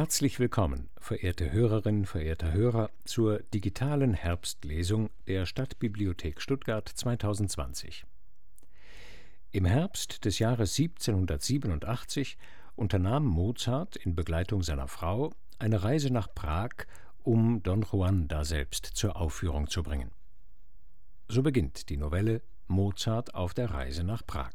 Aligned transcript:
Herzlich 0.00 0.40
willkommen, 0.40 0.88
verehrte 0.98 1.52
Hörerinnen, 1.52 2.06
verehrter 2.06 2.54
Hörer, 2.54 2.88
zur 3.04 3.40
digitalen 3.52 4.14
Herbstlesung 4.14 5.10
der 5.26 5.44
Stadtbibliothek 5.44 6.40
Stuttgart 6.40 6.88
2020. 6.88 8.06
Im 9.50 9.66
Herbst 9.66 10.24
des 10.24 10.38
Jahres 10.38 10.78
1787 10.78 12.38
unternahm 12.76 13.26
Mozart 13.26 13.96
in 13.96 14.14
Begleitung 14.14 14.62
seiner 14.62 14.88
Frau 14.88 15.34
eine 15.58 15.82
Reise 15.82 16.10
nach 16.10 16.34
Prag, 16.34 16.86
um 17.22 17.62
Don 17.62 17.82
Juan 17.82 18.26
daselbst 18.26 18.86
zur 18.86 19.16
Aufführung 19.16 19.68
zu 19.68 19.82
bringen. 19.82 20.12
So 21.28 21.42
beginnt 21.42 21.90
die 21.90 21.98
Novelle 21.98 22.40
Mozart 22.68 23.34
auf 23.34 23.52
der 23.52 23.70
Reise 23.70 24.02
nach 24.02 24.24
Prag, 24.26 24.54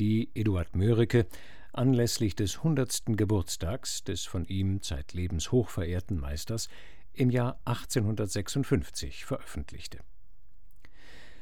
die 0.00 0.30
Eduard 0.34 0.74
Mörike 0.74 1.26
anlässlich 1.72 2.36
des 2.36 2.58
100. 2.58 3.02
Geburtstags 3.16 4.04
des 4.04 4.24
von 4.24 4.44
ihm 4.46 4.82
zeitlebens 4.82 5.52
hochverehrten 5.52 6.18
Meisters 6.18 6.68
im 7.12 7.30
Jahr 7.30 7.58
1856 7.64 9.24
veröffentlichte. 9.24 9.98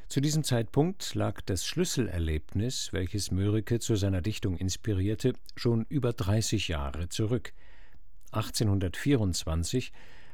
Zu 0.07 0.19
diesem 0.19 0.43
Zeitpunkt 0.43 1.15
lag 1.15 1.41
das 1.41 1.65
Schlüsselerlebnis, 1.65 2.91
welches 2.91 3.31
Mörike 3.31 3.79
zu 3.79 3.95
seiner 3.95 4.21
Dichtung 4.21 4.57
inspirierte, 4.57 5.33
schon 5.55 5.85
über 5.87 6.11
30 6.11 6.67
Jahre 6.67 7.07
zurück. 7.07 7.53
1824 8.31 9.93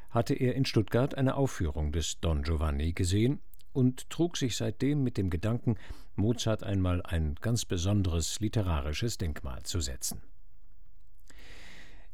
hatte 0.09 0.33
er 0.33 0.55
in 0.55 0.65
Stuttgart 0.65 1.15
eine 1.15 1.35
Aufführung 1.35 1.91
des 1.91 2.19
Don 2.19 2.41
Giovanni 2.41 2.93
gesehen 2.93 3.39
und 3.77 4.09
trug 4.09 4.37
sich 4.37 4.57
seitdem 4.57 5.03
mit 5.03 5.17
dem 5.17 5.29
Gedanken, 5.29 5.75
Mozart 6.15 6.63
einmal 6.63 7.03
ein 7.03 7.35
ganz 7.41 7.63
besonderes 7.63 8.39
literarisches 8.39 9.19
Denkmal 9.19 9.61
zu 9.61 9.81
setzen. 9.81 10.23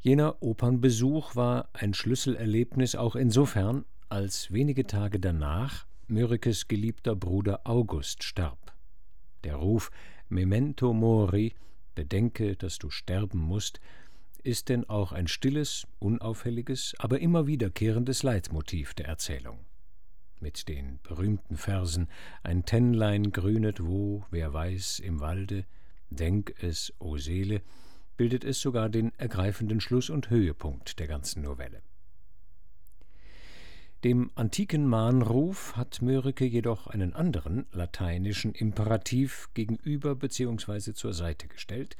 Jener 0.01 0.43
Opernbesuch 0.43 1.37
war 1.37 1.69
ein 1.71 1.93
Schlüsselerlebnis 1.93 2.95
auch 2.95 3.15
insofern, 3.15 3.85
als 4.09 4.51
wenige 4.51 4.85
Tage 4.85 5.21
danach 5.21 5.87
Mörikes 6.07 6.67
geliebter 6.67 7.15
Bruder 7.15 7.61
August 7.63 8.25
starb. 8.25 8.73
Der 9.45 9.55
Ruf 9.55 9.89
Memento 10.27 10.91
mori, 10.91 11.53
bedenke, 11.95 12.57
dass 12.57 12.77
du 12.77 12.89
sterben 12.89 13.39
musst, 13.39 13.79
ist 14.43 14.67
denn 14.67 14.89
auch 14.89 15.13
ein 15.13 15.29
stilles, 15.29 15.87
unauffälliges, 15.99 16.93
aber 16.99 17.21
immer 17.21 17.47
wiederkehrendes 17.47 18.21
Leitmotiv 18.21 18.93
der 18.95 19.05
Erzählung 19.05 19.59
mit 20.43 20.67
den 20.67 20.99
berühmten 21.01 21.57
Versen 21.57 22.07
Ein 22.43 22.65
Tennlein 22.65 23.31
grünet 23.31 23.83
wo, 23.83 24.25
wer 24.29 24.53
weiß, 24.53 24.99
im 24.99 25.21
Walde, 25.21 25.65
denk 26.11 26.53
es, 26.61 26.93
o 26.99 27.17
Seele, 27.17 27.63
bildet 28.17 28.43
es 28.43 28.59
sogar 28.59 28.89
den 28.89 29.11
ergreifenden 29.17 29.81
Schluss 29.81 30.11
und 30.11 30.29
Höhepunkt 30.29 30.99
der 30.99 31.07
ganzen 31.07 31.41
Novelle. 31.41 31.81
Dem 34.03 34.31
antiken 34.35 34.85
Mahnruf 34.85 35.77
hat 35.77 36.01
Mörike 36.01 36.45
jedoch 36.45 36.87
einen 36.87 37.13
anderen 37.13 37.65
lateinischen 37.71 38.53
Imperativ 38.53 39.49
gegenüber 39.53 40.13
bzw. 40.13 40.93
zur 40.93 41.13
Seite 41.13 41.47
gestellt 41.47 41.95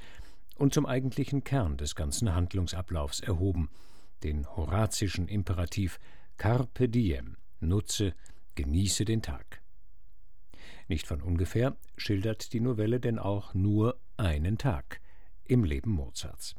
und 0.57 0.73
zum 0.73 0.85
eigentlichen 0.85 1.45
Kern 1.45 1.77
des 1.77 1.95
ganzen 1.95 2.35
Handlungsablaufs 2.35 3.21
erhoben, 3.21 3.69
den 4.21 4.45
horazischen 4.45 5.29
Imperativ 5.29 5.97
Carpe 6.37 6.89
diem, 6.89 7.37
nutze, 7.61 8.13
Genieße 8.55 9.05
den 9.05 9.21
Tag. 9.21 9.61
Nicht 10.87 11.07
von 11.07 11.21
ungefähr 11.21 11.75
schildert 11.97 12.53
die 12.53 12.59
Novelle 12.59 12.99
denn 12.99 13.19
auch 13.19 13.53
nur 13.53 13.99
einen 14.17 14.57
Tag 14.57 15.01
im 15.45 15.63
Leben 15.63 15.91
Mozarts. 15.91 16.55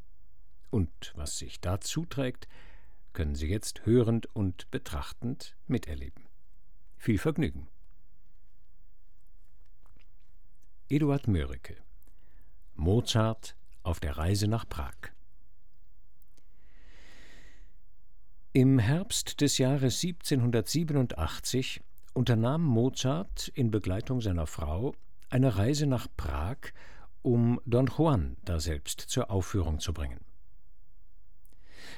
Und 0.71 1.13
was 1.15 1.39
sich 1.39 1.61
da 1.61 1.81
zuträgt, 1.81 2.49
können 3.13 3.37
Sie 3.37 3.47
jetzt 3.47 3.87
hörend 3.87 4.27
und 4.35 4.71
betrachtend 4.71 5.57
miterleben. 5.67 6.27
Viel 6.97 7.19
Vergnügen. 7.19 7.69
Eduard 10.89 11.29
Mörike 11.29 11.77
Mozart 12.75 13.57
auf 13.85 14.01
der 14.01 14.17
Reise 14.17 14.49
nach 14.49 14.69
Prag 14.69 15.14
Im 18.57 18.79
Herbst 18.79 19.41
des 19.41 19.59
Jahres 19.59 20.05
1787 20.05 21.81
unternahm 22.13 22.63
Mozart 22.63 23.49
in 23.49 23.73
Begleitung 23.73 24.21
seiner 24.21 24.47
Frau 24.47 24.95
eine 25.29 25.57
Reise 25.57 25.89
nach 25.89 26.07
Prag, 26.17 26.59
um 27.23 27.61
Don 27.67 27.89
Juan 27.89 28.37
daselbst 28.45 29.01
zur 29.01 29.33
Aufführung 29.33 29.81
zu 29.81 29.93
bringen. 29.93 30.21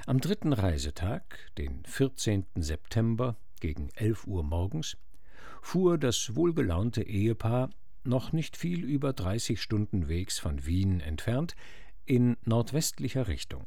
Am 0.07 0.19
dritten 0.19 0.55
Reisetag, 0.55 1.53
den 1.59 1.85
14. 1.85 2.47
September 2.55 3.37
gegen 3.61 3.91
11 3.91 4.27
Uhr 4.27 4.43
morgens, 4.43 4.97
fuhr 5.61 5.99
das 5.99 6.37
wohlgelaunte 6.37 7.03
Ehepaar 7.03 7.69
noch 8.03 8.33
nicht 8.33 8.57
viel 8.57 8.83
über 8.83 9.13
30 9.13 9.61
Stunden 9.61 10.09
Wegs 10.09 10.39
von 10.39 10.65
Wien 10.65 11.01
entfernt 11.01 11.55
in 12.07 12.39
nordwestlicher 12.47 13.29
Richtung 13.29 13.65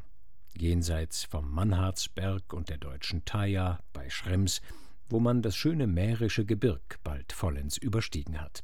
jenseits 0.61 1.23
vom 1.23 1.51
Mannhardsberg 1.51 2.53
und 2.53 2.69
der 2.69 2.77
deutschen 2.77 3.25
Thaya 3.25 3.79
bei 3.93 4.09
Schrems, 4.09 4.61
wo 5.09 5.19
man 5.19 5.41
das 5.41 5.55
schöne 5.55 5.87
mährische 5.87 6.45
Gebirg 6.45 6.99
bald 7.03 7.33
vollends 7.33 7.77
überstiegen 7.77 8.39
hat. 8.39 8.63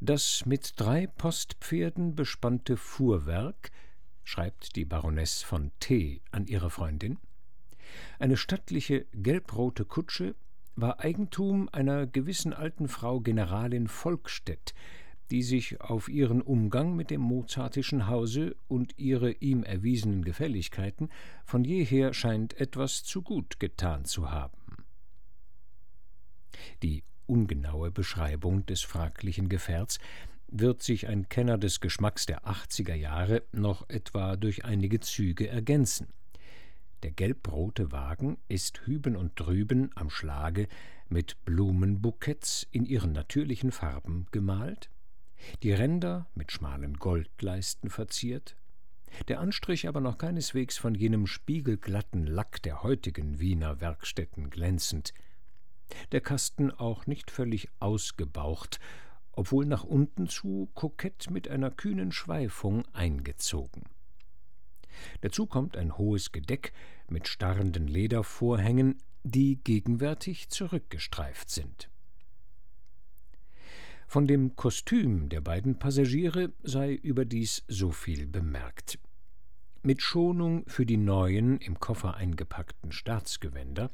Das 0.00 0.44
mit 0.44 0.74
drei 0.76 1.06
Postpferden 1.06 2.14
bespannte 2.14 2.76
Fuhrwerk, 2.76 3.70
schreibt 4.24 4.76
die 4.76 4.84
Baroness 4.84 5.42
von 5.42 5.70
T. 5.80 6.20
an 6.30 6.46
ihre 6.46 6.70
Freundin, 6.70 7.18
eine 8.18 8.36
stattliche 8.36 9.06
gelbrote 9.12 9.84
Kutsche, 9.84 10.34
war 10.74 11.00
Eigentum 11.00 11.70
einer 11.72 12.06
gewissen 12.06 12.52
alten 12.52 12.88
Frau 12.88 13.20
Generalin 13.20 13.88
Volkstedt, 13.88 14.74
die 15.30 15.42
sich 15.42 15.80
auf 15.80 16.08
ihren 16.08 16.40
Umgang 16.40 16.94
mit 16.94 17.10
dem 17.10 17.20
mozartischen 17.20 18.06
Hause 18.06 18.56
und 18.68 18.98
ihre 18.98 19.32
ihm 19.32 19.62
erwiesenen 19.64 20.24
Gefälligkeiten 20.24 21.08
von 21.44 21.64
jeher 21.64 22.14
scheint 22.14 22.58
etwas 22.60 23.02
zu 23.04 23.22
gut 23.22 23.58
getan 23.58 24.04
zu 24.04 24.30
haben. 24.30 24.56
Die 26.82 27.02
ungenaue 27.26 27.90
Beschreibung 27.90 28.66
des 28.66 28.82
fraglichen 28.82 29.48
Gefährts 29.48 29.98
wird 30.48 30.82
sich 30.82 31.08
ein 31.08 31.28
Kenner 31.28 31.58
des 31.58 31.80
Geschmacks 31.80 32.26
der 32.26 32.44
80er 32.44 32.94
Jahre 32.94 33.42
noch 33.52 33.88
etwa 33.88 34.36
durch 34.36 34.64
einige 34.64 35.00
Züge 35.00 35.48
ergänzen. 35.48 36.08
Der 37.02 37.10
gelbrote 37.10 37.92
Wagen 37.92 38.38
ist 38.48 38.86
hüben 38.86 39.16
und 39.16 39.32
drüben 39.38 39.90
am 39.96 40.08
Schlage 40.08 40.68
mit 41.08 41.44
Blumenbuketts 41.44 42.66
in 42.70 42.86
ihren 42.86 43.12
natürlichen 43.12 43.70
Farben 43.70 44.26
gemalt, 44.30 44.90
die 45.62 45.72
Ränder 45.72 46.26
mit 46.34 46.52
schmalen 46.52 46.94
Goldleisten 46.94 47.90
verziert, 47.90 48.56
der 49.28 49.40
Anstrich 49.40 49.88
aber 49.88 50.00
noch 50.00 50.18
keineswegs 50.18 50.76
von 50.78 50.94
jenem 50.94 51.26
spiegelglatten 51.26 52.26
Lack 52.26 52.62
der 52.62 52.82
heutigen 52.82 53.38
Wiener 53.38 53.80
Werkstätten 53.80 54.50
glänzend, 54.50 55.14
der 56.12 56.20
Kasten 56.20 56.70
auch 56.70 57.06
nicht 57.06 57.30
völlig 57.30 57.68
ausgebaucht, 57.78 58.80
obwohl 59.32 59.66
nach 59.66 59.84
unten 59.84 60.28
zu 60.28 60.70
kokett 60.74 61.30
mit 61.30 61.48
einer 61.48 61.70
kühnen 61.70 62.12
Schweifung 62.12 62.84
eingezogen. 62.92 63.84
Dazu 65.20 65.46
kommt 65.46 65.76
ein 65.76 65.98
hohes 65.98 66.32
Gedeck 66.32 66.72
mit 67.08 67.28
starrenden 67.28 67.86
Ledervorhängen, 67.86 68.98
die 69.24 69.56
gegenwärtig 69.62 70.48
zurückgestreift 70.48 71.50
sind. 71.50 71.90
Von 74.06 74.26
dem 74.28 74.54
Kostüm 74.54 75.28
der 75.28 75.40
beiden 75.40 75.78
Passagiere 75.78 76.52
sei 76.62 76.94
überdies 76.94 77.64
so 77.66 77.90
viel 77.90 78.26
bemerkt. 78.26 78.98
Mit 79.82 80.00
Schonung 80.00 80.64
für 80.68 80.86
die 80.86 80.96
neuen, 80.96 81.58
im 81.58 81.80
Koffer 81.80 82.14
eingepackten 82.14 82.92
Staatsgewänder 82.92 83.90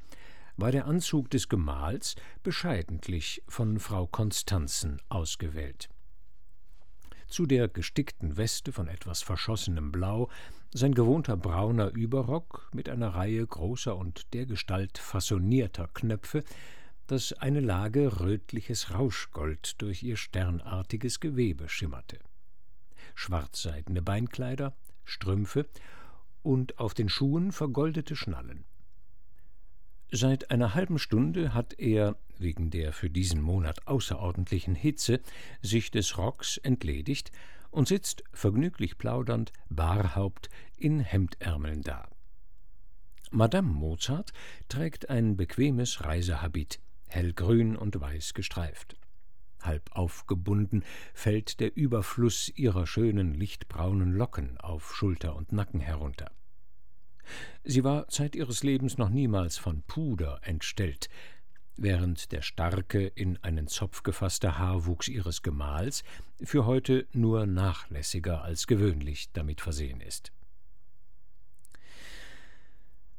war 0.57 0.71
der 0.71 0.87
Anzug 0.87 1.31
des 1.31 1.49
Gemahls 1.49 2.15
bescheidentlich 2.43 3.43
von 3.49 3.79
Frau 3.79 4.07
Konstanzen 4.07 5.01
ausgewählt. 5.09 5.89
Zu 7.27 7.47
der 7.47 7.69
gestickten 7.69 8.37
Weste 8.37 8.73
von 8.73 8.89
etwas 8.89 9.23
verschossenem 9.23 9.91
Blau 9.91 10.29
sein 10.75 10.95
gewohnter 10.95 11.39
brauner 11.39 11.89
Überrock 11.89 12.69
mit 12.75 12.91
einer 12.91 13.15
Reihe 13.15 13.47
großer 13.47 13.97
und 13.97 14.35
dergestalt 14.35 14.99
fassonierter 14.99 15.89
Knöpfe, 15.95 16.45
dass 17.07 17.33
eine 17.33 17.61
Lage 17.61 18.21
rötliches 18.21 18.93
Rauschgold 18.93 19.81
durch 19.81 20.03
ihr 20.03 20.17
sternartiges 20.17 21.21
Gewebe 21.21 21.69
schimmerte. 21.69 22.19
Schwarzseidene 23.15 24.03
Beinkleider, 24.03 24.75
Strümpfe 25.05 25.67
und 26.43 26.79
auf 26.79 26.95
den 26.95 27.09
Schuhen 27.09 27.53
vergoldete 27.53 28.17
Schnallen. 28.17 28.65
Seit 30.11 30.51
einer 30.51 30.75
halben 30.75 30.99
Stunde 30.99 31.55
hat 31.55 31.79
er, 31.79 32.17
wegen 32.39 32.71
der 32.71 32.93
für 32.93 33.09
diesen 33.09 33.41
Monat 33.41 33.87
außerordentlichen 33.87 34.75
Hitze, 34.75 35.21
sich 35.63 35.91
des 35.91 36.19
Rocks 36.19 36.59
entledigt 36.59 37.33
und 37.71 37.89
sitzt 37.89 38.23
vergnüglich 38.33 38.99
plaudernd, 38.99 39.53
barhaupt, 39.71 40.51
in 40.77 41.01
Hemdärmeln 41.01 41.81
da. 41.81 42.09
Madame 43.31 43.73
Mozart 43.73 44.35
trägt 44.69 45.09
ein 45.09 45.39
bequemes 45.39 46.05
Reisehabit, 46.05 46.79
hellgrün 47.15 47.77
und 47.77 48.01
weiß 48.01 48.35
gestreift. 48.35 48.97
Halb 49.61 49.91
aufgebunden 49.93 50.85
fällt 51.15 51.61
der 51.61 51.77
Überfluss 51.77 52.51
ihrer 52.55 52.87
schönen 52.87 53.35
lichtbraunen 53.35 54.13
Locken 54.13 54.59
auf 54.59 54.95
Schulter 54.95 55.37
und 55.37 55.53
Nacken 55.53 55.81
herunter. 55.81 56.31
Sie 57.65 57.85
war 57.85 58.09
Zeit 58.09 58.35
ihres 58.35 58.63
Lebens 58.63 58.99
noch 58.99 59.09
niemals 59.09 59.59
von 59.59 59.83
Puder 59.83 60.41
entstellt, 60.43 61.09
während 61.77 62.33
der 62.33 62.43
starke, 62.43 63.07
in 63.07 63.39
einen 63.43 63.69
Zopf 63.69 64.03
gefasste 64.03 64.59
Haarwuchs 64.59 65.09
ihres 65.09 65.43
Gemahls 65.43 66.03
für 66.43 66.67
heute 66.67 67.07
nur 67.13 67.47
nachlässiger 67.47 68.43
als 68.43 68.67
gewöhnlich 68.67 69.33
damit 69.33 69.61
versehen 69.61 70.01
ist. 70.01 70.33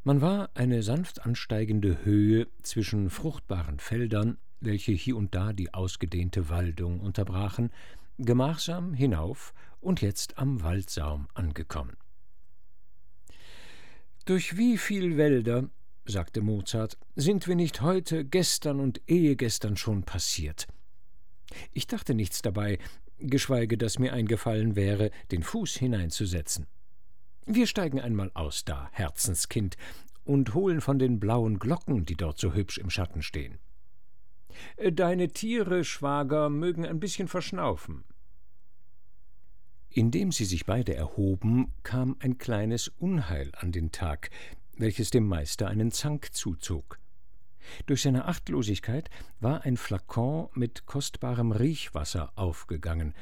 Man 0.05 0.19
war 0.19 0.49
eine 0.53 0.83
sanft 0.83 1.25
ansteigende 1.25 2.03
Höhe 2.03 2.47
zwischen 2.61 3.09
fruchtbaren 3.09 3.79
Feldern, 3.79 4.37
welche 4.59 4.91
hier 4.91 5.15
und 5.15 5.33
da 5.33 5.53
die 5.53 5.73
ausgedehnte 5.73 6.49
Waldung 6.49 6.99
unterbrachen, 6.99 7.71
gemachsam 8.17 8.93
hinauf 8.93 9.53
und 9.79 10.01
jetzt 10.01 10.37
am 10.37 10.61
Waldsaum 10.61 11.29
angekommen. 11.33 11.95
Durch 14.25 14.57
wie 14.57 14.77
viel 14.77 15.15
Wälder, 15.15 15.69
sagte 16.05 16.41
Mozart, 16.41 16.97
sind 17.15 17.47
wir 17.47 17.55
nicht 17.55 17.79
heute, 17.79 18.25
gestern 18.25 18.81
und 18.81 19.01
ehegestern 19.07 19.77
schon 19.77 20.03
passiert? 20.03 20.67
Ich 21.71 21.87
dachte 21.87 22.13
nichts 22.13 22.41
dabei, 22.41 22.77
geschweige, 23.19 23.77
dass 23.77 23.99
mir 23.99 24.11
eingefallen 24.11 24.75
wäre, 24.75 25.11
den 25.31 25.43
Fuß 25.43 25.75
hineinzusetzen. 25.75 26.67
Wir 27.45 27.67
steigen 27.67 27.99
einmal 27.99 28.31
aus 28.33 28.63
da, 28.63 28.89
Herzenskind, 28.91 29.75
und 30.23 30.53
holen 30.53 30.79
von 30.79 30.99
den 30.99 31.19
blauen 31.19 31.59
Glocken, 31.59 32.05
die 32.05 32.15
dort 32.15 32.39
so 32.39 32.53
hübsch 32.53 32.77
im 32.77 32.89
Schatten 32.89 33.21
stehen. 33.21 33.59
Deine 34.77 35.29
Tiere, 35.29 35.83
Schwager, 35.83 36.49
mögen 36.49 36.85
ein 36.85 36.99
bisschen 36.99 37.27
verschnaufen. 37.27 38.05
Indem 39.89 40.31
sie 40.31 40.45
sich 40.45 40.65
beide 40.65 40.95
erhoben, 40.95 41.73
kam 41.83 42.15
ein 42.19 42.37
kleines 42.37 42.87
Unheil 42.87 43.51
an 43.57 43.71
den 43.71 43.91
Tag, 43.91 44.29
welches 44.77 45.11
dem 45.11 45.27
Meister 45.27 45.67
einen 45.67 45.91
Zank 45.91 46.33
zuzog. 46.33 46.99
Durch 47.85 48.01
seine 48.01 48.25
Achtlosigkeit 48.25 49.09
war 49.39 49.63
ein 49.63 49.77
Flakon 49.77 50.49
mit 50.53 50.85
kostbarem 50.85 51.51
Riechwasser 51.51 52.31
aufgegangen 52.35 53.13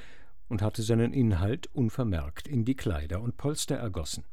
und 0.51 0.61
hatte 0.61 0.83
seinen 0.83 1.13
Inhalt 1.13 1.67
unvermerkt 1.73 2.45
in 2.45 2.65
die 2.65 2.75
Kleider 2.75 3.21
und 3.21 3.37
Polster 3.37 3.77
ergossen. 3.77 4.25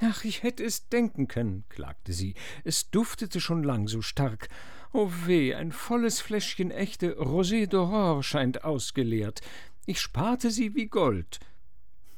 Ach, 0.00 0.24
ich 0.24 0.42
hätte 0.42 0.64
es 0.64 0.88
denken 0.88 1.28
können, 1.28 1.64
klagte 1.68 2.12
sie, 2.12 2.34
es 2.64 2.90
duftete 2.90 3.40
schon 3.40 3.62
lang 3.62 3.86
so 3.86 4.02
stark. 4.02 4.48
Oh 4.92 5.08
weh, 5.26 5.54
ein 5.54 5.70
volles 5.70 6.20
Fläschchen 6.20 6.72
echte 6.72 7.16
Rosé 7.16 7.68
d'Aurore 7.68 8.24
scheint 8.24 8.64
ausgeleert. 8.64 9.40
Ich 9.86 10.00
sparte 10.00 10.50
sie 10.50 10.74
wie 10.74 10.86
Gold. 10.86 11.38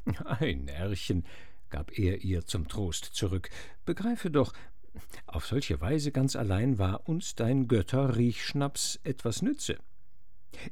Ein 0.25 0.65
Närrchen, 0.65 1.27
gab 1.69 1.97
er 1.99 2.25
ihr 2.25 2.47
zum 2.47 2.67
Trost 2.67 3.05
zurück. 3.05 3.51
Begreife 3.85 4.31
doch, 4.31 4.55
auf 5.27 5.47
solche 5.47 5.81
Weise 5.83 6.13
ganz 6.13 6.35
allein 6.35 6.79
war 6.79 7.07
uns 7.09 7.35
dein 7.35 7.69
Götterriechschnaps 7.69 9.01
etwas 9.05 9.43
nütze. 9.43 9.79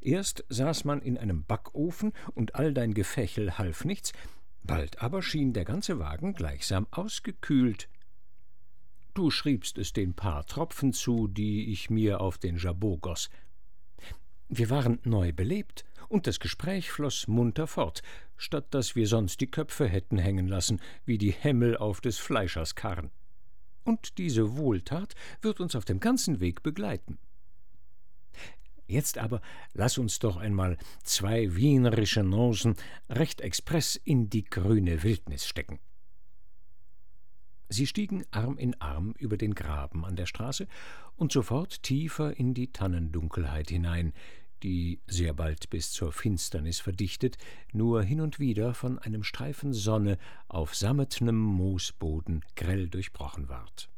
Erst 0.01 0.45
saß 0.49 0.85
man 0.85 1.01
in 1.03 1.19
einem 1.19 1.45
Backofen 1.45 2.13
und 2.35 2.55
all 2.55 2.75
dein 2.75 2.95
Gefächel 2.95 3.59
half 3.59 3.85
nichts, 3.85 4.13
bald 4.63 5.03
aber 5.03 5.23
schien 5.23 5.53
der 5.53 5.65
ganze 5.65 5.99
Wagen 5.99 6.35
gleichsam 6.35 6.87
ausgekühlt. 6.91 7.89
Du 9.15 9.31
schriebst 9.31 9.79
es 9.79 9.93
den 9.93 10.15
paar 10.15 10.47
Tropfen 10.47 10.93
zu, 10.93 11.29
die 11.29 11.73
ich 11.73 11.91
mir 11.91 12.21
auf 12.21 12.39
den 12.39 12.57
Jabot 12.57 13.01
goss. 13.01 13.31
Wir 14.49 14.71
waren 14.71 14.99
neu 15.05 15.33
belebt, 15.33 15.85
und 16.09 16.27
das 16.27 16.41
Gespräch 16.41 16.91
floß 16.91 17.29
munter 17.29 17.69
fort, 17.69 18.03
statt 18.37 18.67
dass 18.71 18.97
wir 18.97 19.07
sonst 19.07 19.41
die 19.41 19.47
Köpfe 19.47 19.87
hätten 19.89 20.19
hängen 20.19 20.49
lassen, 20.49 20.81
wie 21.05 21.19
die 21.19 21.31
Hämmel 21.31 21.77
auf 21.77 22.01
des 22.01 22.19
Fleischers 22.19 22.75
Karren. 22.75 23.11
Und 23.85 24.19
diese 24.19 24.57
Wohltat 24.57 25.15
wird 25.41 25.61
uns 25.61 25.77
auf 25.77 25.85
dem 25.85 26.01
ganzen 26.01 26.41
Weg 26.41 26.63
begleiten. 26.63 27.19
Jetzt 28.91 29.19
aber 29.19 29.41
lass 29.73 29.99
uns 29.99 30.19
doch 30.19 30.37
einmal 30.37 30.77
zwei 31.05 31.55
wienerische 31.55 32.25
Nosen 32.25 32.75
recht 33.09 33.41
express 33.41 33.95
in 33.95 34.29
die 34.31 34.43
grüne 34.45 35.05
Wildnis 35.05 35.47
stecken. 35.47 35.79
Sie 37.69 37.87
stiegen 37.87 38.25
Arm 38.33 38.59
in 38.59 38.75
Arm 38.81 39.15
über 39.17 39.37
den 39.37 39.55
Graben 39.55 40.05
an 40.05 40.17
der 40.17 40.27
Straße 40.27 40.67
und 41.15 41.31
sofort 41.31 41.85
tiefer 41.85 42.37
in 42.37 42.53
die 42.53 42.73
Tannendunkelheit 42.73 43.71
hinein, 43.71 44.13
die 44.65 44.99
sehr 45.07 45.35
bald 45.35 45.71
bis 45.71 45.93
zur 45.93 46.13
Finsternis 46.13 46.81
verdichtet, 46.81 47.39
nur 47.73 48.03
hin 48.03 48.21
und 48.21 48.41
wieder 48.41 48.75
von 48.75 48.99
einem 48.99 49.23
Streifen 49.23 49.73
Sonne 49.73 50.19
auf 50.49 50.75
sammetnem 50.75 51.39
Moosboden 51.39 52.45
grell 52.57 52.89
durchbrochen 52.89 53.49
ward. 53.49 53.89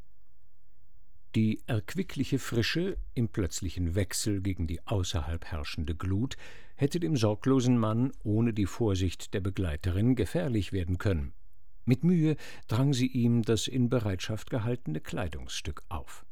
Die 1.35 1.63
erquickliche 1.67 2.39
Frische 2.39 2.99
im 3.15 3.29
plötzlichen 3.29 3.95
Wechsel 3.95 4.43
gegen 4.43 4.67
die 4.67 4.87
außerhalb 4.87 5.47
herrschende 5.47 5.95
Glut 5.95 6.37
hätte 6.75 7.01
dem 7.01 7.17
sorglosen 7.17 7.79
Mann 7.79 8.13
ohne 8.23 8.53
die 8.53 8.67
Vorsicht 8.67 9.33
der 9.33 9.41
Begleiterin 9.41 10.15
gefährlich 10.15 10.73
werden 10.73 10.99
können. 10.99 11.33
Mit 11.87 12.05
Mühe 12.05 12.37
drang 12.69 12.93
sie 12.93 13.07
ihm 13.07 13.43
das 13.43 13.67
in 13.67 13.89
Bereitschaft 13.89 14.51
gehaltene 14.51 15.01
Kleidungsstück 15.01 15.83
auf. 15.89 16.27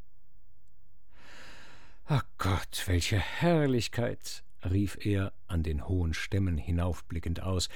Ach 2.05 2.25
Gott, 2.37 2.85
welche 2.87 3.19
Herrlichkeit! 3.19 4.45
rief 4.71 4.99
er 5.07 5.33
an 5.47 5.63
den 5.63 5.89
hohen 5.89 6.13
Stämmen 6.13 6.59
hinaufblickend 6.59 7.41
aus. 7.41 7.71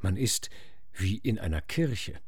Man 0.00 0.16
ist 0.16 0.50
wie 0.92 1.18
in 1.18 1.38
einer 1.38 1.60
Kirche. 1.60 2.18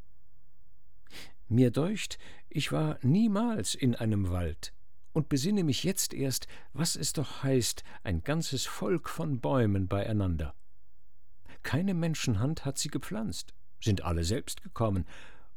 Mir 1.49 1.73
deucht, 1.73 2.19
ich 2.51 2.73
war 2.73 2.99
niemals 3.03 3.75
in 3.75 3.95
einem 3.95 4.31
Wald 4.31 4.73
und 5.13 5.29
besinne 5.29 5.65
mich 5.65 5.85
jetzt 5.85 6.13
erst, 6.13 6.47
was 6.73 6.97
es 6.97 7.13
doch 7.13 7.43
heißt, 7.43 7.85
ein 8.03 8.23
ganzes 8.23 8.67
Volk 8.67 9.09
von 9.09 9.41
Bäumen 9.41 9.89
beieinander. 9.89 10.55
Keine 11.63 11.95
Menschenhand 11.95 12.65
hat 12.65 12.79
sie 12.79 12.89
gepflanzt, 12.89 13.55
sind 13.81 14.03
alle 14.03 14.25
selbst 14.25 14.63
gekommen 14.63 15.07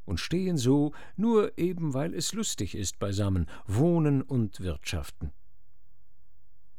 und 0.05 0.19
stehen 0.19 0.57
so, 0.57 0.93
nur 1.15 1.57
eben 1.57 1.93
weil 1.93 2.13
es 2.13 2.33
lustig 2.33 2.75
ist 2.75 3.00
beisammen, 3.00 3.47
wohnen 3.65 4.21
und 4.21 4.59
wirtschaften. 4.59 5.31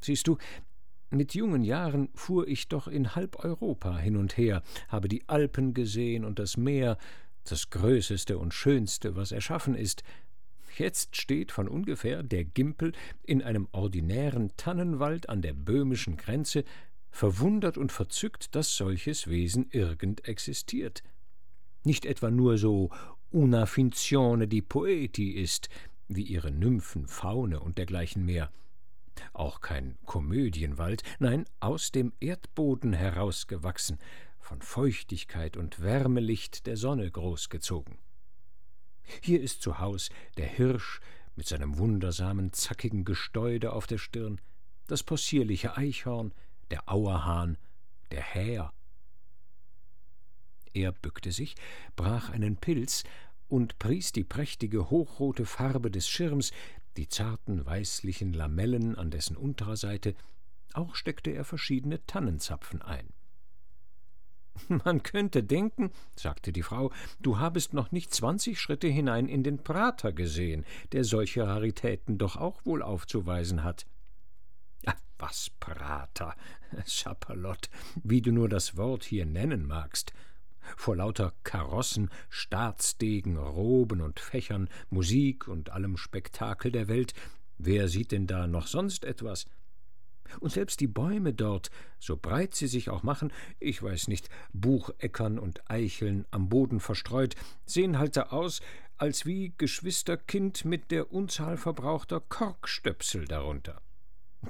Siehst 0.01 0.29
du, 0.29 0.37
mit 1.11 1.35
jungen 1.35 1.63
Jahren 1.63 2.09
fuhr 2.15 2.49
ich 2.49 2.69
doch 2.69 2.89
in 2.89 3.15
halb 3.15 3.45
Europa 3.45 3.97
hin 3.97 4.17
und 4.17 4.37
her, 4.37 4.63
habe 4.89 5.09
die 5.09 5.29
Alpen 5.29 5.73
gesehen 5.73 6.25
und 6.25 6.39
das 6.39 6.57
Meer, 6.57 6.99
das 7.51 7.71
Größeste 7.71 8.39
und 8.39 8.55
Schönste, 8.55 9.17
was 9.17 9.33
erschaffen 9.33 9.75
ist. 9.75 10.03
Jetzt 10.77 11.17
steht 11.17 11.53
von 11.53 11.69
ungefähr 11.69 12.23
der 12.23 12.45
Gimpel 12.45 12.93
in 13.23 13.43
einem 13.43 13.69
ordinären 13.73 14.51
Tannenwald 14.57 15.29
an 15.29 15.43
der 15.43 15.53
böhmischen 15.53 16.17
Grenze, 16.17 16.65
verwundert 17.11 17.79
und 17.79 17.93
verzückt, 17.93 18.57
dass 18.57 18.77
solches 18.77 19.29
Wesen 19.29 19.69
irgend 19.71 20.27
existiert. 20.27 21.05
Nicht 21.85 22.07
etwa 22.07 22.31
nur 22.31 22.59
so 22.59 22.91
una 23.31 23.67
finzione 23.67 24.49
di 24.49 24.63
poeti 24.63 25.31
ist, 25.31 25.69
wie 26.09 26.23
ihre 26.23 26.51
Nymphen, 26.51 27.07
Faune 27.07 27.61
und 27.61 27.79
dergleichen 27.79 28.25
mehr. 28.25 28.51
Auch 29.33 29.61
kein 29.61 29.97
Komödienwald, 30.07 31.03
nein, 31.19 31.45
aus 31.61 31.93
dem 31.93 32.13
Erdboden 32.21 32.93
herausgewachsen, 32.93 33.99
von 34.45 34.61
Feuchtigkeit 34.61 35.57
und 35.57 35.83
Wärmelicht 35.83 36.67
der 36.67 36.77
Sonne 36.77 37.11
großgezogen. 37.11 37.97
Hier 39.23 39.41
ist 39.41 39.63
zu 39.63 39.79
Haus 39.79 40.11
der 40.37 40.47
Hirsch 40.47 41.01
mit 41.35 41.49
seinem 41.49 41.79
wundersamen 41.79 42.53
zackigen 42.53 43.07
Gesteude 43.07 43.73
auf 43.73 43.87
der 43.87 43.97
Stirn, 43.97 44.41
das 44.87 45.03
possierliche 45.03 45.79
Eichhorn, 45.79 46.33
der 46.71 46.91
Auerhahn, 46.91 47.57
der 48.11 48.23
Häher. 48.23 48.73
Er 50.75 50.93
bückte 50.93 51.33
sich, 51.33 51.55
brach 51.97 52.29
einen 52.29 52.59
Pilz 52.59 53.05
und 53.49 53.79
pries 53.79 54.13
die 54.13 54.25
prächtige 54.25 54.91
hochrote 54.91 55.47
Farbe 55.47 55.91
des 55.91 56.07
Schirms, 56.07 56.53
die 56.99 57.09
zarten 57.09 57.65
weißlichen 57.65 58.35
Lamellen 58.35 58.95
an 58.97 59.11
dessen 59.11 59.39
unterer 59.39 59.79
Seite, 59.79 60.15
auch 60.75 60.97
steckte 60.97 61.31
er 61.31 61.47
verschiedene 61.47 62.05
Tannenzapfen 62.07 62.83
ein. 62.83 63.14
Man 64.85 65.03
könnte 65.03 65.43
denken, 65.43 65.91
sagte 66.17 66.53
die 66.53 66.63
Frau, 66.63 66.93
du 67.21 67.39
habest 67.39 67.75
noch 67.75 67.93
nicht 67.93 68.15
zwanzig 68.15 68.61
Schritte 68.61 68.89
hinein 68.89 69.29
in 69.29 69.43
den 69.43 69.59
Prater 69.59 70.13
gesehen, 70.13 70.65
der 70.93 71.05
solche 71.05 71.47
Raritäten 71.47 72.19
doch 72.19 72.37
auch 72.37 72.65
wohl 72.65 72.83
aufzuweisen 72.83 73.65
hat. 73.65 73.87
Was 75.19 75.49
Prater, 75.61 76.35
Schapperlott, 76.87 77.71
wie 78.03 78.21
du 78.21 78.33
nur 78.33 78.49
das 78.49 78.77
Wort 78.77 79.05
hier 79.05 79.25
nennen 79.25 79.65
magst. 79.65 80.13
Vor 80.77 80.97
lauter 80.97 81.33
Karossen, 81.45 82.11
Staatsdegen, 82.29 83.37
Roben 83.37 84.01
und 84.01 84.19
Fächern, 84.19 84.69
Musik 84.91 85.47
und 85.47 85.71
allem 85.71 85.97
Spektakel 85.97 86.73
der 86.73 86.89
Welt, 86.89 87.15
wer 87.59 87.89
sieht 87.89 88.13
denn 88.13 88.27
da 88.27 88.47
noch 88.47 88.67
sonst 88.67 89.05
etwas? 89.05 89.47
Und 90.41 90.51
selbst 90.51 90.81
die 90.81 90.87
Bäume 90.87 91.33
dort, 91.33 91.71
so 91.99 92.17
breit 92.17 92.55
sie 92.55 92.67
sich 92.67 92.91
auch 92.91 93.03
machen, 93.03 93.33
ich 93.61 93.83
weiß 93.83 94.09
nicht, 94.09 94.29
Bucheckern 94.53 95.39
und 95.39 95.71
Eicheln 95.71 96.27
am 96.31 96.49
Boden 96.49 96.81
verstreut, 96.81 97.35
sehen 97.67 97.99
halt 97.99 98.17
da 98.17 98.25
aus, 98.25 98.61
als 98.97 99.27
wie 99.27 99.53
Geschwisterkind 99.59 100.65
mit 100.65 100.91
der 100.91 101.13
Unzahl 101.13 101.57
verbrauchter 101.57 102.21
Korkstöpsel 102.21 103.27
darunter. 103.27 103.81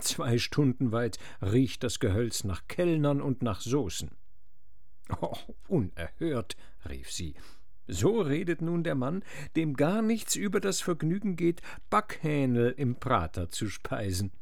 Zwei 0.01 0.39
Stunden 0.39 0.93
weit 0.93 1.19
riecht 1.41 1.83
das 1.83 2.01
Gehölz 2.01 2.45
nach 2.45 2.67
Kellnern 2.69 3.21
und 3.21 3.43
nach 3.43 3.61
Soßen. 3.61 4.11
Oh, 5.21 5.37
unerhört, 5.69 6.57
rief 6.89 7.11
sie. 7.13 7.35
So 7.87 8.21
redet 8.23 8.63
nun 8.63 8.83
der 8.83 8.95
Mann, 8.95 9.23
dem 9.57 9.75
gar 9.75 10.01
nichts 10.01 10.37
über 10.37 10.61
das 10.61 10.81
Vergnügen 10.81 11.37
geht, 11.37 11.61
Backhähnel 11.91 12.75
im 12.77 12.97
Prater 12.97 13.51
zu 13.51 13.69
speisen. 13.69 14.33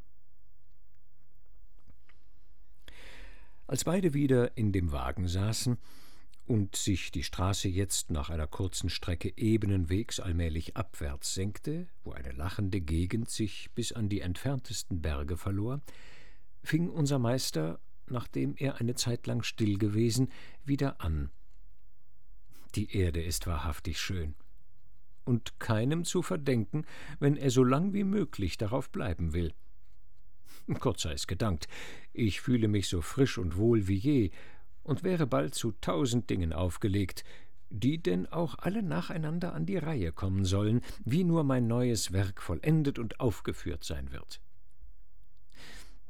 Als 3.72 3.84
beide 3.84 4.12
wieder 4.12 4.54
in 4.54 4.70
dem 4.70 4.92
Wagen 4.92 5.26
saßen 5.28 5.78
und 6.44 6.76
sich 6.76 7.10
die 7.10 7.22
Straße 7.22 7.68
jetzt 7.68 8.10
nach 8.10 8.28
einer 8.28 8.46
kurzen 8.46 8.90
Strecke 8.90 9.32
ebenen 9.38 9.88
Wegs 9.88 10.20
allmählich 10.20 10.76
abwärts 10.76 11.32
senkte, 11.32 11.88
wo 12.04 12.12
eine 12.12 12.32
lachende 12.32 12.82
Gegend 12.82 13.30
sich 13.30 13.70
bis 13.74 13.92
an 13.92 14.10
die 14.10 14.20
entferntesten 14.20 15.00
Berge 15.00 15.38
verlor, 15.38 15.80
fing 16.62 16.90
unser 16.90 17.18
Meister, 17.18 17.80
nachdem 18.10 18.54
er 18.58 18.78
eine 18.78 18.94
Zeit 18.94 19.26
lang 19.26 19.42
still 19.42 19.78
gewesen, 19.78 20.28
wieder 20.66 21.00
an. 21.00 21.30
Die 22.74 22.94
Erde 22.94 23.22
ist 23.22 23.46
wahrhaftig 23.46 23.98
schön 23.98 24.34
und 25.24 25.58
keinem 25.60 26.04
zu 26.04 26.20
verdenken, 26.20 26.84
wenn 27.20 27.38
er 27.38 27.50
so 27.50 27.64
lang 27.64 27.94
wie 27.94 28.04
möglich 28.04 28.58
darauf 28.58 28.90
bleiben 28.90 29.32
will. 29.32 29.54
Gott 30.80 31.00
sei 31.00 31.12
es 31.12 31.26
gedankt, 31.26 31.68
ich 32.12 32.40
fühle 32.40 32.68
mich 32.68 32.88
so 32.88 33.00
frisch 33.00 33.38
und 33.38 33.56
wohl 33.56 33.88
wie 33.88 33.96
je 33.96 34.30
und 34.82 35.02
wäre 35.02 35.26
bald 35.26 35.54
zu 35.54 35.72
tausend 35.80 36.28
Dingen 36.30 36.52
aufgelegt, 36.52 37.24
die 37.70 38.02
denn 38.02 38.26
auch 38.26 38.58
alle 38.58 38.82
nacheinander 38.82 39.54
an 39.54 39.64
die 39.64 39.78
Reihe 39.78 40.12
kommen 40.12 40.44
sollen, 40.44 40.82
wie 41.04 41.24
nur 41.24 41.42
mein 41.42 41.66
neues 41.66 42.12
Werk 42.12 42.42
vollendet 42.42 42.98
und 42.98 43.20
aufgeführt 43.20 43.84
sein 43.84 44.12
wird. 44.12 44.40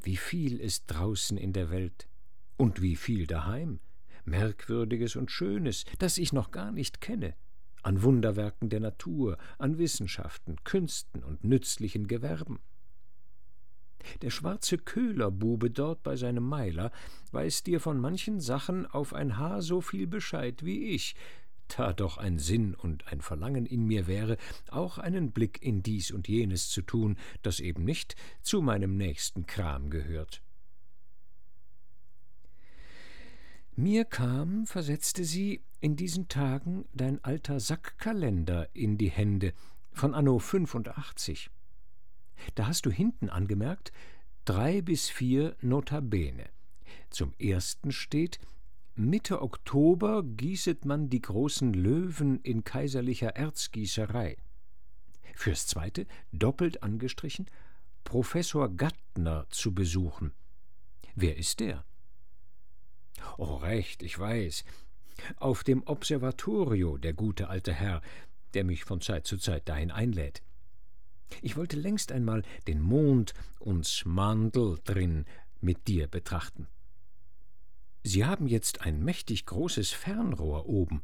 Wie 0.02 0.16
viel 0.16 0.59
ist 0.59 0.87
draußen 0.88 1.37
in 1.38 1.52
der 1.52 1.71
Welt 1.71 2.09
und 2.57 2.83
wie 2.83 2.97
viel 2.97 3.26
daheim, 3.26 3.78
Merkwürdiges 4.25 5.14
und 5.14 5.31
Schönes, 5.31 5.85
das 5.99 6.19
ich 6.19 6.33
noch 6.33 6.50
gar 6.50 6.73
nicht 6.73 7.00
kenne, 7.00 7.35
an 7.83 8.02
Wunderwerken 8.02 8.69
der 8.69 8.81
Natur, 8.81 9.38
an 9.59 9.78
Wissenschaften, 9.78 10.57
Künsten 10.64 11.23
und 11.23 11.45
nützlichen 11.45 12.09
Gewerben. 12.09 12.59
Der 14.23 14.30
schwarze 14.30 14.78
Köhlerbube 14.78 15.71
dort 15.71 16.02
bei 16.02 16.16
seinem 16.16 16.44
Meiler 16.44 16.92
weiß 17.32 17.62
dir 17.62 17.80
von 17.80 18.00
manchen 18.00 18.40
Sachen 18.40 18.87
auf 18.87 19.14
ein 19.14 19.38
Haar 19.38 19.62
so 19.62 19.80
viel 19.80 20.06
Bescheid 20.06 20.64
wie 20.64 20.87
ich, 20.87 21.14
da 21.68 21.92
doch 21.92 22.18
ein 22.18 22.38
Sinn 22.38 22.75
und 22.75 23.06
ein 23.09 23.21
Verlangen 23.21 23.66
in 23.66 23.87
mir 23.87 24.06
wäre, 24.06 24.37
auch 24.71 24.99
einen 24.99 25.32
Blick 25.32 25.62
in 25.62 25.82
dies 25.82 26.11
und 26.11 26.28
jenes 26.28 26.68
zu 26.68 26.82
tun, 26.82 27.16
das 27.42 27.61
eben 27.61 27.85
nicht 27.85 28.16
zu 28.42 28.61
meinem 28.61 28.97
nächsten 28.97 29.47
Kram 29.47 29.88
gehört. 29.88 30.42
Mir 33.75 34.04
kam, 34.04 34.66
versetzte 34.66 35.25
sie, 35.25 35.62
in 35.80 35.97
diesen 35.97 36.28
Tagen 36.28 36.85
dein 36.92 37.25
alter 37.25 37.59
Sackkalender 37.59 38.68
in 38.75 38.99
die 38.99 39.11
Hände 39.11 39.54
von 39.92 40.14
anno 40.14 40.38
fünfundachtzig. 40.38 41.50
Da 42.55 42.67
hast 42.67 42.87
du 42.87 42.91
hinten 42.91 43.29
angemerkt, 43.29 43.93
drei 44.45 44.83
bis 44.83 45.09
vier 45.09 45.57
Notabene. 45.61 46.49
Zum 47.11 47.35
ersten 47.39 47.93
steht, 47.93 48.39
Mitte 48.95 49.41
Oktober 49.41 50.23
gießet 50.23 50.85
man 50.85 51.09
die 51.09 51.23
großen 51.23 51.73
Löwen 51.73 52.41
in 52.41 52.62
kaiserlicher 52.62 53.37
Erzgießerei. 53.37 54.37
Fürs 55.35 55.67
zweite, 55.67 56.07
doppelt 56.33 56.83
angestrichen, 56.83 57.47
Professor 58.05 58.69
Gattner 58.69 59.47
zu 59.49 59.73
besuchen. 59.73 60.33
Wer 61.15 61.37
ist 61.37 61.61
der? 61.61 61.85
Oh, 63.39 63.57
recht, 63.57 64.03
ich 64.03 64.19
weiß. 64.19 64.65
Auf 65.37 65.65
dem 65.65 65.83
Observatorio, 65.87 66.99
der 66.99 67.15
gute 67.15 67.49
alte 67.49 67.73
Herr, 67.73 68.03
der 68.55 68.65
mich 68.65 68.85
von 68.85 69.01
Zeit 69.01 69.27
zu 69.27 69.39
Zeit 69.39 69.69
dahin 69.69 69.91
einlädt. 69.91 70.43
Ich 71.41 71.57
wollte 71.57 71.77
längst 71.77 72.12
einmal 72.12 72.43
den 72.67 72.81
Mond 72.81 73.35
und 73.59 74.03
Mandel 74.05 74.79
drin 74.85 75.25
mit 75.61 75.89
dir 75.89 76.09
betrachten. 76.09 76.67
Sie 78.03 78.25
haben 78.25 78.49
jetzt 78.49 78.83
ein 78.83 79.03
mächtig 79.05 79.47
großes 79.47 79.91
Fernrohr 79.91 80.67
oben. 80.67 81.03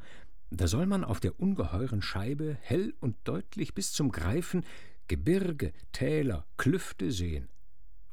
Da 0.51 0.67
soll 0.67 0.87
man 0.87 1.05
auf 1.05 1.21
der 1.21 1.39
ungeheuren 1.39 2.03
Scheibe 2.03 2.57
hell 2.61 2.95
und 3.01 3.17
deutlich 3.25 3.75
bis 3.75 3.93
zum 3.93 4.11
Greifen 4.11 4.65
Gebirge, 5.07 5.73
Täler, 5.93 6.47
Klüfte 6.57 7.13
sehen. 7.13 7.49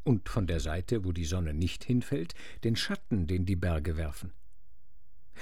Und 0.03 0.29
von 0.29 0.45
der 0.45 0.60
Seite, 0.60 1.03
wo 1.03 1.12
die 1.12 1.25
Sonne 1.25 1.53
nicht 1.53 1.84
hinfällt, 1.84 2.36
den 2.63 2.75
Schatten, 2.75 3.25
den 3.25 3.45
die 3.45 3.55
Berge 3.55 3.98
werfen. 3.98 4.31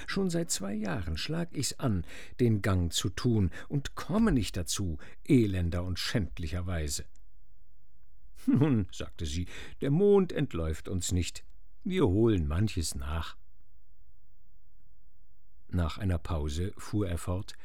Schon 0.07 0.29
seit 0.29 0.51
zwei 0.51 0.73
Jahren 0.73 1.17
schlag 1.17 1.49
ich's 1.51 1.79
an, 1.79 2.05
den 2.39 2.61
Gang 2.61 2.91
zu 2.91 3.09
tun, 3.09 3.51
und 3.69 3.95
komme 3.95 4.31
nicht 4.31 4.57
dazu, 4.57 4.97
elender 5.23 5.83
und 5.83 5.99
schändlicherweise. 5.99 7.05
Nun, 8.45 8.87
sagte 8.91 9.25
sie, 9.25 9.47
der 9.81 9.91
Mond 9.91 10.31
entläuft 10.31 10.87
uns 10.87 11.11
nicht. 11.11 11.43
Wir 11.83 12.07
holen 12.07 12.47
manches 12.47 12.95
nach. 12.95 13.37
Nach 15.69 15.97
einer 15.97 16.19
Pause 16.19 16.73
fuhr 16.77 17.07
er 17.07 17.17
fort 17.17 17.55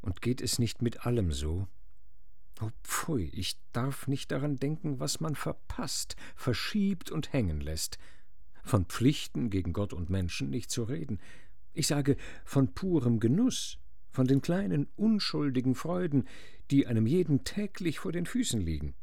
Und 0.00 0.22
geht 0.22 0.40
es 0.40 0.58
nicht 0.58 0.82
mit 0.82 1.06
allem 1.06 1.32
so? 1.32 1.68
Oh 2.60 2.70
pfui, 2.82 3.30
ich 3.32 3.58
darf 3.72 4.06
nicht 4.06 4.30
daran 4.32 4.56
denken, 4.56 4.98
was 4.98 5.20
man 5.20 5.34
verpasst, 5.34 6.16
verschiebt 6.36 7.10
und 7.10 7.32
hängen 7.32 7.60
lässt 7.60 7.98
von 8.70 8.86
Pflichten 8.86 9.50
gegen 9.50 9.72
Gott 9.72 9.92
und 9.92 10.10
Menschen 10.10 10.48
nicht 10.48 10.70
zu 10.70 10.84
reden. 10.84 11.18
Ich 11.72 11.88
sage 11.88 12.16
von 12.44 12.72
purem 12.72 13.20
Genuss, 13.20 13.78
von 14.10 14.26
den 14.26 14.40
kleinen 14.40 14.86
unschuldigen 14.96 15.74
Freuden, 15.74 16.26
die 16.70 16.86
einem 16.86 17.06
jeden 17.06 17.42
täglich 17.44 17.98
vor 17.98 18.12
den 18.12 18.26
Füßen 18.26 18.60
liegen. 18.60 18.94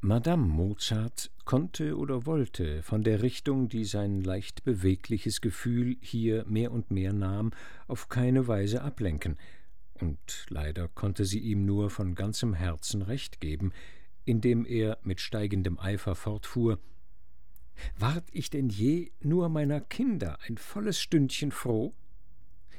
Madame 0.00 0.46
Mozart 0.46 1.30
konnte 1.44 1.96
oder 1.96 2.26
wollte 2.26 2.82
von 2.82 3.02
der 3.02 3.22
Richtung, 3.22 3.68
die 3.68 3.84
sein 3.84 4.20
leicht 4.20 4.62
bewegliches 4.62 5.40
Gefühl 5.40 5.96
hier 6.00 6.44
mehr 6.46 6.70
und 6.70 6.90
mehr 6.90 7.12
nahm, 7.12 7.50
auf 7.88 8.08
keine 8.08 8.46
Weise 8.46 8.82
ablenken, 8.82 9.38
und 9.94 10.46
leider 10.50 10.86
konnte 10.86 11.24
sie 11.24 11.40
ihm 11.40 11.64
nur 11.64 11.90
von 11.90 12.14
ganzem 12.14 12.54
Herzen 12.54 13.02
recht 13.02 13.40
geben, 13.40 13.72
indem 14.24 14.64
er 14.64 14.98
mit 15.02 15.20
steigendem 15.20 15.78
Eifer 15.80 16.14
fortfuhr 16.14 16.78
Ward 17.96 18.24
ich 18.32 18.50
denn 18.50 18.68
je 18.68 19.10
nur 19.20 19.48
meiner 19.48 19.80
Kinder 19.80 20.38
ein 20.46 20.58
volles 20.58 21.00
Stündchen 21.00 21.50
froh? 21.50 21.94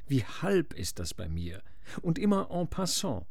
Wie 0.08 0.24
halb 0.24 0.74
ist 0.74 1.00
das 1.00 1.14
bei 1.14 1.30
mir, 1.30 1.62
und 2.02 2.18
immer 2.18 2.50
en 2.52 2.68
passant. 2.68 3.26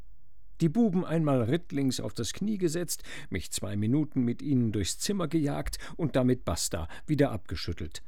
Die 0.61 0.69
Buben 0.69 1.05
einmal 1.05 1.43
rittlings 1.43 1.99
auf 2.01 2.13
das 2.13 2.33
Knie 2.33 2.57
gesetzt, 2.57 3.03
mich 3.29 3.51
zwei 3.51 3.77
Minuten 3.77 4.23
mit 4.23 4.41
ihnen 4.41 4.71
durchs 4.71 4.99
Zimmer 4.99 5.27
gejagt 5.27 5.77
und 5.95 6.15
damit 6.15 6.43
basta, 6.43 6.87
wieder 7.07 7.31
abgeschüttelt. 7.31 8.03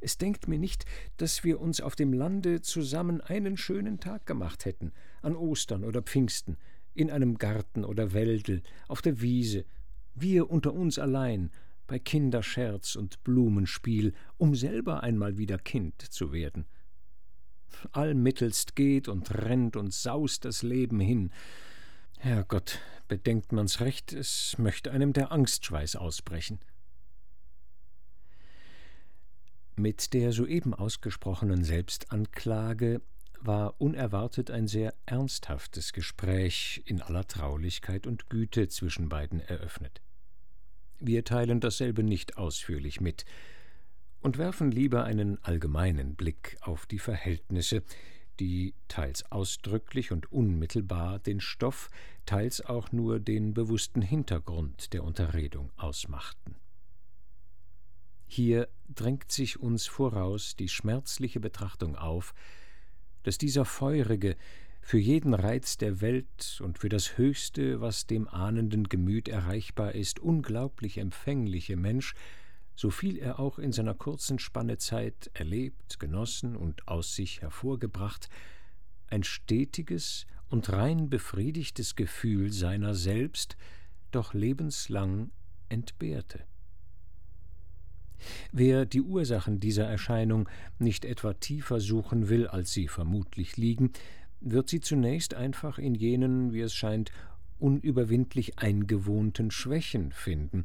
Es 0.00 0.18
denkt 0.18 0.48
mir 0.48 0.58
nicht, 0.58 0.84
dass 1.16 1.44
wir 1.44 1.60
uns 1.60 1.80
auf 1.80 1.96
dem 1.96 2.12
Lande 2.12 2.60
zusammen 2.60 3.20
einen 3.20 3.56
schönen 3.56 4.00
Tag 4.00 4.26
gemacht 4.26 4.64
hätten, 4.64 4.92
an 5.22 5.36
Ostern 5.36 5.84
oder 5.84 6.02
Pfingsten, 6.02 6.56
in 6.94 7.10
einem 7.10 7.38
Garten 7.38 7.84
oder 7.84 8.12
Wäldel, 8.12 8.62
auf 8.88 9.02
der 9.02 9.20
Wiese, 9.20 9.64
wir 10.14 10.50
unter 10.50 10.72
uns 10.74 10.98
allein, 10.98 11.50
bei 11.86 11.98
Kinderscherz 11.98 12.96
und 12.96 13.22
Blumenspiel, 13.24 14.14
um 14.36 14.54
selber 14.54 15.02
einmal 15.02 15.36
wieder 15.38 15.58
Kind 15.58 16.00
zu 16.00 16.32
werden. 16.32 16.66
Allmittelst 17.92 18.76
geht 18.76 19.08
und 19.08 19.34
rennt 19.34 19.76
und 19.76 19.92
saust 19.92 20.44
das 20.44 20.62
Leben 20.62 21.00
hin. 21.00 21.30
Herrgott, 22.18 22.80
bedenkt 23.08 23.52
man's 23.52 23.80
recht, 23.80 24.12
es 24.12 24.56
möchte 24.58 24.92
einem 24.92 25.12
der 25.12 25.32
Angstschweiß 25.32 25.96
ausbrechen. 25.96 26.60
Mit 29.76 30.14
der 30.14 30.32
soeben 30.32 30.72
ausgesprochenen 30.72 31.64
Selbstanklage 31.64 33.02
war 33.40 33.80
unerwartet 33.80 34.50
ein 34.50 34.68
sehr 34.68 34.94
ernsthaftes 35.04 35.92
Gespräch 35.92 36.82
in 36.86 37.02
aller 37.02 37.26
Traulichkeit 37.26 38.06
und 38.06 38.30
Güte 38.30 38.68
zwischen 38.68 39.08
beiden 39.08 39.40
eröffnet. 39.40 40.00
Wir 41.00 41.24
teilen 41.24 41.60
dasselbe 41.60 42.02
nicht 42.02 42.36
ausführlich 42.36 43.00
mit 43.00 43.24
und 44.20 44.38
werfen 44.38 44.70
lieber 44.70 45.04
einen 45.04 45.42
allgemeinen 45.44 46.14
Blick 46.14 46.56
auf 46.60 46.86
die 46.86 46.98
Verhältnisse, 46.98 47.82
die 48.40 48.74
teils 48.88 49.30
ausdrücklich 49.30 50.12
und 50.12 50.32
unmittelbar 50.32 51.18
den 51.18 51.40
Stoff, 51.40 51.90
teils 52.26 52.60
auch 52.60 52.90
nur 52.90 53.20
den 53.20 53.54
bewussten 53.54 54.02
Hintergrund 54.02 54.92
der 54.92 55.04
Unterredung 55.04 55.70
ausmachten. 55.76 56.56
Hier 58.26 58.68
drängt 58.88 59.30
sich 59.30 59.60
uns 59.60 59.86
voraus 59.86 60.56
die 60.56 60.68
schmerzliche 60.68 61.38
Betrachtung 61.38 61.96
auf, 61.96 62.34
dass 63.22 63.38
dieser 63.38 63.64
feurige, 63.64 64.36
für 64.84 64.98
jeden 64.98 65.32
Reiz 65.32 65.78
der 65.78 66.02
Welt 66.02 66.60
und 66.62 66.78
für 66.78 66.90
das 66.90 67.16
Höchste, 67.16 67.80
was 67.80 68.06
dem 68.06 68.28
ahnenden 68.28 68.90
Gemüt 68.90 69.28
erreichbar 69.28 69.94
ist, 69.94 70.20
unglaublich 70.20 70.98
empfängliche 70.98 71.76
Mensch, 71.76 72.14
so 72.76 72.90
viel 72.90 73.16
er 73.16 73.40
auch 73.40 73.58
in 73.58 73.72
seiner 73.72 73.94
kurzen 73.94 74.38
Spanne 74.38 74.76
Zeit 74.76 75.30
erlebt, 75.32 75.98
genossen 76.00 76.54
und 76.54 76.86
aus 76.86 77.14
sich 77.14 77.40
hervorgebracht, 77.40 78.28
ein 79.06 79.24
stetiges 79.24 80.26
und 80.50 80.70
rein 80.70 81.08
befriedigtes 81.08 81.96
Gefühl 81.96 82.52
seiner 82.52 82.94
selbst 82.94 83.56
doch 84.10 84.34
lebenslang 84.34 85.30
entbehrte. 85.70 86.44
Wer 88.52 88.84
die 88.84 89.02
Ursachen 89.02 89.60
dieser 89.60 89.86
Erscheinung 89.86 90.46
nicht 90.78 91.06
etwa 91.06 91.32
tiefer 91.32 91.80
suchen 91.80 92.28
will, 92.28 92.46
als 92.46 92.72
sie 92.72 92.88
vermutlich 92.88 93.56
liegen, 93.56 93.92
wird 94.44 94.68
sie 94.68 94.80
zunächst 94.80 95.34
einfach 95.34 95.78
in 95.78 95.94
jenen, 95.94 96.52
wie 96.52 96.60
es 96.60 96.74
scheint, 96.74 97.10
unüberwindlich 97.58 98.58
eingewohnten 98.58 99.50
Schwächen 99.50 100.12
finden, 100.12 100.64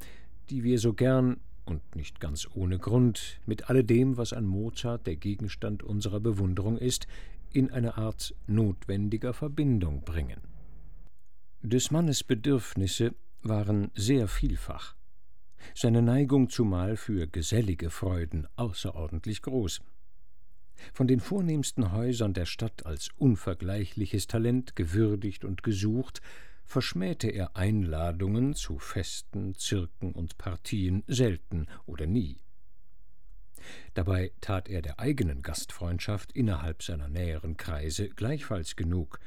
die 0.49 0.63
wir 0.63 0.79
so 0.79 0.93
gern 0.93 1.37
und 1.65 1.95
nicht 1.95 2.19
ganz 2.19 2.47
ohne 2.53 2.77
Grund 2.77 3.39
mit 3.45 3.69
alledem, 3.69 4.17
was 4.17 4.33
an 4.33 4.45
Mozart 4.45 5.07
der 5.07 5.15
Gegenstand 5.15 5.83
unserer 5.83 6.19
Bewunderung 6.19 6.77
ist, 6.77 7.07
in 7.53 7.71
eine 7.71 7.97
Art 7.97 8.35
notwendiger 8.47 9.33
Verbindung 9.33 10.01
bringen. 10.01 10.41
Des 11.61 11.91
Mannes 11.91 12.23
Bedürfnisse 12.23 13.13
waren 13.43 13.91
sehr 13.95 14.27
vielfach, 14.27 14.95
seine 15.75 16.01
Neigung 16.01 16.49
zumal 16.49 16.97
für 16.97 17.27
gesellige 17.27 17.89
Freuden 17.89 18.47
außerordentlich 18.55 19.41
groß. 19.41 19.81
Von 20.93 21.07
den 21.07 21.19
vornehmsten 21.19 21.91
Häusern 21.91 22.33
der 22.33 22.45
Stadt 22.45 22.85
als 22.85 23.09
unvergleichliches 23.17 24.27
Talent 24.27 24.75
gewürdigt 24.75 25.45
und 25.45 25.63
gesucht, 25.63 26.21
verschmähte 26.63 27.29
er 27.29 27.55
Einladungen 27.55 28.53
zu 28.53 28.77
Festen, 28.77 29.55
Zirken 29.55 30.11
und 30.13 30.37
Partien 30.37 31.03
selten 31.07 31.67
oder 31.85 32.05
nie. 32.05 32.37
Dabei 33.93 34.31
tat 34.39 34.69
er 34.69 34.81
der 34.81 34.99
eigenen 34.99 35.41
Gastfreundschaft 35.41 36.31
innerhalb 36.31 36.83
seiner 36.83 37.09
näheren 37.09 37.57
Kreise 37.57 38.09
gleichfalls 38.09 38.75
genug. 38.75 39.19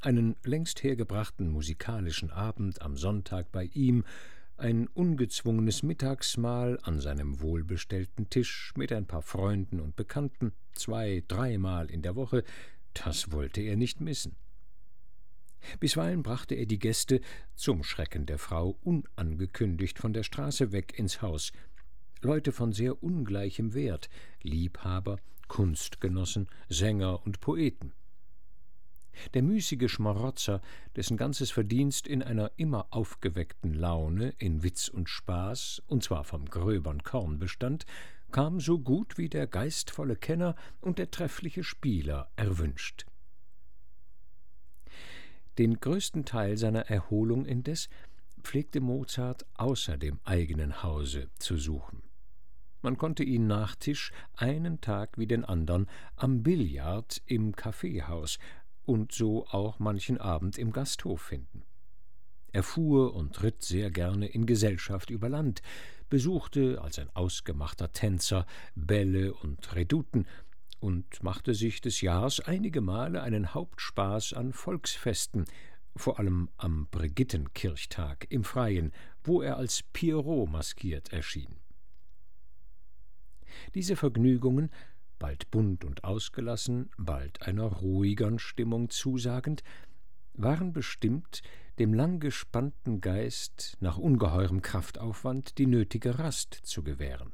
Einen 0.00 0.36
längst 0.44 0.82
hergebrachten 0.82 1.48
musikalischen 1.50 2.30
Abend 2.30 2.82
am 2.82 2.96
Sonntag 2.96 3.50
bei 3.50 3.64
ihm, 3.64 4.04
ein 4.58 4.88
ungezwungenes 4.88 5.82
Mittagsmahl 5.82 6.78
an 6.82 7.00
seinem 7.00 7.40
wohlbestellten 7.40 8.28
Tisch 8.28 8.72
mit 8.76 8.92
ein 8.92 9.06
paar 9.06 9.22
Freunden 9.22 9.80
und 9.80 9.94
Bekannten, 9.94 10.52
zwei, 10.72 11.22
dreimal 11.28 11.90
in 11.90 12.02
der 12.02 12.16
Woche, 12.16 12.42
das 12.92 13.30
wollte 13.30 13.60
er 13.60 13.76
nicht 13.76 14.00
missen. 14.00 14.34
Bisweilen 15.80 16.22
brachte 16.22 16.54
er 16.54 16.66
die 16.66 16.78
Gäste, 16.78 17.20
zum 17.54 17.84
Schrecken 17.84 18.26
der 18.26 18.38
Frau, 18.38 18.78
unangekündigt 18.82 19.98
von 19.98 20.12
der 20.12 20.22
Straße 20.24 20.72
weg 20.72 20.98
ins 20.98 21.22
Haus. 21.22 21.52
Leute 22.20 22.50
von 22.50 22.72
sehr 22.72 23.02
ungleichem 23.02 23.74
Wert, 23.74 24.08
Liebhaber, 24.42 25.18
Kunstgenossen, 25.46 26.48
Sänger 26.68 27.24
und 27.24 27.40
Poeten. 27.40 27.92
Der 29.34 29.42
müßige 29.42 29.90
Schmarotzer, 29.90 30.60
dessen 30.96 31.16
ganzes 31.16 31.50
Verdienst 31.50 32.06
in 32.06 32.22
einer 32.22 32.52
immer 32.56 32.86
aufgeweckten 32.90 33.74
Laune, 33.74 34.34
in 34.38 34.62
Witz 34.62 34.88
und 34.88 35.08
Spaß, 35.08 35.82
und 35.86 36.04
zwar 36.04 36.24
vom 36.24 36.46
gröbern 36.46 37.02
Korn 37.02 37.38
bestand, 37.38 37.84
kam 38.30 38.60
so 38.60 38.78
gut 38.78 39.18
wie 39.18 39.28
der 39.28 39.46
geistvolle 39.46 40.16
Kenner 40.16 40.54
und 40.80 40.98
der 40.98 41.10
treffliche 41.10 41.64
Spieler 41.64 42.30
erwünscht. 42.36 43.06
Den 45.58 45.80
größten 45.80 46.24
Teil 46.24 46.56
seiner 46.56 46.82
Erholung 46.82 47.44
indes 47.44 47.88
pflegte 48.42 48.80
Mozart 48.80 49.44
außer 49.54 49.96
dem 49.96 50.20
eigenen 50.24 50.82
Hause 50.82 51.30
zu 51.38 51.56
suchen. 51.56 52.02
Man 52.80 52.96
konnte 52.96 53.24
ihn 53.24 53.48
nach 53.48 53.74
Tisch 53.74 54.12
einen 54.36 54.80
Tag 54.80 55.18
wie 55.18 55.26
den 55.26 55.44
andern 55.44 55.88
am 56.14 56.44
Billard 56.44 57.20
im 57.26 57.56
Kaffeehaus 57.56 58.38
und 58.88 59.12
so 59.12 59.46
auch 59.48 59.78
manchen 59.78 60.18
Abend 60.18 60.56
im 60.56 60.72
Gasthof 60.72 61.20
finden. 61.20 61.62
Er 62.52 62.62
fuhr 62.62 63.14
und 63.14 63.42
ritt 63.42 63.62
sehr 63.62 63.90
gerne 63.90 64.26
in 64.26 64.46
Gesellschaft 64.46 65.10
über 65.10 65.28
Land, 65.28 65.60
besuchte 66.08 66.80
als 66.80 66.98
ein 66.98 67.10
ausgemachter 67.14 67.92
Tänzer 67.92 68.46
Bälle 68.74 69.34
und 69.34 69.74
Redouten 69.74 70.26
und 70.80 71.22
machte 71.22 71.52
sich 71.52 71.82
des 71.82 72.00
Jahres 72.00 72.40
einige 72.40 72.80
Male 72.80 73.22
einen 73.22 73.52
Hauptspaß 73.52 74.32
an 74.32 74.54
Volksfesten, 74.54 75.44
vor 75.94 76.18
allem 76.18 76.48
am 76.56 76.86
Brigittenkirchtag 76.90 78.26
im 78.30 78.42
Freien, 78.42 78.92
wo 79.22 79.42
er 79.42 79.58
als 79.58 79.82
Pierrot 79.82 80.48
maskiert 80.50 81.12
erschien. 81.12 81.56
Diese 83.74 83.96
Vergnügungen, 83.96 84.70
bald 85.18 85.50
bunt 85.50 85.84
und 85.84 86.04
ausgelassen, 86.04 86.90
bald 86.96 87.42
einer 87.42 87.64
ruhigern 87.64 88.38
Stimmung 88.38 88.90
zusagend, 88.90 89.62
waren 90.34 90.72
bestimmt, 90.72 91.42
dem 91.78 91.94
lang 91.94 92.20
gespannten 92.20 93.00
Geist 93.00 93.76
nach 93.80 93.98
ungeheurem 93.98 94.62
Kraftaufwand 94.62 95.58
die 95.58 95.66
nötige 95.66 96.18
Rast 96.18 96.54
zu 96.54 96.82
gewähren. 96.82 97.32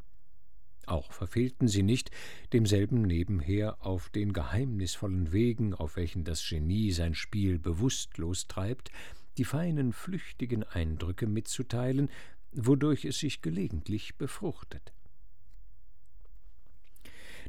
Auch 0.87 1.13
verfehlten 1.13 1.69
sie 1.69 1.83
nicht, 1.83 2.11
demselben 2.53 3.03
nebenher 3.03 3.85
auf 3.85 4.11
den 4.11 4.33
geheimnisvollen 4.33 5.33
Wegen, 5.33 5.75
auf 5.75 5.97
welchen 5.97 6.25
das 6.25 6.47
Genie 6.47 6.93
sein 6.93 7.15
Spiel 7.15 7.59
bewusstlos 7.59 8.47
treibt, 8.47 8.91
die 9.39 9.45
feinen, 9.45 9.93
flüchtigen 9.93 10.63
Eindrücke 10.63 11.27
mitzuteilen, 11.27 12.11
wodurch 12.53 13.05
es 13.05 13.19
sich 13.19 13.43
gelegentlich 13.43 14.17
befruchtet. 14.17 14.93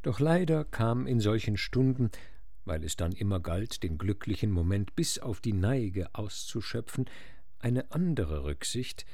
Doch 0.05 0.19
leider 0.19 0.65
kam 0.65 1.07
in 1.07 1.19
solchen 1.19 1.57
Stunden, 1.57 2.11
weil 2.63 2.83
es 2.83 2.95
dann 2.95 3.11
immer 3.11 3.39
galt, 3.39 3.81
den 3.81 3.97
glücklichen 3.97 4.51
Moment 4.51 4.95
bis 4.95 5.17
auf 5.17 5.41
die 5.41 5.51
Neige 5.51 6.13
auszuschöpfen, 6.13 7.05
eine 7.57 7.89
andere 7.89 8.43
Rücksicht, 8.43 9.07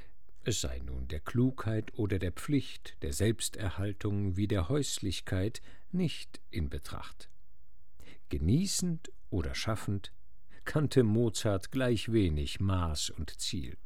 es 0.43 0.59
sei 0.59 0.79
nun 0.79 1.07
der 1.07 1.21
Klugheit 1.21 1.97
oder 1.97 2.19
der 2.19 2.33
Pflicht, 2.33 2.97
der 3.03 3.13
Selbsterhaltung 3.13 4.35
wie 4.35 4.49
der 4.49 4.67
Häuslichkeit, 4.67 5.61
nicht 5.93 6.41
in 6.49 6.69
Betracht. 6.69 7.29
Genießend 8.27 9.13
oder 9.29 9.55
schaffend 9.55 10.11
kannte 10.65 11.03
Mozart 11.03 11.71
gleich 11.71 12.11
wenig 12.11 12.59
Maß 12.59 13.11
und 13.11 13.39
Ziel. 13.39 13.77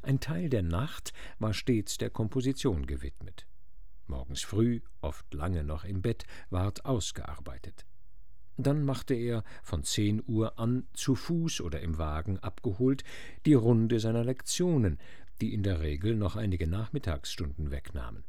Ein 0.00 0.20
Teil 0.20 0.48
der 0.48 0.62
Nacht 0.62 1.12
war 1.38 1.52
stets 1.52 1.98
der 1.98 2.08
Komposition 2.08 2.86
gewidmet. 2.86 3.46
Morgens 4.06 4.42
früh, 4.42 4.80
oft 5.00 5.32
lange 5.34 5.64
noch 5.64 5.84
im 5.84 6.02
Bett, 6.02 6.24
ward 6.50 6.84
ausgearbeitet. 6.84 7.84
Dann 8.56 8.84
machte 8.84 9.14
er, 9.14 9.44
von 9.62 9.82
zehn 9.82 10.22
Uhr 10.26 10.58
an, 10.58 10.86
zu 10.94 11.14
Fuß 11.14 11.60
oder 11.60 11.80
im 11.80 11.98
Wagen 11.98 12.38
abgeholt, 12.38 13.04
die 13.44 13.54
Runde 13.54 14.00
seiner 14.00 14.24
Lektionen, 14.24 14.98
die 15.40 15.52
in 15.52 15.62
der 15.62 15.80
Regel 15.80 16.14
noch 16.14 16.36
einige 16.36 16.66
Nachmittagsstunden 16.66 17.70
wegnahmen. 17.70 18.24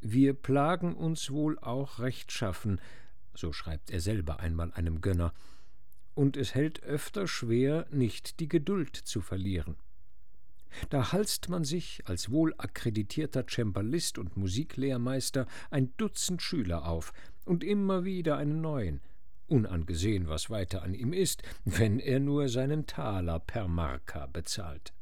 Wir 0.00 0.34
plagen 0.34 0.94
uns 0.94 1.30
wohl 1.30 1.58
auch 1.58 1.98
rechtschaffen, 1.98 2.80
so 3.34 3.52
schreibt 3.52 3.90
er 3.90 4.00
selber 4.00 4.40
einmal 4.40 4.72
einem 4.72 5.00
Gönner, 5.00 5.32
und 6.14 6.36
es 6.36 6.54
hält 6.54 6.82
öfter 6.82 7.28
schwer, 7.28 7.86
nicht 7.92 8.40
die 8.40 8.48
Geduld 8.48 8.96
zu 8.96 9.20
verlieren. 9.20 9.76
Da 10.90 11.12
halst 11.12 11.48
man 11.48 11.64
sich 11.64 12.02
als 12.06 12.30
wohl 12.30 12.54
akkreditierter 12.58 13.44
Cembalist 13.48 14.18
und 14.18 14.36
Musiklehrmeister 14.36 15.46
ein 15.70 15.92
Dutzend 15.96 16.42
Schüler 16.42 16.86
auf 16.86 17.12
und 17.44 17.64
immer 17.64 18.04
wieder 18.04 18.36
einen 18.36 18.60
neuen, 18.60 19.00
unangesehen, 19.46 20.28
was 20.28 20.50
weiter 20.50 20.82
an 20.82 20.94
ihm 20.94 21.12
ist, 21.12 21.42
wenn 21.64 21.98
er 21.98 22.20
nur 22.20 22.48
seinen 22.48 22.86
Taler 22.86 23.40
per 23.40 23.68
Marka 23.68 24.26
bezahlt. 24.26 24.92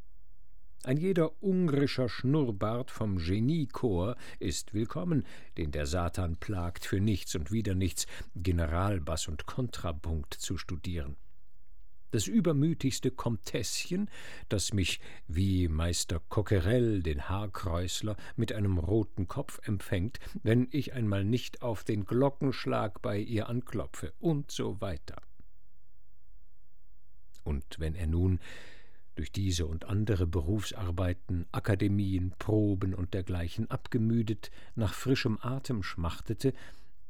Ein 0.84 0.98
jeder 0.98 1.42
ungrischer 1.42 2.08
Schnurrbart 2.08 2.92
vom 2.92 3.18
Geniechor 3.18 4.14
ist 4.38 4.72
willkommen, 4.72 5.26
den 5.56 5.72
der 5.72 5.86
Satan 5.86 6.36
plagt, 6.36 6.84
für 6.84 7.00
nichts 7.00 7.34
und 7.34 7.50
wieder 7.50 7.74
nichts 7.74 8.06
Generalbass 8.36 9.26
und 9.26 9.46
Kontrapunkt 9.46 10.34
zu 10.34 10.56
studieren. 10.58 11.16
Das 12.10 12.26
übermütigste 12.26 13.10
Komteßchen, 13.10 14.10
das 14.48 14.72
mich, 14.72 15.00
wie 15.28 15.68
Meister 15.68 16.20
Coquerel 16.28 17.02
den 17.02 17.28
Haarkräusler, 17.28 18.16
mit 18.36 18.52
einem 18.52 18.78
roten 18.78 19.28
Kopf 19.28 19.60
empfängt, 19.66 20.18
wenn 20.42 20.68
ich 20.70 20.92
einmal 20.92 21.24
nicht 21.24 21.62
auf 21.62 21.84
den 21.84 22.04
Glockenschlag 22.04 23.02
bei 23.02 23.18
ihr 23.18 23.48
anklopfe, 23.48 24.12
und 24.18 24.50
so 24.50 24.80
weiter. 24.80 25.16
Und 27.44 27.64
wenn 27.78 27.94
er 27.94 28.06
nun 28.06 28.40
durch 29.14 29.32
diese 29.32 29.66
und 29.66 29.86
andere 29.86 30.26
Berufsarbeiten, 30.26 31.46
Akademien, 31.50 32.34
Proben 32.38 32.94
und 32.94 33.14
dergleichen 33.14 33.70
abgemüdet 33.70 34.50
nach 34.74 34.94
frischem 34.94 35.38
Atem 35.40 35.82
schmachtete, 35.82 36.52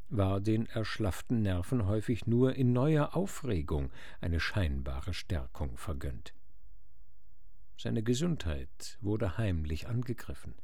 war 0.08 0.40
den 0.40 0.66
erschlafften 0.66 1.42
Nerven 1.42 1.86
häufig 1.86 2.26
nur 2.26 2.54
in 2.54 2.72
neuer 2.72 3.16
Aufregung 3.16 3.90
eine 4.20 4.40
scheinbare 4.40 5.14
Stärkung 5.14 5.76
vergönnt. 5.76 6.34
Seine 7.76 8.02
Gesundheit 8.02 8.98
wurde 9.00 9.36
heimlich 9.36 9.88
angegriffen. 9.88 10.54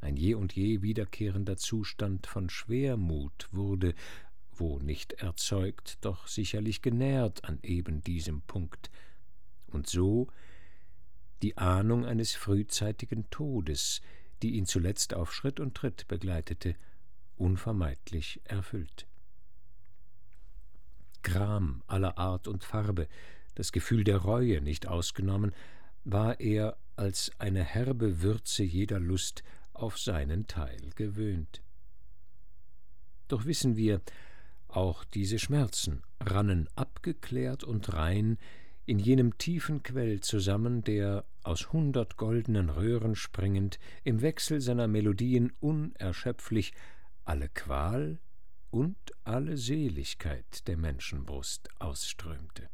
Ein 0.00 0.16
je 0.16 0.34
und 0.34 0.54
je 0.54 0.82
wiederkehrender 0.82 1.56
Zustand 1.56 2.26
von 2.26 2.50
Schwermut 2.50 3.48
wurde, 3.52 3.94
wo 4.52 4.78
nicht 4.80 5.12
erzeugt, 5.14 5.98
doch 6.00 6.26
sicherlich 6.26 6.82
genährt 6.82 7.44
an 7.44 7.58
eben 7.62 8.02
diesem 8.02 8.42
Punkt. 8.42 8.90
Und 9.68 9.88
so 9.88 10.28
die 11.42 11.56
Ahnung 11.58 12.04
eines 12.04 12.34
frühzeitigen 12.34 13.30
Todes, 13.30 14.00
die 14.42 14.56
ihn 14.56 14.66
zuletzt 14.66 15.14
auf 15.14 15.32
Schritt 15.32 15.60
und 15.60 15.76
Tritt 15.76 16.08
begleitete, 16.08 16.74
unvermeidlich 17.36 18.40
erfüllt. 18.44 19.06
Gram 21.22 21.82
aller 21.86 22.18
Art 22.18 22.48
und 22.48 22.64
Farbe, 22.64 23.08
das 23.54 23.72
Gefühl 23.72 24.04
der 24.04 24.18
Reue 24.18 24.60
nicht 24.60 24.86
ausgenommen, 24.86 25.52
war 26.04 26.40
er 26.40 26.76
als 26.96 27.30
eine 27.38 27.62
herbe 27.62 28.22
Würze 28.22 28.64
jeder 28.64 28.98
Lust 28.98 29.42
auf 29.72 29.98
seinen 29.98 30.46
Teil 30.46 30.90
gewöhnt. 30.94 31.62
Doch 33.28 33.44
wissen 33.46 33.76
wir, 33.76 34.00
auch 34.68 35.04
diese 35.04 35.38
Schmerzen 35.38 36.02
rannen 36.20 36.68
abgeklärt 36.76 37.62
und 37.64 37.92
rein 37.92 38.38
in 38.84 38.98
jenem 38.98 39.38
tiefen 39.38 39.82
Quell 39.82 40.20
zusammen, 40.20 40.82
der, 40.82 41.24
aus 41.44 41.72
hundert 41.72 42.16
goldenen 42.16 42.68
Röhren 42.68 43.14
springend, 43.14 43.78
im 44.02 44.22
Wechsel 44.22 44.60
seiner 44.60 44.88
Melodien 44.88 45.52
unerschöpflich 45.60 46.72
alle 47.24 47.48
Qual 47.48 48.18
und 48.70 48.96
alle 49.24 49.56
Seligkeit 49.56 50.66
der 50.66 50.76
Menschenbrust 50.76 51.68
ausströmte. 51.78 52.68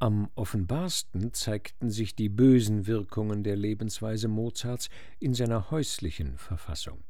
Am 0.00 0.30
offenbarsten 0.36 1.32
zeigten 1.34 1.90
sich 1.90 2.14
die 2.14 2.28
bösen 2.28 2.86
Wirkungen 2.86 3.42
der 3.42 3.56
Lebensweise 3.56 4.28
Mozarts 4.28 4.88
in 5.18 5.34
seiner 5.34 5.70
häuslichen 5.72 6.38
Verfassung. 6.38 7.02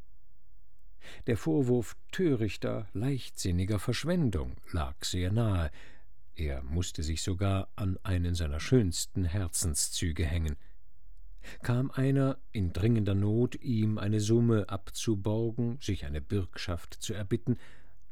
Der 1.27 1.37
Vorwurf 1.37 1.97
törichter, 2.13 2.89
leichtsinniger 2.95 3.79
Verschwendung 3.79 4.57
lag 4.73 5.05
sehr 5.05 5.31
nahe, 5.31 5.71
er 6.35 6.63
musste 6.63 7.03
sich 7.03 7.23
sogar 7.23 7.69
an 7.75 7.99
einen 8.05 8.35
seiner 8.35 8.61
schönsten 8.61 9.25
Herzenszüge 9.25 10.25
hängen. 10.25 10.57
Kam 11.63 11.91
einer 11.91 12.39
in 12.53 12.73
dringender 12.73 13.15
Not, 13.15 13.57
ihm 13.63 13.99
eine 13.99 14.21
Summe 14.21 14.69
abzuborgen, 14.69 15.79
sich 15.81 16.05
eine 16.05 16.21
Bürgschaft 16.21 16.95
zu 16.95 17.15
erbitten, 17.15 17.59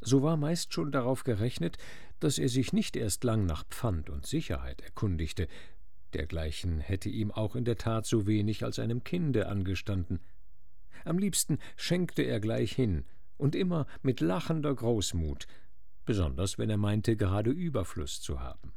so 0.00 0.22
war 0.22 0.36
meist 0.36 0.72
schon 0.72 0.92
darauf 0.92 1.24
gerechnet, 1.24 1.78
dass 2.20 2.38
er 2.38 2.48
sich 2.48 2.72
nicht 2.72 2.96
erst 2.96 3.24
lang 3.24 3.46
nach 3.46 3.64
Pfand 3.66 4.10
und 4.10 4.26
Sicherheit 4.26 4.80
erkundigte, 4.82 5.48
dergleichen 6.12 6.78
hätte 6.80 7.08
ihm 7.08 7.30
auch 7.30 7.56
in 7.56 7.64
der 7.64 7.78
Tat 7.78 8.06
so 8.06 8.26
wenig 8.26 8.64
als 8.64 8.78
einem 8.78 9.04
Kinde 9.04 9.48
angestanden. 9.48 10.20
Am 11.04 11.18
liebsten 11.18 11.58
schenkte 11.76 12.22
er 12.22 12.40
gleich 12.40 12.72
hin, 12.72 13.04
und 13.38 13.54
immer 13.54 13.86
mit 14.02 14.20
lachender 14.20 14.74
Großmut, 14.74 15.46
besonders 16.04 16.58
wenn 16.58 16.70
er 16.70 16.78
meinte, 16.78 17.16
gerade 17.16 17.50
Überfluss 17.50 18.20
zu 18.20 18.40
haben. 18.40 18.72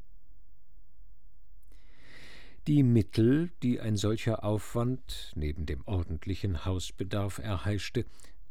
Die 2.70 2.84
Mittel, 2.84 3.50
die 3.64 3.80
ein 3.80 3.98
solcher 3.98 4.44
Aufwand 4.44 5.34
neben 5.36 5.66
dem 5.66 5.82
ordentlichen 5.88 6.66
Hausbedarf 6.66 7.40
erheischte, 7.40 8.06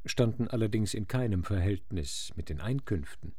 standen 0.05 0.49
allerdings 0.49 0.93
in 0.93 1.07
keinem 1.07 1.45
Verhältnis 1.45 2.33
mit 2.35 2.49
den 2.49 2.61
Einkünften. 2.61 3.37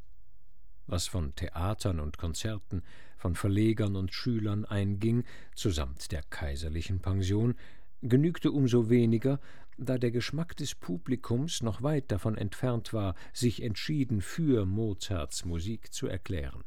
Was 0.86 1.06
von 1.06 1.34
Theatern 1.34 2.00
und 2.00 2.16
Konzerten, 2.16 2.82
von 3.18 3.34
Verlegern 3.34 3.94
und 3.94 4.14
Schülern 4.14 4.64
einging, 4.64 5.24
zusamt 5.54 6.12
der 6.12 6.22
kaiserlichen 6.22 7.00
Pension, 7.00 7.56
genügte 8.00 8.50
umso 8.50 8.88
weniger, 8.88 9.38
da 9.76 9.98
der 9.98 10.10
Geschmack 10.10 10.56
des 10.56 10.74
Publikums 10.74 11.62
noch 11.62 11.82
weit 11.82 12.10
davon 12.10 12.38
entfernt 12.38 12.94
war, 12.94 13.16
sich 13.34 13.62
entschieden 13.62 14.22
für 14.22 14.64
Mozarts 14.64 15.44
Musik 15.44 15.92
zu 15.92 16.06
erklären. 16.06 16.64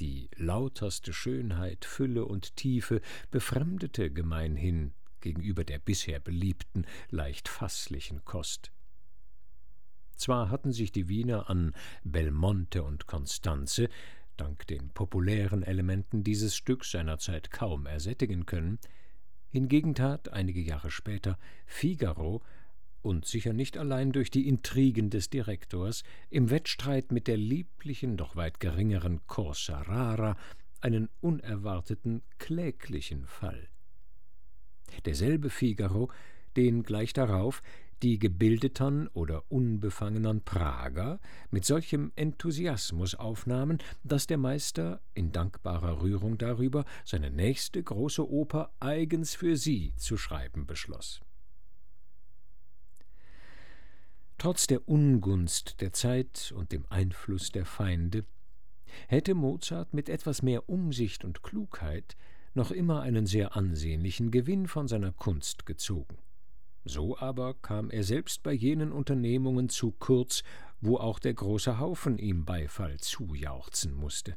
Die 0.00 0.30
lauterste 0.36 1.12
Schönheit, 1.12 1.84
Fülle 1.84 2.24
und 2.24 2.56
Tiefe 2.56 3.00
befremdete 3.30 4.10
gemeinhin 4.10 4.92
gegenüber 5.20 5.64
der 5.64 5.78
bisher 5.78 6.20
beliebten, 6.20 6.86
leicht 7.10 7.48
fasslichen 7.48 8.24
Kost. 8.24 8.70
Zwar 10.14 10.50
hatten 10.50 10.72
sich 10.72 10.92
die 10.92 11.08
Wiener 11.08 11.50
an 11.50 11.74
Belmonte 12.04 12.82
und 12.82 13.06
Constanze, 13.06 13.88
dank 14.36 14.66
den 14.68 14.90
populären 14.90 15.62
Elementen 15.62 16.22
dieses 16.22 16.54
Stücks 16.54 16.92
seinerzeit 16.92 17.50
kaum 17.50 17.86
ersättigen 17.86 18.46
können, 18.46 18.78
Hingegen 19.50 19.94
tat 19.94 20.28
einige 20.28 20.60
Jahre 20.60 20.90
später 20.90 21.38
Figaro 21.66 22.42
und 23.02 23.26
sicher 23.26 23.52
nicht 23.52 23.76
allein 23.76 24.12
durch 24.12 24.30
die 24.30 24.48
Intrigen 24.48 25.10
des 25.10 25.30
Direktors 25.30 26.02
im 26.30 26.50
Wettstreit 26.50 27.12
mit 27.12 27.26
der 27.26 27.36
lieblichen, 27.36 28.16
doch 28.16 28.36
weit 28.36 28.60
geringeren 28.60 29.26
Corsa 29.26 29.82
Rara 29.82 30.36
einen 30.80 31.08
unerwarteten, 31.20 32.22
kläglichen 32.38 33.26
Fall. 33.26 33.68
Derselbe 35.04 35.50
Figaro, 35.50 36.10
den 36.56 36.82
gleich 36.82 37.12
darauf 37.12 37.62
die 38.02 38.18
gebildetern 38.18 39.08
oder 39.08 39.42
unbefangenen 39.48 40.42
Prager 40.42 41.20
mit 41.50 41.64
solchem 41.64 42.12
Enthusiasmus 42.14 43.14
aufnahmen, 43.14 43.78
dass 44.04 44.26
der 44.26 44.38
Meister 44.38 45.00
in 45.14 45.32
dankbarer 45.32 46.00
Rührung 46.02 46.38
darüber 46.38 46.84
seine 47.04 47.30
nächste 47.30 47.82
große 47.82 48.28
Oper 48.28 48.70
eigens 48.80 49.34
für 49.34 49.56
sie 49.56 49.94
zu 49.96 50.16
schreiben 50.16 50.66
beschloss. 50.66 51.20
Trotz 54.38 54.68
der 54.68 54.88
Ungunst 54.88 55.80
der 55.80 55.92
Zeit 55.92 56.52
und 56.54 56.70
dem 56.70 56.86
Einfluß 56.90 57.50
der 57.50 57.66
Feinde 57.66 58.24
hätte 59.08 59.34
Mozart 59.34 59.92
mit 59.94 60.08
etwas 60.08 60.42
mehr 60.42 60.68
Umsicht 60.68 61.24
und 61.24 61.42
Klugheit 61.42 62.16
noch 62.54 62.70
immer 62.70 63.02
einen 63.02 63.26
sehr 63.26 63.56
ansehnlichen 63.56 64.30
Gewinn 64.30 64.68
von 64.68 64.86
seiner 64.86 65.12
Kunst 65.12 65.66
gezogen. 65.66 66.18
So 66.84 67.18
aber 67.18 67.54
kam 67.54 67.90
er 67.90 68.04
selbst 68.04 68.44
bei 68.44 68.52
jenen 68.52 68.92
Unternehmungen 68.92 69.68
zu 69.68 69.90
kurz, 69.90 70.44
wo 70.80 70.98
auch 70.98 71.18
der 71.18 71.34
große 71.34 71.80
Haufen 71.80 72.16
ihm 72.16 72.44
Beifall 72.44 72.98
zujauchzen 73.00 73.92
musste. 73.92 74.36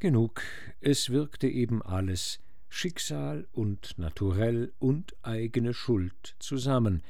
Genug, 0.00 0.42
es 0.80 1.10
wirkte 1.10 1.48
eben 1.48 1.80
alles, 1.80 2.40
Schicksal 2.68 3.46
und 3.52 3.96
Naturell 3.98 4.72
und 4.80 5.14
eigene 5.22 5.72
Schuld 5.72 6.34
zusammen, 6.40 7.02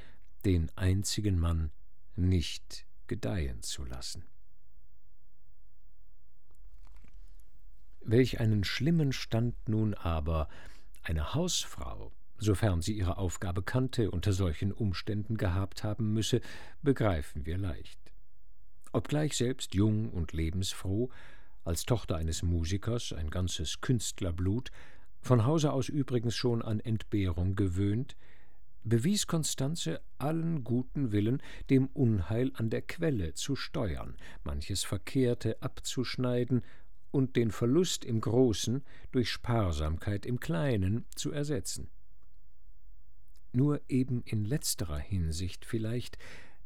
den 0.47 0.71
einzigen 0.77 1.39
Mann 1.39 1.71
nicht 2.15 2.87
gedeihen 3.07 3.63
zu 3.63 3.85
lassen. 3.85 4.25
Welch 8.01 8.41
einen 8.41 8.65
schlimmen 8.65 9.13
Stand 9.13 9.69
nun 9.69 9.95
aber 9.95 10.49
eine 11.03 11.35
Hausfrau 11.35 12.13
sofern 12.39 12.83
sie 12.83 12.97
ihre 12.97 13.19
Aufgabe 13.19 13.63
kannte, 13.63 14.11
unter 14.11 14.33
solchen 14.33 14.73
Umständen 14.73 15.37
gehabt 15.37 15.85
haben 15.85 16.13
müsse, 16.13 16.41
begreifen 16.83 17.47
wir 17.47 17.59
leicht. 17.59 17.99
Obgleich 18.93 19.37
selbst 19.37 19.75
jung 19.75 20.11
und 20.11 20.33
lebensfroh, 20.33 21.11
als 21.65 21.85
Tochter 21.85 22.17
eines 22.17 22.43
Musikers, 22.43 23.13
ein 23.13 23.31
ganzes 23.31 23.81
Künstlerblut, 23.81 24.71
von 25.21 25.45
Hause 25.45 25.73
aus 25.73 25.89
übrigens 25.89 26.37
schon 26.37 26.63
an 26.63 26.79
Entbehrung 26.81 27.57
gewöhnt, 27.57 28.17
bewies 28.89 29.27
Konstanze 29.27 30.01
allen 30.19 30.65
guten 30.65 31.13
Willen, 31.13 31.43
dem 31.71 31.89
Unheil 31.89 32.53
an 32.55 32.71
der 32.71 32.83
Quelle 32.83 33.35
zu 33.35 33.57
steuern, 33.57 34.17
manches 34.45 34.85
Verkehrte 34.85 35.61
abzuschneiden 35.61 36.63
und 37.11 37.37
den 37.37 37.51
Verlust 37.51 38.05
im 38.05 38.21
Großen 38.21 38.83
durch 39.11 39.31
Sparsamkeit 39.31 40.25
im 40.27 40.41
Kleinen 40.41 41.05
zu 41.15 41.33
ersetzen. 41.33 41.89
Nur 43.53 43.81
eben 43.89 44.23
in 44.23 44.45
letzterer 44.45 44.99
Hinsicht 44.99 45.65
vielleicht 45.65 46.19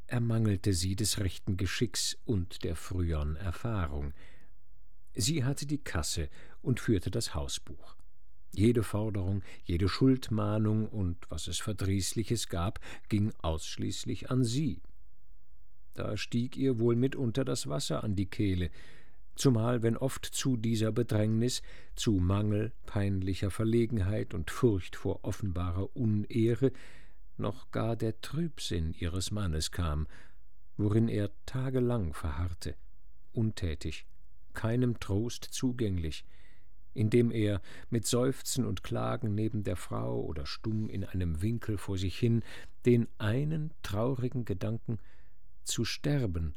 ermangelte 0.06 0.72
sie 0.72 0.96
des 0.96 1.20
rechten 1.20 1.56
Geschicks 1.56 2.18
und 2.24 2.64
der 2.64 2.74
früheren 2.74 3.36
Erfahrung. 3.36 4.12
Sie 5.14 5.44
hatte 5.44 5.66
die 5.66 5.82
Kasse 5.82 6.28
und 6.62 6.80
führte 6.80 7.10
das 7.10 7.34
Hausbuch. 7.34 7.96
Jede 8.52 8.82
Forderung, 8.82 9.42
jede 9.64 9.88
Schuldmahnung 9.88 10.88
und 10.88 11.16
was 11.28 11.46
es 11.46 11.58
Verdrießliches 11.58 12.48
gab, 12.48 12.80
ging 13.08 13.32
ausschließlich 13.42 14.30
an 14.30 14.44
sie. 14.44 14.80
Da 15.94 16.16
stieg 16.16 16.56
ihr 16.56 16.78
wohl 16.78 16.96
mitunter 16.96 17.44
das 17.44 17.68
Wasser 17.68 18.02
an 18.02 18.16
die 18.16 18.26
Kehle, 18.26 18.70
zumal 19.36 19.82
wenn 19.82 19.96
oft 19.96 20.24
zu 20.26 20.56
dieser 20.56 20.92
Bedrängnis, 20.92 21.62
zu 21.94 22.12
Mangel, 22.12 22.72
peinlicher 22.86 23.50
Verlegenheit 23.50 24.34
und 24.34 24.50
Furcht 24.50 24.96
vor 24.96 25.24
offenbarer 25.24 25.96
Unehre 25.96 26.72
noch 27.36 27.70
gar 27.70 27.96
der 27.96 28.20
Trübsinn 28.20 28.94
ihres 28.98 29.30
Mannes 29.30 29.70
kam, 29.70 30.06
worin 30.76 31.08
er 31.08 31.30
tagelang 31.46 32.14
verharrte, 32.14 32.74
untätig, 33.32 34.06
keinem 34.52 35.00
Trost 35.00 35.44
zugänglich, 35.44 36.24
indem 36.94 37.30
er 37.30 37.60
mit 37.88 38.06
Seufzen 38.06 38.64
und 38.64 38.82
Klagen 38.82 39.34
neben 39.34 39.62
der 39.62 39.76
Frau 39.76 40.20
oder 40.20 40.46
stumm 40.46 40.88
in 40.88 41.04
einem 41.04 41.42
Winkel 41.42 41.78
vor 41.78 41.98
sich 41.98 42.18
hin 42.18 42.42
den 42.86 43.08
einen 43.18 43.72
traurigen 43.82 44.44
Gedanken 44.44 44.98
zu 45.64 45.84
sterben 45.84 46.54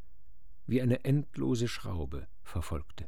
wie 0.66 0.82
eine 0.82 1.04
endlose 1.04 1.68
Schraube 1.68 2.28
verfolgte. 2.42 3.08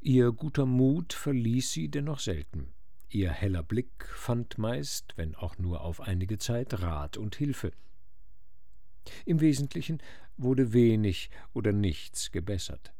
Ihr 0.00 0.32
guter 0.32 0.64
Mut 0.64 1.12
verließ 1.12 1.72
sie 1.72 1.88
dennoch 1.88 2.20
selten. 2.20 2.72
Ihr 3.10 3.30
heller 3.30 3.62
Blick 3.62 4.06
fand 4.06 4.56
meist, 4.56 5.12
wenn 5.16 5.34
auch 5.34 5.58
nur 5.58 5.82
auf 5.82 6.00
einige 6.00 6.38
Zeit, 6.38 6.80
Rat 6.80 7.18
und 7.18 7.36
Hilfe. 7.36 7.72
Im 9.26 9.40
Wesentlichen 9.40 9.98
wurde 10.38 10.72
wenig 10.72 11.28
oder 11.52 11.72
nichts 11.72 12.30
gebessert 12.30 12.94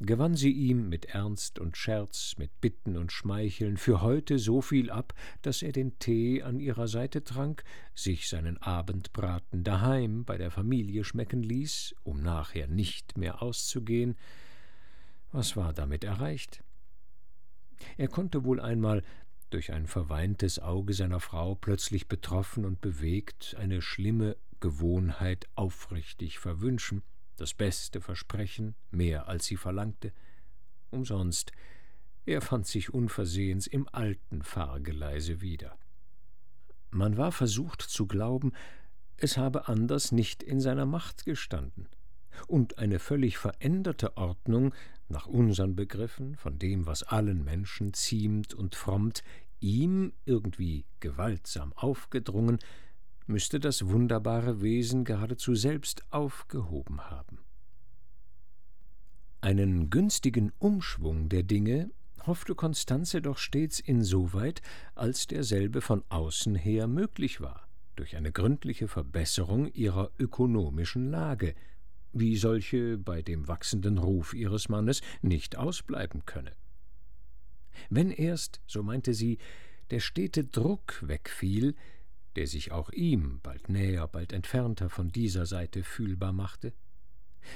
gewann 0.00 0.36
sie 0.36 0.52
ihm 0.52 0.88
mit 0.88 1.06
Ernst 1.06 1.58
und 1.58 1.76
Scherz, 1.76 2.36
mit 2.38 2.60
Bitten 2.60 2.96
und 2.96 3.10
Schmeicheln 3.10 3.76
für 3.76 4.00
heute 4.00 4.38
so 4.38 4.60
viel 4.60 4.90
ab, 4.90 5.12
dass 5.42 5.62
er 5.62 5.72
den 5.72 5.98
Tee 5.98 6.42
an 6.42 6.60
ihrer 6.60 6.86
Seite 6.86 7.24
trank, 7.24 7.64
sich 7.94 8.28
seinen 8.28 8.58
Abendbraten 8.58 9.64
daheim 9.64 10.24
bei 10.24 10.38
der 10.38 10.50
Familie 10.50 11.04
schmecken 11.04 11.42
ließ, 11.42 11.96
um 12.04 12.22
nachher 12.22 12.68
nicht 12.68 13.18
mehr 13.18 13.42
auszugehen. 13.42 14.16
Was 15.32 15.56
war 15.56 15.72
damit 15.72 16.04
erreicht? 16.04 16.62
Er 17.96 18.08
konnte 18.08 18.44
wohl 18.44 18.60
einmal 18.60 19.02
durch 19.50 19.72
ein 19.72 19.86
verweintes 19.86 20.58
Auge 20.58 20.94
seiner 20.94 21.20
Frau 21.20 21.54
plötzlich 21.54 22.06
betroffen 22.08 22.64
und 22.64 22.80
bewegt 22.80 23.56
eine 23.58 23.82
schlimme 23.82 24.36
Gewohnheit 24.60 25.48
aufrichtig 25.54 26.38
verwünschen, 26.38 27.02
das 27.40 27.54
Beste 27.54 28.00
versprechen, 28.00 28.74
mehr 28.90 29.28
als 29.28 29.46
sie 29.46 29.56
verlangte. 29.56 30.12
Umsonst, 30.90 31.52
er 32.26 32.40
fand 32.40 32.66
sich 32.66 32.92
unversehens 32.92 33.66
im 33.66 33.88
alten 33.90 34.42
Fahrgeleise 34.42 35.40
wieder. 35.40 35.78
Man 36.90 37.16
war 37.16 37.32
versucht 37.32 37.82
zu 37.82 38.06
glauben, 38.06 38.52
es 39.16 39.36
habe 39.36 39.68
anders 39.68 40.12
nicht 40.12 40.42
in 40.42 40.60
seiner 40.60 40.86
Macht 40.86 41.24
gestanden, 41.24 41.88
und 42.46 42.78
eine 42.78 42.98
völlig 42.98 43.38
veränderte 43.38 44.16
Ordnung, 44.16 44.74
nach 45.08 45.26
unseren 45.26 45.74
Begriffen, 45.74 46.36
von 46.36 46.58
dem, 46.58 46.86
was 46.86 47.02
allen 47.02 47.42
Menschen 47.44 47.94
ziemt 47.94 48.54
und 48.54 48.74
frommt, 48.74 49.22
ihm 49.60 50.12
irgendwie 50.24 50.84
gewaltsam 51.00 51.72
aufgedrungen, 51.72 52.58
müsste 53.28 53.60
das 53.60 53.86
wunderbare 53.88 54.62
Wesen 54.62 55.04
geradezu 55.04 55.54
selbst 55.54 56.02
aufgehoben 56.10 57.02
haben. 57.02 57.38
Einen 59.40 59.90
günstigen 59.90 60.52
Umschwung 60.58 61.28
der 61.28 61.44
Dinge 61.44 61.90
hoffte 62.26 62.54
Konstanze 62.54 63.22
doch 63.22 63.38
stets 63.38 63.80
insoweit, 63.80 64.62
als 64.94 65.26
derselbe 65.26 65.80
von 65.80 66.02
außen 66.08 66.54
her 66.54 66.88
möglich 66.88 67.40
war, 67.40 67.68
durch 67.96 68.16
eine 68.16 68.32
gründliche 68.32 68.88
Verbesserung 68.88 69.66
ihrer 69.72 70.10
ökonomischen 70.18 71.10
Lage, 71.10 71.54
wie 72.12 72.36
solche 72.36 72.98
bei 72.98 73.22
dem 73.22 73.48
wachsenden 73.48 73.98
Ruf 73.98 74.34
ihres 74.34 74.68
Mannes 74.68 75.02
nicht 75.22 75.56
ausbleiben 75.56 76.24
könne. 76.26 76.52
Wenn 77.90 78.10
erst, 78.10 78.60
so 78.66 78.82
meinte 78.82 79.14
sie, 79.14 79.38
der 79.90 80.00
stete 80.00 80.44
Druck 80.44 81.02
wegfiel, 81.06 81.74
der 82.38 82.46
sich 82.46 82.70
auch 82.70 82.90
ihm 82.90 83.40
bald 83.42 83.68
näher, 83.68 84.06
bald 84.06 84.32
entfernter 84.32 84.88
von 84.88 85.10
dieser 85.10 85.44
Seite 85.44 85.82
fühlbar 85.82 86.32
machte? 86.32 86.72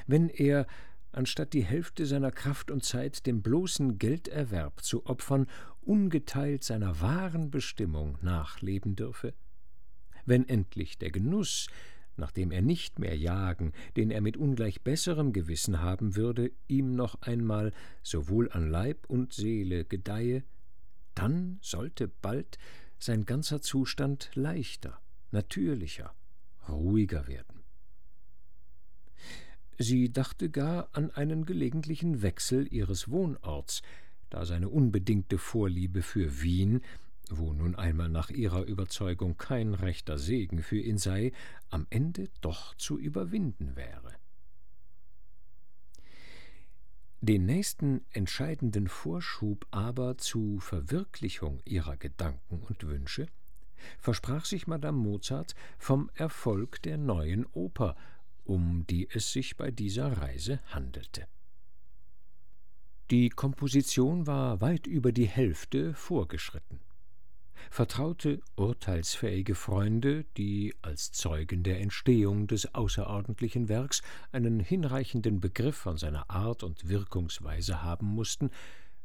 Wenn 0.08 0.28
er, 0.28 0.66
anstatt 1.12 1.52
die 1.52 1.62
Hälfte 1.62 2.04
seiner 2.04 2.32
Kraft 2.32 2.68
und 2.68 2.84
Zeit 2.84 3.24
dem 3.24 3.42
bloßen 3.42 3.98
Gelderwerb 3.98 4.82
zu 4.82 5.06
opfern, 5.06 5.46
ungeteilt 5.82 6.64
seiner 6.64 7.00
wahren 7.00 7.52
Bestimmung 7.52 8.18
nachleben 8.22 8.96
dürfe? 8.96 9.34
Wenn 10.26 10.48
endlich 10.48 10.98
der 10.98 11.12
Genuss, 11.12 11.68
nachdem 12.16 12.50
er 12.50 12.62
nicht 12.62 12.98
mehr 12.98 13.16
jagen, 13.16 13.70
den 13.96 14.10
er 14.10 14.20
mit 14.20 14.36
ungleich 14.36 14.82
besserem 14.82 15.32
Gewissen 15.32 15.80
haben 15.80 16.16
würde, 16.16 16.50
ihm 16.66 16.96
noch 16.96 17.22
einmal 17.22 17.72
sowohl 18.02 18.50
an 18.50 18.68
Leib 18.68 19.06
und 19.06 19.32
Seele 19.32 19.84
gedeihe, 19.84 20.42
dann 21.14 21.58
sollte 21.60 22.08
bald 22.08 22.58
sein 23.02 23.24
ganzer 23.26 23.60
Zustand 23.60 24.30
leichter, 24.34 25.00
natürlicher, 25.32 26.14
ruhiger 26.68 27.26
werden. 27.26 27.62
Sie 29.78 30.12
dachte 30.12 30.50
gar 30.50 30.88
an 30.92 31.10
einen 31.10 31.44
gelegentlichen 31.44 32.22
Wechsel 32.22 32.72
ihres 32.72 33.10
Wohnorts, 33.10 33.82
da 34.30 34.46
seine 34.46 34.68
unbedingte 34.68 35.38
Vorliebe 35.38 36.02
für 36.02 36.42
Wien, 36.42 36.82
wo 37.28 37.52
nun 37.52 37.74
einmal 37.74 38.08
nach 38.08 38.30
ihrer 38.30 38.64
Überzeugung 38.64 39.36
kein 39.36 39.74
rechter 39.74 40.18
Segen 40.18 40.62
für 40.62 40.78
ihn 40.78 40.98
sei, 40.98 41.32
am 41.70 41.86
Ende 41.90 42.28
doch 42.40 42.74
zu 42.76 42.98
überwinden 42.98 43.74
wäre. 43.74 44.14
Den 47.24 47.46
nächsten 47.46 48.04
entscheidenden 48.10 48.88
Vorschub 48.88 49.64
aber 49.70 50.18
zu 50.18 50.58
Verwirklichung 50.58 51.60
ihrer 51.64 51.96
Gedanken 51.96 52.60
und 52.62 52.82
Wünsche 52.82 53.28
versprach 54.00 54.44
sich 54.44 54.66
Madame 54.66 54.98
Mozart 54.98 55.54
vom 55.78 56.10
Erfolg 56.14 56.82
der 56.82 56.98
neuen 56.98 57.46
Oper, 57.52 57.94
um 58.42 58.84
die 58.88 59.08
es 59.08 59.30
sich 59.30 59.56
bei 59.56 59.70
dieser 59.70 60.18
Reise 60.18 60.58
handelte. 60.66 61.28
Die 63.12 63.28
Komposition 63.28 64.26
war 64.26 64.60
weit 64.60 64.88
über 64.88 65.12
die 65.12 65.28
Hälfte 65.28 65.94
vorgeschritten 65.94 66.80
vertraute, 67.70 68.40
urteilsfähige 68.56 69.54
Freunde, 69.54 70.24
die 70.36 70.74
als 70.82 71.12
Zeugen 71.12 71.62
der 71.62 71.80
Entstehung 71.80 72.46
des 72.46 72.74
außerordentlichen 72.74 73.68
Werks 73.68 74.02
einen 74.30 74.60
hinreichenden 74.60 75.40
Begriff 75.40 75.76
von 75.76 75.96
seiner 75.96 76.30
Art 76.30 76.62
und 76.62 76.88
Wirkungsweise 76.88 77.82
haben 77.82 78.06
mussten, 78.06 78.50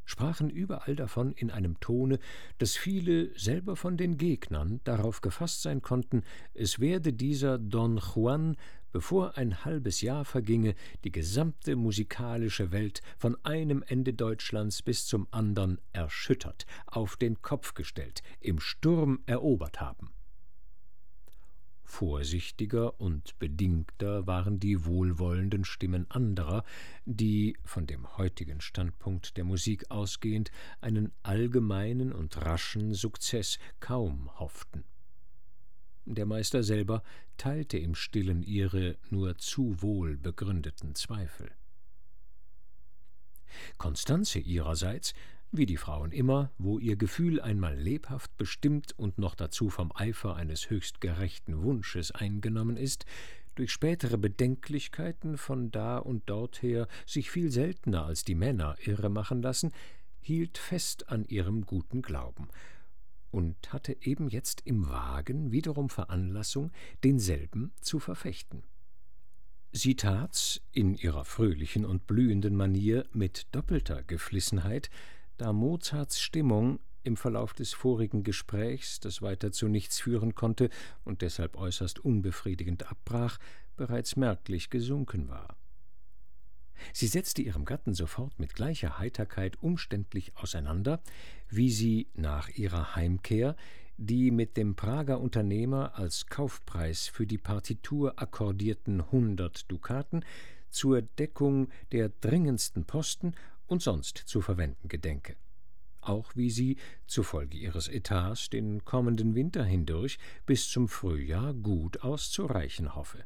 sprachen 0.07 0.49
überall 0.49 0.95
davon 0.95 1.33
in 1.33 1.51
einem 1.51 1.79
Tone, 1.79 2.19
dass 2.57 2.77
viele 2.77 3.37
selber 3.37 3.75
von 3.75 3.97
den 3.97 4.17
Gegnern 4.17 4.79
darauf 4.85 5.21
gefasst 5.21 5.61
sein 5.61 5.81
konnten, 5.81 6.23
es 6.53 6.79
werde 6.79 7.13
dieser 7.13 7.57
Don 7.57 7.97
Juan 7.97 8.55
bevor 8.91 9.37
ein 9.37 9.65
halbes 9.65 10.01
Jahr 10.01 10.25
verginge, 10.25 10.75
die 11.03 11.11
gesamte 11.11 11.75
musikalische 11.75 12.71
Welt 12.71 13.01
von 13.17 13.37
einem 13.43 13.83
Ende 13.87 14.13
Deutschlands 14.13 14.81
bis 14.81 15.05
zum 15.05 15.27
andern 15.31 15.79
erschüttert, 15.93 16.65
auf 16.85 17.15
den 17.17 17.41
Kopf 17.41 17.73
gestellt, 17.73 18.21
im 18.39 18.59
Sturm 18.59 19.21
erobert 19.25 19.81
haben. 19.81 20.11
Vorsichtiger 21.87 22.99
und 22.99 23.39
bedingter 23.39 24.27
waren 24.27 24.59
die 24.59 24.85
wohlwollenden 24.85 25.63
Stimmen 25.63 26.05
anderer, 26.11 26.63
die, 27.05 27.57
von 27.63 27.87
dem 27.87 28.17
heutigen 28.17 28.59
Standpunkt 28.59 29.37
der 29.37 29.45
Musik 29.45 29.89
ausgehend, 29.89 30.51
einen 30.81 31.13
allgemeinen 31.23 32.11
und 32.11 32.45
raschen 32.45 32.93
Sukzess 32.93 33.57
kaum 33.79 34.29
hofften. 34.37 34.83
Der 36.09 36.25
Meister 36.25 36.63
selber 36.63 37.03
teilte 37.35 37.77
im 37.77 37.93
stillen 37.93 38.41
ihre 38.41 38.95
nur 39.09 39.37
zu 39.37 39.81
wohl 39.81 40.15
begründeten 40.15 40.95
Zweifel. 40.95 41.51
Konstanze 43.77 44.39
ihrerseits, 44.39 45.13
wie 45.51 45.65
die 45.65 45.75
Frauen 45.75 46.13
immer, 46.13 46.49
wo 46.57 46.79
ihr 46.79 46.95
Gefühl 46.95 47.41
einmal 47.41 47.77
lebhaft 47.77 48.37
bestimmt 48.37 48.97
und 48.97 49.17
noch 49.17 49.35
dazu 49.35 49.69
vom 49.69 49.91
Eifer 49.93 50.37
eines 50.37 50.69
höchst 50.69 51.01
gerechten 51.01 51.61
Wunsches 51.61 52.11
eingenommen 52.11 52.77
ist, 52.77 53.05
durch 53.55 53.73
spätere 53.73 54.17
Bedenklichkeiten 54.17 55.37
von 55.37 55.71
da 55.71 55.97
und 55.97 56.29
dorther 56.29 56.87
sich 57.05 57.29
viel 57.31 57.51
seltener 57.51 58.05
als 58.05 58.23
die 58.23 58.35
Männer 58.35 58.77
irre 58.79 59.09
machen 59.09 59.41
lassen, 59.41 59.73
hielt 60.21 60.57
fest 60.57 61.09
an 61.09 61.25
ihrem 61.25 61.65
guten 61.65 62.01
Glauben 62.01 62.47
und 63.31 63.55
hatte 63.73 63.97
eben 64.01 64.29
jetzt 64.29 64.61
im 64.65 64.89
Wagen 64.89 65.51
wiederum 65.51 65.89
Veranlassung, 65.89 66.71
denselben 67.03 67.71
zu 67.81 67.99
verfechten. 67.99 68.63
Sie 69.71 69.95
tat's 69.95 70.61
in 70.71 70.95
ihrer 70.95 71.25
fröhlichen 71.25 71.85
und 71.85 72.07
blühenden 72.07 72.55
Manier 72.55 73.05
mit 73.11 73.47
doppelter 73.51 74.01
Geflissenheit, 74.03 74.89
da 75.37 75.53
Mozarts 75.53 76.19
Stimmung 76.19 76.79
im 77.03 77.17
Verlauf 77.17 77.53
des 77.53 77.73
vorigen 77.73 78.23
Gesprächs, 78.23 78.99
das 78.99 79.21
weiter 79.21 79.51
zu 79.51 79.67
nichts 79.67 79.99
führen 79.99 80.35
konnte 80.35 80.69
und 81.03 81.21
deshalb 81.21 81.57
äußerst 81.57 81.99
unbefriedigend 81.99 82.89
abbrach, 82.89 83.37
bereits 83.75 84.15
merklich 84.15 84.69
gesunken 84.69 85.29
war. 85.29 85.56
Sie 86.93 87.07
setzte 87.07 87.41
ihrem 87.41 87.65
Gatten 87.65 87.93
sofort 87.93 88.39
mit 88.39 88.53
gleicher 88.55 88.99
Heiterkeit 88.99 89.61
umständlich 89.61 90.31
auseinander, 90.35 91.01
wie 91.49 91.71
sie 91.71 92.07
nach 92.13 92.49
ihrer 92.49 92.95
Heimkehr 92.95 93.55
die 93.99 94.29
mit 94.29 94.57
dem 94.57 94.75
Prager 94.75 95.19
Unternehmer 95.19 95.97
als 95.97 96.27
Kaufpreis 96.27 97.07
für 97.07 97.25
die 97.25 97.39
Partitur 97.39 98.13
akkordierten 98.21 99.11
hundert 99.11 99.71
Dukaten 99.71 100.23
zur 100.69 101.01
Deckung 101.01 101.69
der 101.91 102.09
dringendsten 102.09 102.85
Posten 102.85 103.33
und 103.65 103.81
sonst 103.81 104.17
zu 104.17 104.41
verwenden 104.41 104.87
gedenke 104.87 105.35
auch 106.07 106.35
wie 106.35 106.49
sie 106.49 106.77
zufolge 107.05 107.57
ihres 107.57 107.87
Etats 107.87 108.49
den 108.49 108.85
kommenden 108.85 109.35
Winter 109.35 109.63
hindurch 109.63 110.17
bis 110.45 110.69
zum 110.69 110.87
Frühjahr 110.87 111.53
gut 111.53 112.01
auszureichen 112.01 112.95
hoffe. 112.95 113.25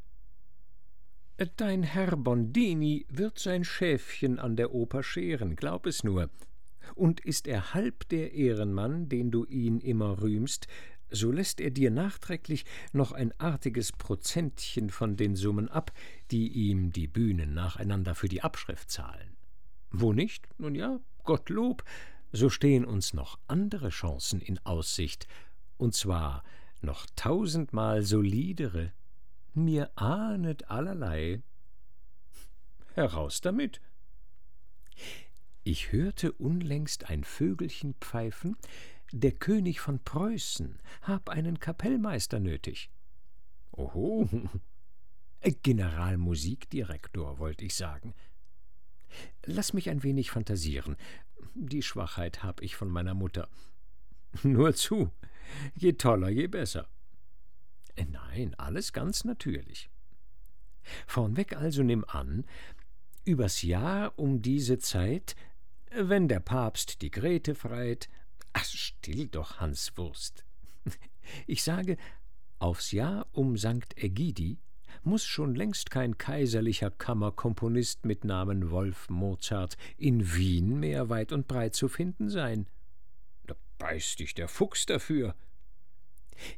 Dein 1.58 1.82
Herr 1.82 2.18
Bondini 2.18 3.08
wird 3.10 3.40
sein 3.40 3.64
Schäfchen 3.64 4.38
an 4.38 4.56
der 4.56 4.76
Oper 4.76 5.02
scheren, 5.02 5.56
glaub 5.56 5.88
es 5.88 6.04
nur. 6.04 6.30
Und 6.94 7.20
ist 7.20 7.48
er 7.48 7.74
halb 7.74 8.08
der 8.10 8.34
Ehrenmann, 8.34 9.10
den 9.10 9.32
du 9.32 9.46
ihn 9.46 9.80
immer 9.80 10.22
rühmst, 10.22 10.68
so 11.10 11.32
lässt 11.32 11.60
er 11.60 11.72
dir 11.72 11.90
nachträglich 11.90 12.66
noch 12.94 13.12
ein 13.12 13.34
artiges 13.40 13.92
Prozentchen 13.92 14.92
von 14.92 15.18
den 15.18 15.36
Summen 15.36 15.68
ab, 15.68 15.92
die 16.30 16.48
ihm 16.48 16.92
die 16.92 17.08
Bühnen 17.08 17.56
nacheinander 17.56 18.14
für 18.14 18.28
die 18.28 18.44
Abschrift 18.44 18.92
zahlen. 18.92 19.36
Wo 19.90 20.14
nicht? 20.14 20.48
Nun 20.60 20.76
ja, 20.76 21.00
Gottlob, 21.24 21.84
so 22.32 22.52
stehen 22.52 22.86
uns 22.86 23.16
noch 23.16 23.40
andere 23.48 23.90
Chancen 23.90 24.42
in 24.42 24.60
Aussicht, 24.64 25.28
und 25.78 25.96
zwar 25.96 26.44
noch 26.82 27.08
tausendmal 27.16 28.04
solidere. 28.04 28.92
Mir 29.54 29.92
ahnet 29.96 30.70
allerlei. 30.70 31.42
Heraus 32.94 33.42
damit. 33.42 33.82
Ich 35.64 35.92
hörte 35.92 36.32
unlängst 36.32 37.10
ein 37.10 37.24
Vögelchen 37.24 37.96
pfeifen, 38.00 38.56
der 39.12 39.34
König 39.34 39.82
von 39.82 40.00
Preußen 40.04 40.80
hab 41.02 41.30
einen 41.30 41.60
Kapellmeister 41.60 42.40
nötig. 42.40 42.90
Oho, 43.72 44.30
Generalmusikdirektor, 45.64 47.40
wollte 47.40 47.66
ich 47.66 47.76
sagen. 47.76 48.14
Lass 49.46 49.74
mich 49.74 49.90
ein 49.90 50.04
wenig 50.04 50.32
fantasieren. 50.32 50.96
Die 51.56 51.82
Schwachheit 51.82 52.42
hab 52.44 52.62
ich 52.62 52.78
von 52.78 52.90
meiner 52.90 53.14
Mutter. 53.14 53.50
Nur 54.44 54.74
zu, 54.74 55.12
je 55.76 55.94
toller, 55.94 56.30
je 56.30 56.48
besser. 56.48 56.88
Äh, 57.96 58.06
nein, 58.06 58.56
alles 58.58 58.94
ganz 58.94 59.24
natürlich. 59.24 59.90
Vornweg 61.08 61.56
also 61.56 61.84
nimm 61.84 62.06
an, 62.08 62.46
übers 63.24 63.62
Jahr 63.62 64.18
um 64.18 64.42
diese 64.42 64.80
Zeit, 64.80 65.36
wenn 65.92 66.28
der 66.28 66.40
Papst 66.40 67.02
die 67.02 67.12
Grete 67.12 67.56
freit, 67.56 68.10
ach, 68.54 68.66
still 68.66 69.28
doch, 69.28 69.60
Hanswurst. 69.60 70.46
Ich 71.46 71.64
sage, 71.64 71.98
aufs 72.58 72.92
Jahr 72.92 73.28
um 73.32 73.56
Sankt 73.56 73.96
Ägidi 73.96 74.58
muss 75.04 75.24
schon 75.24 75.56
längst 75.56 75.92
kein 75.92 76.18
kaiserlicher 76.18 76.92
Kammerkomponist 76.92 78.06
mit 78.06 78.26
Namen 78.26 78.72
Wolf 78.72 79.10
Mozart 79.10 79.78
in 79.98 80.34
Wien 80.36 80.80
mehr 80.80 81.10
weit 81.10 81.32
und 81.32 81.48
breit 81.48 81.76
zu 81.76 81.88
finden 81.88 82.30
sein. 82.30 82.68
Da 83.48 83.56
beißt 83.78 84.20
dich 84.20 84.34
der 84.34 84.48
Fuchs 84.48 84.86
dafür. 84.86 85.36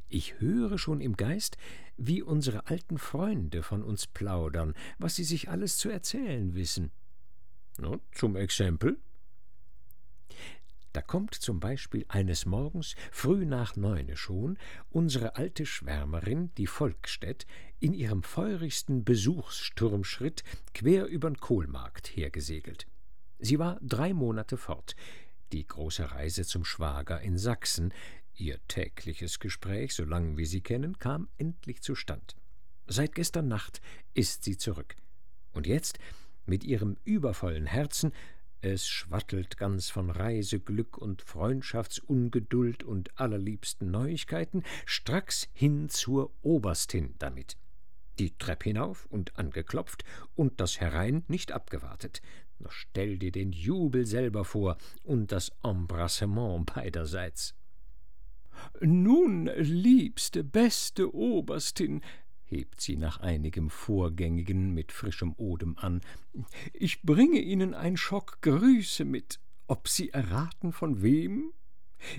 Ich 0.08 0.40
höre 0.40 0.78
schon 0.78 1.00
im 1.00 1.16
Geist, 1.16 1.56
wie 1.96 2.22
unsere 2.22 2.66
alten 2.66 2.98
Freunde 2.98 3.62
von 3.62 3.82
uns 3.82 4.06
plaudern, 4.06 4.74
was 4.98 5.16
sie 5.16 5.24
sich 5.24 5.48
alles 5.48 5.76
zu 5.76 5.88
erzählen 5.88 6.54
wissen. 6.54 6.90
Na, 7.78 7.98
zum 8.12 8.36
Exempel? 8.36 8.98
Da 10.94 11.02
kommt 11.02 11.34
zum 11.34 11.58
Beispiel 11.58 12.04
eines 12.06 12.46
Morgens, 12.46 12.94
früh 13.10 13.44
nach 13.44 13.74
neune 13.74 14.16
schon, 14.16 14.56
unsere 14.90 15.34
alte 15.34 15.66
Schwärmerin, 15.66 16.52
die 16.56 16.68
Volkstädt, 16.68 17.46
in 17.80 17.94
ihrem 17.94 18.22
feurigsten 18.22 19.04
Besuchssturmschritt 19.04 20.44
quer 20.72 21.06
übern 21.06 21.36
Kohlmarkt 21.36 22.06
hergesegelt. 22.16 22.86
Sie 23.40 23.58
war 23.58 23.80
drei 23.82 24.14
Monate 24.14 24.56
fort, 24.56 24.94
die 25.52 25.66
große 25.66 26.12
Reise 26.12 26.44
zum 26.44 26.64
Schwager 26.64 27.20
in 27.20 27.38
Sachsen, 27.38 27.92
ihr 28.36 28.58
tägliches 28.68 29.38
Gespräch, 29.38 29.94
so 29.94 30.04
lang 30.04 30.36
wie 30.36 30.46
sie 30.46 30.60
kennen, 30.60 30.98
kam 30.98 31.28
endlich 31.38 31.82
zustand. 31.82 32.36
Seit 32.86 33.14
gestern 33.14 33.48
Nacht 33.48 33.80
ist 34.12 34.44
sie 34.44 34.58
zurück. 34.58 34.96
Und 35.52 35.66
jetzt, 35.66 35.98
mit 36.46 36.64
ihrem 36.64 36.96
übervollen 37.04 37.66
Herzen, 37.66 38.12
es 38.60 38.88
schwattelt 38.88 39.58
ganz 39.58 39.90
von 39.90 40.10
Reiseglück 40.10 40.96
und 40.96 41.22
Freundschaftsungeduld 41.22 42.82
und 42.82 43.18
allerliebsten 43.20 43.90
Neuigkeiten, 43.90 44.62
stracks 44.86 45.48
hin 45.52 45.88
zur 45.90 46.32
Oberstin 46.42 47.14
damit. 47.18 47.58
Die 48.18 48.36
Trepp 48.38 48.64
hinauf 48.64 49.06
und 49.10 49.38
angeklopft 49.38 50.04
und 50.34 50.60
das 50.60 50.80
Herein 50.80 51.24
nicht 51.28 51.52
abgewartet. 51.52 52.22
Stell 52.68 53.18
dir 53.18 53.32
den 53.32 53.52
Jubel 53.52 54.06
selber 54.06 54.44
vor 54.44 54.78
und 55.02 55.32
das 55.32 55.52
Embrassement 55.62 56.72
beiderseits. 56.74 57.54
Nun, 58.80 59.46
liebste, 59.56 60.44
beste 60.44 61.14
Oberstin, 61.14 62.00
hebt 62.44 62.80
sie 62.80 62.96
nach 62.96 63.20
einigem 63.20 63.70
Vorgängigen 63.70 64.72
mit 64.72 64.92
frischem 64.92 65.34
Odem 65.36 65.76
an. 65.78 66.00
Ich 66.72 67.02
bringe 67.02 67.40
Ihnen 67.40 67.74
ein 67.74 67.96
Schock 67.96 68.38
Grüße 68.42 69.04
mit. 69.04 69.40
Ob 69.66 69.88
Sie 69.88 70.10
erraten, 70.10 70.72
von 70.72 71.02
wem? 71.02 71.52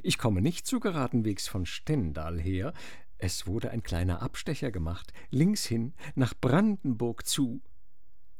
Ich 0.03 0.17
komme 0.17 0.41
nicht 0.41 0.65
so 0.65 0.79
geradenwegs 0.79 1.47
von 1.47 1.65
Stendal 1.65 2.39
her. 2.39 2.73
Es 3.17 3.47
wurde 3.47 3.71
ein 3.71 3.83
kleiner 3.83 4.21
Abstecher 4.21 4.71
gemacht, 4.71 5.13
links 5.29 5.65
hin, 5.65 5.93
nach 6.15 6.33
Brandenburg 6.39 7.25
zu. 7.27 7.61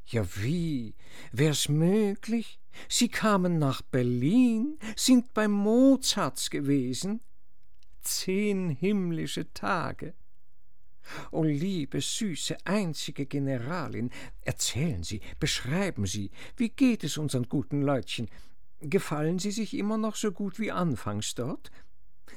Ja, 0.06 0.24
wie? 0.36 0.96
Wär's 1.32 1.70
möglich? 1.70 2.60
Sie 2.90 3.10
kamen 3.10 3.58
nach 3.58 3.82
Berlin, 3.82 4.78
sind 4.96 5.34
bei 5.34 5.48
Mozarts 5.48 6.50
gewesen? 6.50 7.22
Zehn 8.06 8.70
himmlische 8.70 9.52
Tage. 9.54 10.14
O 11.32 11.44
liebe, 11.44 12.02
süße, 12.02 12.58
einzige 12.66 13.26
Generalin, 13.26 14.10
erzählen 14.42 15.04
Sie, 15.04 15.22
beschreiben 15.40 16.06
Sie, 16.06 16.32
wie 16.58 16.70
geht 16.70 17.04
es 17.04 17.18
unseren 17.18 17.50
guten 17.50 17.82
Leutchen? 17.82 18.30
Gefallen 18.80 19.40
sie 19.40 19.52
sich 19.52 19.76
immer 19.76 19.98
noch 19.98 20.16
so 20.16 20.32
gut 20.32 20.60
wie 20.60 20.72
anfangs 20.72 21.36
dort? 21.36 21.72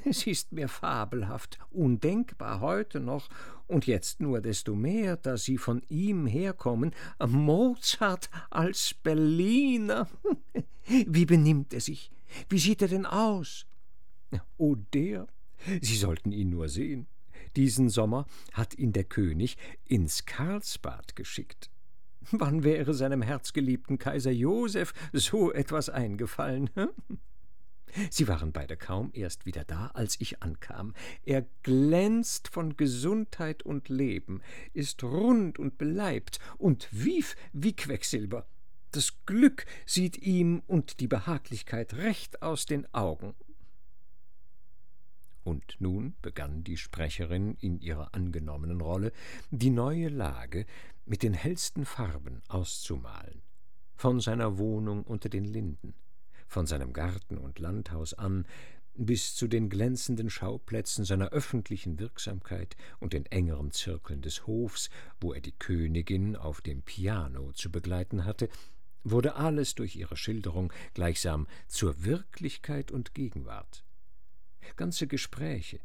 Es 0.05 0.27
ist 0.27 0.53
mir 0.53 0.69
fabelhaft, 0.69 1.59
undenkbar 1.71 2.61
heute 2.61 3.01
noch, 3.01 3.29
und 3.67 3.87
jetzt 3.87 4.21
nur 4.21 4.41
desto 4.41 4.75
mehr, 4.75 5.17
da 5.17 5.37
Sie 5.37 5.59
von 5.59 5.83
ihm 5.89 6.27
herkommen, 6.27 6.95
Mozart 7.27 8.31
als 8.51 8.95
Berliner. 8.95 10.09
Wie 10.87 11.27
benimmt 11.27 11.75
er 11.75 11.81
sich? 11.81 12.11
Wie 12.49 12.59
sieht 12.59 12.83
er 12.83 12.89
denn 12.89 13.07
aus? 13.07 13.67
O 14.57 14.75
der, 14.75 15.27
Sie 15.81 15.97
sollten 15.97 16.33
ihn 16.33 16.51
nur 16.51 16.69
sehen. 16.69 17.07
Diesen 17.57 17.89
Sommer 17.89 18.27
hat 18.53 18.79
ihn 18.79 18.93
der 18.93 19.05
König 19.05 19.57
ins 19.85 20.27
Karlsbad 20.27 21.17
geschickt. 21.17 21.71
Wann 22.31 22.63
wäre 22.63 22.93
seinem 22.93 23.23
herzgeliebten 23.23 23.99
Kaiser 23.99 24.31
Joseph 24.31 24.93
so 25.13 25.53
etwas 25.53 25.89
eingefallen? 25.89 26.71
Sie 28.11 28.29
waren 28.29 28.53
beide 28.53 28.77
kaum 28.77 29.11
erst 29.15 29.47
wieder 29.47 29.65
da, 29.65 29.87
als 29.95 30.21
ich 30.21 30.43
ankam. 30.43 30.95
Er 31.25 31.47
glänzt 31.63 32.49
von 32.49 32.77
Gesundheit 32.77 33.63
und 33.63 33.89
Leben, 33.89 34.43
ist 34.75 35.03
rund 35.03 35.59
und 35.59 35.79
beleibt 35.79 36.39
und 36.59 36.89
wief 36.93 37.35
wie 37.55 37.75
Quecksilber. 37.75 38.47
Das 38.91 39.25
Glück 39.25 39.65
sieht 39.87 40.19
ihm 40.19 40.63
und 40.67 41.01
die 41.01 41.09
Behaglichkeit 41.09 41.95
recht 41.95 42.43
aus 42.43 42.67
den 42.67 42.93
Augen. 42.95 43.35
Und 45.49 45.77
nun 45.79 46.15
begann 46.21 46.63
die 46.63 46.77
Sprecherin 46.77 47.57
in 47.59 47.81
ihrer 47.81 48.15
angenommenen 48.15 48.83
Rolle, 48.83 49.13
die 49.51 49.71
neue 49.71 50.11
Lage 50.11 50.67
mit 51.07 51.23
den 51.23 51.33
hellsten 51.33 51.87
Farben 51.87 52.43
auszumalen. 52.49 53.41
Von 53.95 54.21
seiner 54.21 54.59
Wohnung 54.59 55.05
unter 55.05 55.31
den 55.31 55.47
Linden, 55.47 55.95
von 56.47 56.67
seinem 56.67 56.93
Garten 56.93 57.39
und 57.39 57.61
Landhaus 57.61 58.13
an, 58.13 58.45
bis 58.95 59.37
zu 59.37 59.49
den 59.49 59.71
glänzenden 59.71 60.29
Schauplätzen 60.29 61.07
seiner 61.07 61.31
öffentlichen 61.31 61.99
Wirksamkeit 61.99 62.77
und 63.01 63.15
den 63.15 63.25
engeren 63.25 63.71
Zirkeln 63.71 64.21
des 64.21 64.47
Hofs, 64.47 64.91
wo 65.19 65.33
er 65.33 65.41
die 65.41 65.53
Königin 65.53 66.37
auf 66.37 66.61
dem 66.61 66.83
Piano 66.83 67.53
zu 67.53 67.73
begleiten 67.73 68.27
hatte, 68.27 68.51
wurde 69.03 69.37
alles 69.37 69.75
durch 69.75 69.97
ihre 69.97 70.19
Schilderung 70.19 70.75
gleichsam 70.93 71.47
zur 71.69 72.05
Wirklichkeit 72.05 72.91
und 72.91 73.15
Gegenwart. 73.15 73.88
Ganze 74.77 75.07
Gespräche, 75.07 75.81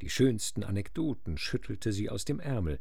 die 0.00 0.10
schönsten 0.10 0.64
Anekdoten 0.64 1.38
schüttelte 1.38 1.92
sie 1.92 2.08
aus 2.08 2.24
dem 2.24 2.40
Ärmel. 2.40 2.78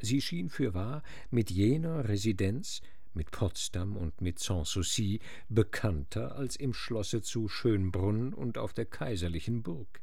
Sie 0.00 0.20
schien 0.20 0.48
fürwahr 0.48 1.02
mit 1.30 1.50
jener 1.50 2.08
Residenz, 2.08 2.80
mit 3.14 3.30
Potsdam 3.30 3.96
und 3.96 4.20
mit 4.20 4.38
Sanssouci 4.38 5.20
bekannter 5.48 6.36
als 6.36 6.56
im 6.56 6.72
Schlosse 6.72 7.22
zu 7.22 7.48
Schönbrunn 7.48 8.32
und 8.32 8.58
auf 8.58 8.72
der 8.72 8.86
kaiserlichen 8.86 9.62
Burg. 9.62 10.00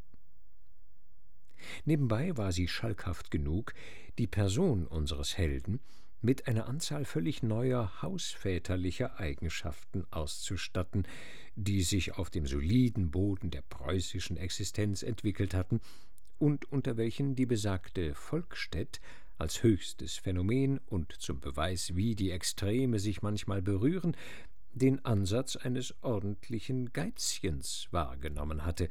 Nebenbei 1.85 2.37
war 2.37 2.51
sie 2.51 2.67
schalkhaft 2.67 3.31
genug, 3.31 3.73
die 4.17 4.27
Person 4.27 4.87
unseres 4.87 5.37
Helden 5.37 5.79
mit 6.21 6.47
einer 6.47 6.67
Anzahl 6.67 7.05
völlig 7.05 7.43
neuer 7.43 8.01
hausväterlicher 8.01 9.19
Eigenschaften 9.19 10.05
auszustatten, 10.11 11.07
die 11.63 11.83
sich 11.83 12.17
auf 12.17 12.29
dem 12.29 12.45
soliden 12.45 13.11
Boden 13.11 13.51
der 13.51 13.61
preußischen 13.61 14.37
Existenz 14.37 15.03
entwickelt 15.03 15.53
hatten 15.53 15.81
und 16.37 16.71
unter 16.71 16.97
welchen 16.97 17.35
die 17.35 17.45
besagte 17.45 18.15
Volkstädt 18.15 19.01
als 19.37 19.63
höchstes 19.63 20.17
Phänomen 20.17 20.79
und 20.87 21.13
zum 21.13 21.39
Beweis, 21.39 21.95
wie 21.95 22.15
die 22.15 22.31
Extreme 22.31 22.99
sich 22.99 23.21
manchmal 23.21 23.61
berühren, 23.61 24.15
den 24.71 25.03
Ansatz 25.03 25.55
eines 25.55 25.95
ordentlichen 26.01 26.93
Geizchens 26.93 27.87
wahrgenommen 27.91 28.65
hatte, 28.65 28.89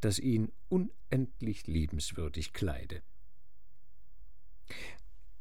das 0.00 0.18
ihn 0.18 0.52
unendlich 0.68 1.66
liebenswürdig 1.66 2.52
kleide. 2.52 3.02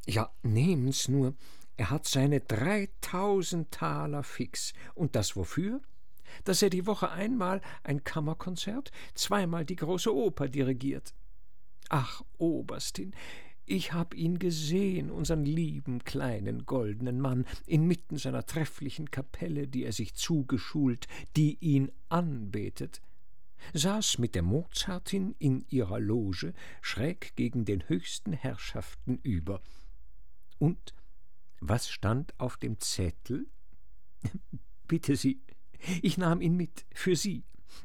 Ja, 0.05 0.33
nehmen's 0.41 1.07
nur, 1.07 1.35
er 1.77 1.89
hat 1.89 2.07
seine 2.07 2.39
dreitausend 2.39 3.71
Taler 3.71 4.23
fix. 4.23 4.73
Und 4.93 5.15
das 5.15 5.35
wofür? 5.35 5.81
Dass 6.43 6.61
er 6.61 6.69
die 6.69 6.85
Woche 6.85 7.11
einmal 7.11 7.61
ein 7.83 8.03
Kammerkonzert, 8.03 8.91
zweimal 9.13 9.65
die 9.65 9.75
große 9.75 10.13
Oper 10.13 10.47
dirigiert. 10.47 11.13
Ach, 11.89 12.23
Oberstin, 12.37 13.13
ich 13.65 13.93
hab 13.93 14.13
ihn 14.13 14.39
gesehen, 14.39 15.09
unseren 15.09 15.45
lieben 15.45 16.03
kleinen 16.03 16.65
goldenen 16.65 17.21
Mann, 17.21 17.45
inmitten 17.65 18.17
seiner 18.17 18.45
trefflichen 18.45 19.09
Kapelle, 19.09 19.67
die 19.67 19.85
er 19.85 19.93
sich 19.93 20.15
zugeschult, 20.15 21.07
die 21.37 21.57
ihn 21.61 21.91
anbetet, 22.09 23.01
saß 23.73 24.17
mit 24.17 24.35
der 24.35 24.43
Mozartin 24.43 25.35
in 25.39 25.65
ihrer 25.69 25.99
Loge 25.99 26.53
schräg 26.81 27.35
gegen 27.37 27.63
den 27.63 27.87
höchsten 27.87 28.33
Herrschaften 28.33 29.19
über. 29.23 29.61
Und 30.59 30.93
was 31.61 31.89
stand 31.89 32.37
auf 32.39 32.57
dem 32.57 32.79
Zettel? 32.81 33.47
Bitte 34.87 35.15
Sie, 35.15 35.41
ich 36.01 36.17
nahm 36.17 36.41
ihn 36.41 36.55
mit, 36.55 36.85
für 36.93 37.15
Sie, 37.15 37.43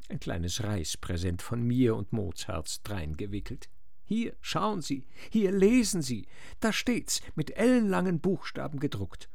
ein 0.09 0.19
kleines 0.19 0.63
Reispräsent 0.63 1.41
von 1.41 1.61
mir 1.61 1.95
und 1.95 2.13
Mozarts 2.13 2.81
dreingewickelt. 2.83 3.69
Hier, 4.03 4.35
schauen 4.41 4.81
Sie, 4.81 5.07
hier 5.29 5.51
lesen 5.51 6.01
Sie, 6.01 6.25
da 6.59 6.73
steht's 6.73 7.21
mit 7.35 7.51
ellenlangen 7.57 8.19
Buchstaben 8.19 8.79
gedruckt. 8.79 9.29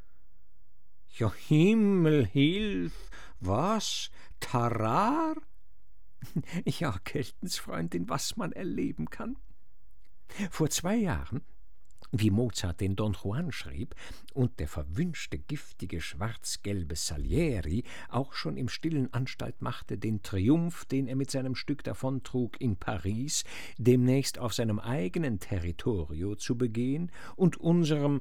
Ja, 1.16 1.32
Himmel, 1.32 2.26
hilf, 2.26 3.10
was? 3.40 4.10
Tarar? 4.40 5.36
Ja, 6.64 6.98
Keltensfreundin, 7.04 8.08
was 8.08 8.36
man 8.36 8.52
erleben 8.52 9.10
kann. 9.10 9.36
Vor 10.50 10.70
zwei 10.70 10.96
Jahren 10.96 11.42
wie 12.16 12.30
Mozart 12.30 12.80
den 12.80 12.94
Don 12.96 13.12
Juan 13.12 13.50
schrieb 13.50 13.94
und 14.32 14.60
der 14.60 14.68
verwünschte, 14.68 15.38
giftige, 15.38 16.00
schwarz-gelbe 16.00 16.94
Salieri 16.94 17.84
auch 18.08 18.34
schon 18.34 18.56
im 18.56 18.68
stillen 18.68 19.12
Anstalt 19.12 19.60
machte, 19.60 19.98
den 19.98 20.22
Triumph, 20.22 20.84
den 20.84 21.08
er 21.08 21.16
mit 21.16 21.30
seinem 21.30 21.56
Stück 21.56 21.82
davontrug, 21.82 22.60
in 22.60 22.76
Paris 22.76 23.44
demnächst 23.78 24.38
auf 24.38 24.54
seinem 24.54 24.78
eigenen 24.78 25.40
Territorio 25.40 26.36
zu 26.36 26.56
begehen 26.56 27.10
und 27.34 27.56
unserem 27.56 28.20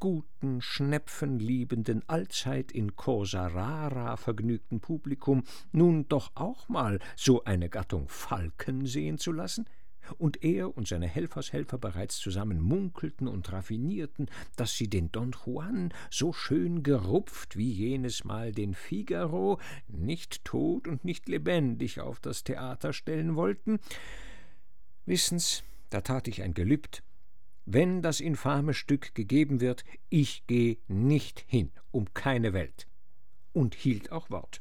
guten, 0.00 0.60
schnepfenliebenden, 0.60 2.02
allzeit 2.08 2.72
in 2.72 2.96
Cosa 2.96 3.46
Rara 3.46 4.16
vergnügten 4.16 4.80
Publikum 4.80 5.44
nun 5.72 6.08
doch 6.08 6.32
auch 6.34 6.68
mal 6.68 6.98
so 7.16 7.44
eine 7.44 7.68
Gattung 7.68 8.08
Falken 8.08 8.86
sehen 8.86 9.18
zu 9.18 9.32
lassen? 9.32 9.66
Und 10.18 10.42
er 10.44 10.76
und 10.76 10.88
seine 10.88 11.06
Helfershelfer 11.06 11.78
bereits 11.78 12.18
zusammen 12.18 12.60
munkelten 12.60 13.28
und 13.28 13.52
raffinierten, 13.52 14.30
dass 14.56 14.76
sie 14.76 14.88
den 14.88 15.10
Don 15.12 15.34
Juan 15.44 15.92
so 16.10 16.32
schön 16.32 16.82
gerupft 16.82 17.56
wie 17.56 17.70
jenes 17.70 18.24
Mal 18.24 18.52
den 18.52 18.74
Figaro 18.74 19.58
nicht 19.88 20.44
tot 20.44 20.88
und 20.88 21.04
nicht 21.04 21.28
lebendig 21.28 22.00
auf 22.00 22.20
das 22.20 22.44
Theater 22.44 22.92
stellen 22.92 23.36
wollten. 23.36 23.80
Wissen's, 25.06 25.62
da 25.90 26.00
tat 26.00 26.28
ich 26.28 26.42
ein 26.42 26.54
Gelübd. 26.54 27.02
Wenn 27.66 28.02
das 28.02 28.20
infame 28.20 28.74
Stück 28.74 29.14
gegeben 29.14 29.60
wird, 29.60 29.84
ich 30.10 30.46
geh 30.46 30.78
nicht 30.86 31.44
hin, 31.46 31.70
um 31.90 32.12
keine 32.12 32.52
Welt. 32.52 32.86
Und 33.52 33.74
hielt 33.74 34.12
auch 34.12 34.30
Wort. 34.30 34.60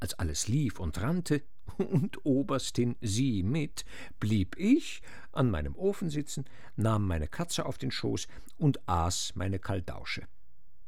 Als 0.00 0.14
alles 0.14 0.48
lief 0.48 0.80
und 0.80 1.00
rannte, 1.00 1.42
und 1.78 2.24
Oberstin 2.24 2.96
sie 3.00 3.42
mit, 3.42 3.84
blieb 4.20 4.56
ich 4.58 5.02
an 5.32 5.50
meinem 5.50 5.76
Ofen 5.76 6.10
sitzen, 6.10 6.44
nahm 6.76 7.06
meine 7.06 7.28
Katze 7.28 7.66
auf 7.66 7.78
den 7.78 7.90
Schoß 7.90 8.26
und 8.56 8.88
aß 8.88 9.32
meine 9.34 9.58
Kaldausche. 9.58 10.26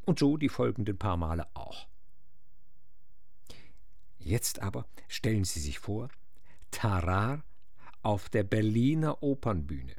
Und 0.05 0.19
so 0.19 0.37
die 0.37 0.49
folgenden 0.49 0.99
paar 0.99 1.17
Male 1.17 1.47
auch. 1.55 1.89
Jetzt 4.19 4.61
aber 4.61 4.87
stellen 5.09 5.45
Sie 5.45 5.61
sich 5.61 5.79
vor, 5.79 6.09
Tarar 6.71 7.45
auf 8.03 8.29
der 8.29 8.45
Berliner 8.45 9.23
Opernbühne. 9.23 9.95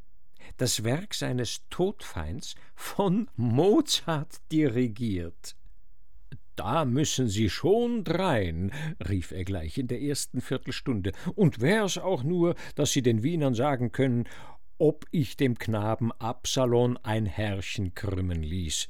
Das 0.58 0.84
Werk 0.84 1.14
seines 1.14 1.68
Todfeinds 1.70 2.56
von 2.76 3.30
Mozart 3.36 4.38
dirigiert. 4.52 5.56
Da 6.58 6.86
müssen 6.86 7.30
Sie 7.30 7.52
schon 7.52 8.04
drein, 8.04 8.72
rief 9.08 9.32
er 9.32 9.46
gleich 9.46 9.78
in 9.78 9.88
der 9.88 10.02
ersten 10.02 10.42
Viertelstunde, 10.42 11.12
und 11.36 11.62
wär's 11.62 12.00
auch 12.00 12.24
nur, 12.24 12.56
dass 12.74 12.92
Sie 12.92 13.04
den 13.04 13.22
Wienern 13.22 13.54
sagen 13.54 13.92
können, 13.92 14.26
ob 14.80 15.06
ich 15.12 15.38
dem 15.38 15.60
Knaben 15.60 16.12
Absalon 16.14 16.98
ein 17.04 17.28
Herrchen 17.28 17.94
krümmen 17.94 18.42
ließ. 18.42 18.90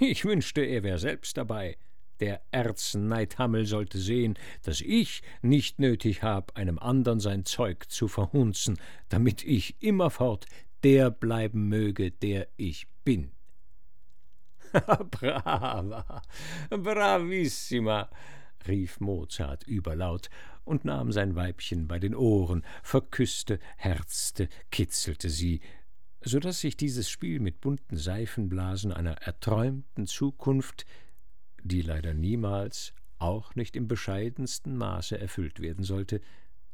Ich 0.00 0.26
wünschte, 0.26 0.60
er 0.60 0.82
wär 0.82 0.98
selbst 0.98 1.38
dabei. 1.38 1.78
Der 2.20 2.42
Erzneidhammel 2.50 3.64
sollte 3.64 3.98
sehen, 3.98 4.38
dass 4.62 4.82
ich 4.82 5.22
nicht 5.40 5.78
nötig 5.78 6.22
hab, 6.22 6.56
einem 6.58 6.78
andern 6.78 7.20
sein 7.20 7.46
Zeug 7.46 7.86
zu 7.88 8.06
verhunzen, 8.06 8.78
damit 9.08 9.42
ich 9.44 9.82
immerfort 9.82 10.44
der 10.84 11.10
bleiben 11.10 11.68
möge, 11.68 12.10
der 12.10 12.48
ich 12.58 12.86
bin. 13.02 13.32
Brava, 15.10 16.22
bravissima, 16.70 18.08
rief 18.66 19.00
Mozart 19.00 19.66
überlaut 19.66 20.30
und 20.64 20.84
nahm 20.84 21.12
sein 21.12 21.34
Weibchen 21.34 21.88
bei 21.88 21.98
den 21.98 22.14
Ohren, 22.14 22.64
verküßte, 22.82 23.58
herzte, 23.76 24.48
kitzelte 24.70 25.28
sie, 25.28 25.60
so 26.20 26.38
dass 26.38 26.60
sich 26.60 26.76
dieses 26.76 27.10
Spiel 27.10 27.40
mit 27.40 27.60
bunten 27.60 27.96
Seifenblasen 27.96 28.92
einer 28.92 29.14
erträumten 29.14 30.06
Zukunft, 30.06 30.86
die 31.62 31.82
leider 31.82 32.14
niemals, 32.14 32.94
auch 33.18 33.54
nicht 33.54 33.76
im 33.76 33.88
bescheidensten 33.88 34.76
Maße 34.76 35.18
erfüllt 35.18 35.60
werden 35.60 35.84
sollte, 35.84 36.20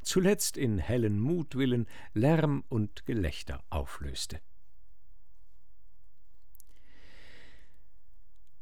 zuletzt 0.02 0.56
in 0.56 0.78
hellen 0.78 1.18
Mutwillen, 1.20 1.86
Lärm 2.14 2.64
und 2.68 3.04
Gelächter 3.04 3.62
auflöste. 3.70 4.40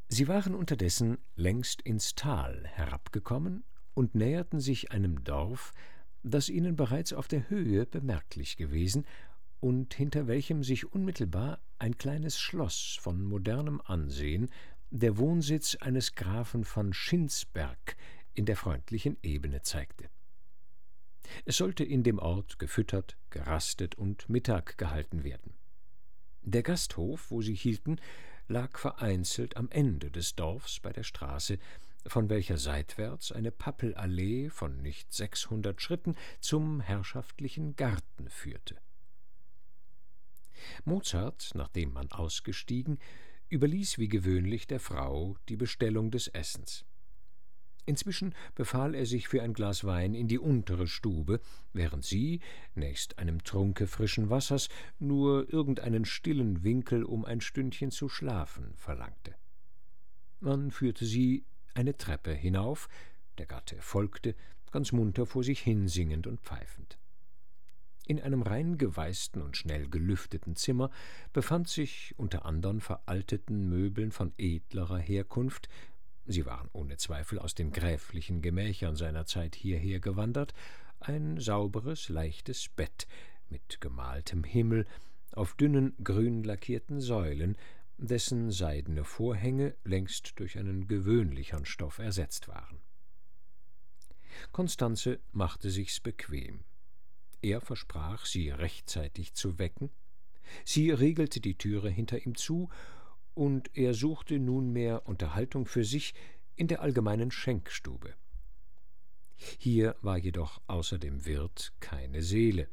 Sie 0.08 0.28
waren 0.28 0.54
unterdessen 0.54 1.18
längst 1.34 1.82
ins 1.82 2.14
Tal 2.14 2.64
herabgekommen 2.66 3.64
und 3.94 4.14
näherten 4.14 4.60
sich 4.60 4.92
einem 4.92 5.24
Dorf, 5.24 5.72
das 6.22 6.48
ihnen 6.48 6.76
bereits 6.76 7.12
auf 7.12 7.28
der 7.28 7.50
Höhe 7.50 7.86
bemerklich 7.86 8.56
gewesen 8.56 9.06
und 9.60 9.94
hinter 9.94 10.26
welchem 10.28 10.62
sich 10.62 10.92
unmittelbar 10.92 11.60
ein 11.78 11.98
kleines 11.98 12.38
Schloss 12.38 12.98
von 13.00 13.22
modernem 13.22 13.80
Ansehen, 13.84 14.48
der 14.90 15.18
Wohnsitz 15.18 15.76
eines 15.76 16.14
Grafen 16.14 16.64
von 16.64 16.92
Schinsberg 16.92 17.96
in 18.32 18.46
der 18.46 18.56
freundlichen 18.56 19.16
Ebene 19.22 19.62
zeigte. 19.62 20.08
Es 21.44 21.56
sollte 21.56 21.82
in 21.82 22.04
dem 22.04 22.20
Ort 22.20 22.60
gefüttert, 22.60 23.16
gerastet 23.30 23.96
und 23.96 24.28
Mittag 24.28 24.78
gehalten 24.78 25.24
werden. 25.24 25.54
Der 26.42 26.62
Gasthof, 26.62 27.30
wo 27.30 27.42
sie 27.42 27.54
hielten, 27.54 27.98
lag 28.48 28.78
vereinzelt 28.78 29.56
am 29.56 29.68
Ende 29.70 30.10
des 30.10 30.34
Dorfs 30.34 30.80
bei 30.80 30.92
der 30.92 31.02
Straße, 31.02 31.58
von 32.06 32.28
welcher 32.28 32.58
seitwärts 32.58 33.32
eine 33.32 33.50
Pappelallee 33.50 34.48
von 34.50 34.80
nicht 34.82 35.12
sechshundert 35.12 35.82
Schritten 35.82 36.16
zum 36.40 36.80
herrschaftlichen 36.80 37.74
Garten 37.76 38.28
führte. 38.28 38.76
Mozart, 40.84 41.50
nachdem 41.54 41.92
man 41.92 42.10
ausgestiegen, 42.12 42.98
überließ 43.48 43.98
wie 43.98 44.08
gewöhnlich 44.08 44.66
der 44.66 44.80
Frau 44.80 45.36
die 45.48 45.56
Bestellung 45.56 46.10
des 46.10 46.28
Essens. 46.28 46.84
Inzwischen 47.86 48.34
befahl 48.56 48.96
er 48.96 49.06
sich 49.06 49.28
für 49.28 49.42
ein 49.42 49.54
Glas 49.54 49.84
Wein 49.84 50.14
in 50.14 50.26
die 50.26 50.40
untere 50.40 50.88
Stube, 50.88 51.40
während 51.72 52.04
sie, 52.04 52.40
nächst 52.74 53.18
einem 53.18 53.44
Trunke 53.44 53.86
frischen 53.86 54.28
Wassers, 54.28 54.68
nur 54.98 55.52
irgendeinen 55.52 56.04
stillen 56.04 56.64
Winkel, 56.64 57.04
um 57.04 57.24
ein 57.24 57.40
Stündchen 57.40 57.92
zu 57.92 58.08
schlafen, 58.08 58.74
verlangte. 58.74 59.36
Man 60.40 60.72
führte 60.72 61.04
sie 61.04 61.44
eine 61.74 61.96
Treppe 61.96 62.34
hinauf, 62.34 62.88
der 63.38 63.46
Gatte 63.46 63.76
folgte, 63.80 64.34
ganz 64.72 64.90
munter 64.90 65.24
vor 65.24 65.44
sich 65.44 65.60
hinsingend 65.60 66.26
und 66.26 66.40
pfeifend. 66.40 66.98
In 68.08 68.20
einem 68.20 68.42
rein 68.42 68.78
geweißten 68.78 69.42
und 69.42 69.56
schnell 69.56 69.88
gelüfteten 69.88 70.56
Zimmer 70.56 70.90
befand 71.32 71.68
sich 71.68 72.14
unter 72.16 72.46
andern 72.46 72.80
veralteten 72.80 73.68
Möbeln 73.68 74.12
von 74.12 74.32
edlerer 74.38 74.98
Herkunft 74.98 75.68
sie 76.26 76.46
waren 76.46 76.68
ohne 76.72 76.96
Zweifel 76.96 77.38
aus 77.38 77.54
den 77.54 77.72
gräflichen 77.72 78.42
Gemächern 78.42 78.96
seiner 78.96 79.26
Zeit 79.26 79.54
hierher 79.54 80.00
gewandert, 80.00 80.54
ein 81.00 81.38
sauberes, 81.38 82.08
leichtes 82.08 82.68
Bett 82.68 83.06
mit 83.48 83.80
gemaltem 83.80 84.44
Himmel 84.44 84.86
auf 85.32 85.54
dünnen, 85.54 85.94
grün 86.02 86.42
lackierten 86.42 87.00
Säulen, 87.00 87.56
dessen 87.98 88.50
seidene 88.50 89.04
Vorhänge 89.04 89.74
längst 89.84 90.38
durch 90.38 90.58
einen 90.58 90.86
gewöhnlichern 90.86 91.64
Stoff 91.64 91.98
ersetzt 91.98 92.48
waren. 92.48 92.80
Konstanze 94.52 95.20
machte 95.32 95.70
sich's 95.70 96.00
bequem. 96.00 96.60
Er 97.42 97.60
versprach, 97.60 98.26
sie 98.26 98.50
rechtzeitig 98.50 99.34
zu 99.34 99.58
wecken. 99.58 99.90
Sie 100.64 100.90
riegelte 100.90 101.40
die 101.40 101.56
Türe 101.56 101.90
hinter 101.90 102.24
ihm 102.24 102.34
zu, 102.34 102.68
und 103.36 103.70
er 103.76 103.92
suchte 103.92 104.38
nunmehr 104.38 105.06
Unterhaltung 105.06 105.66
für 105.66 105.84
sich 105.84 106.14
in 106.56 106.68
der 106.68 106.80
allgemeinen 106.80 107.30
Schenkstube. 107.30 108.14
Hier 109.36 109.94
war 110.00 110.16
jedoch 110.16 110.62
außer 110.66 110.98
dem 110.98 111.26
Wirt 111.26 111.74
keine 111.78 112.22
Seele, 112.22 112.68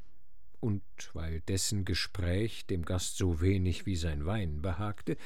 und 0.61 0.81
weil 1.11 1.41
dessen 1.41 1.83
Gespräch 1.83 2.65
dem 2.65 2.85
Gast 2.85 3.17
so 3.17 3.41
wenig 3.41 3.85
wie 3.85 3.97
sein 3.97 4.25
Wein 4.25 4.61
behagte, 4.61 5.17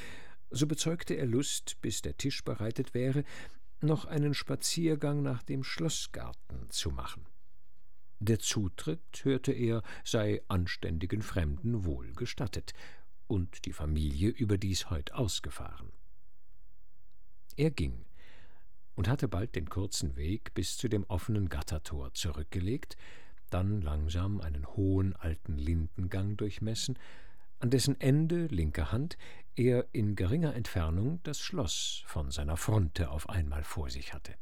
so 0.49 0.65
bezeugte 0.65 1.13
er 1.13 1.27
Lust, 1.27 1.77
bis 1.81 2.01
der 2.01 2.17
Tisch 2.17 2.43
bereitet 2.43 2.95
wäre, 2.95 3.23
noch 3.79 4.05
einen 4.05 4.33
Spaziergang 4.33 5.21
nach 5.21 5.43
dem 5.43 5.63
Schlossgarten 5.63 6.71
zu 6.71 6.89
machen. 6.89 7.27
Der 8.19 8.39
Zutritt, 8.39 9.21
hörte 9.23 9.51
er, 9.51 9.83
sei 10.03 10.41
anständigen 10.47 11.21
Fremden 11.21 11.85
wohl 11.85 12.13
gestattet, 12.13 12.73
und 13.27 13.65
die 13.65 13.73
Familie 13.73 14.29
überdies 14.29 14.89
heut 14.89 15.11
ausgefahren. 15.11 15.91
Er 17.55 17.71
ging 17.71 18.05
und 18.95 19.07
hatte 19.07 19.27
bald 19.27 19.55
den 19.55 19.69
kurzen 19.69 20.15
Weg 20.15 20.53
bis 20.53 20.77
zu 20.77 20.87
dem 20.87 21.03
offenen 21.05 21.49
Gattertor 21.49 22.13
zurückgelegt, 22.13 22.97
dann 23.49 23.81
langsam 23.81 24.41
einen 24.41 24.65
hohen 24.75 25.15
alten 25.15 25.57
Lindengang 25.57 26.37
durchmessen, 26.37 26.97
an 27.59 27.69
dessen 27.69 27.99
Ende, 27.99 28.47
linker 28.47 28.91
Hand, 28.91 29.17
er 29.55 29.87
in 29.91 30.15
geringer 30.15 30.53
Entfernung 30.53 31.19
das 31.23 31.39
Schloss 31.39 32.03
von 32.05 32.29
seiner 32.29 32.57
Fronte 32.57 33.09
auf 33.09 33.29
einmal 33.29 33.63
vor 33.63 33.89
sich 33.89 34.13
hatte. 34.13 34.35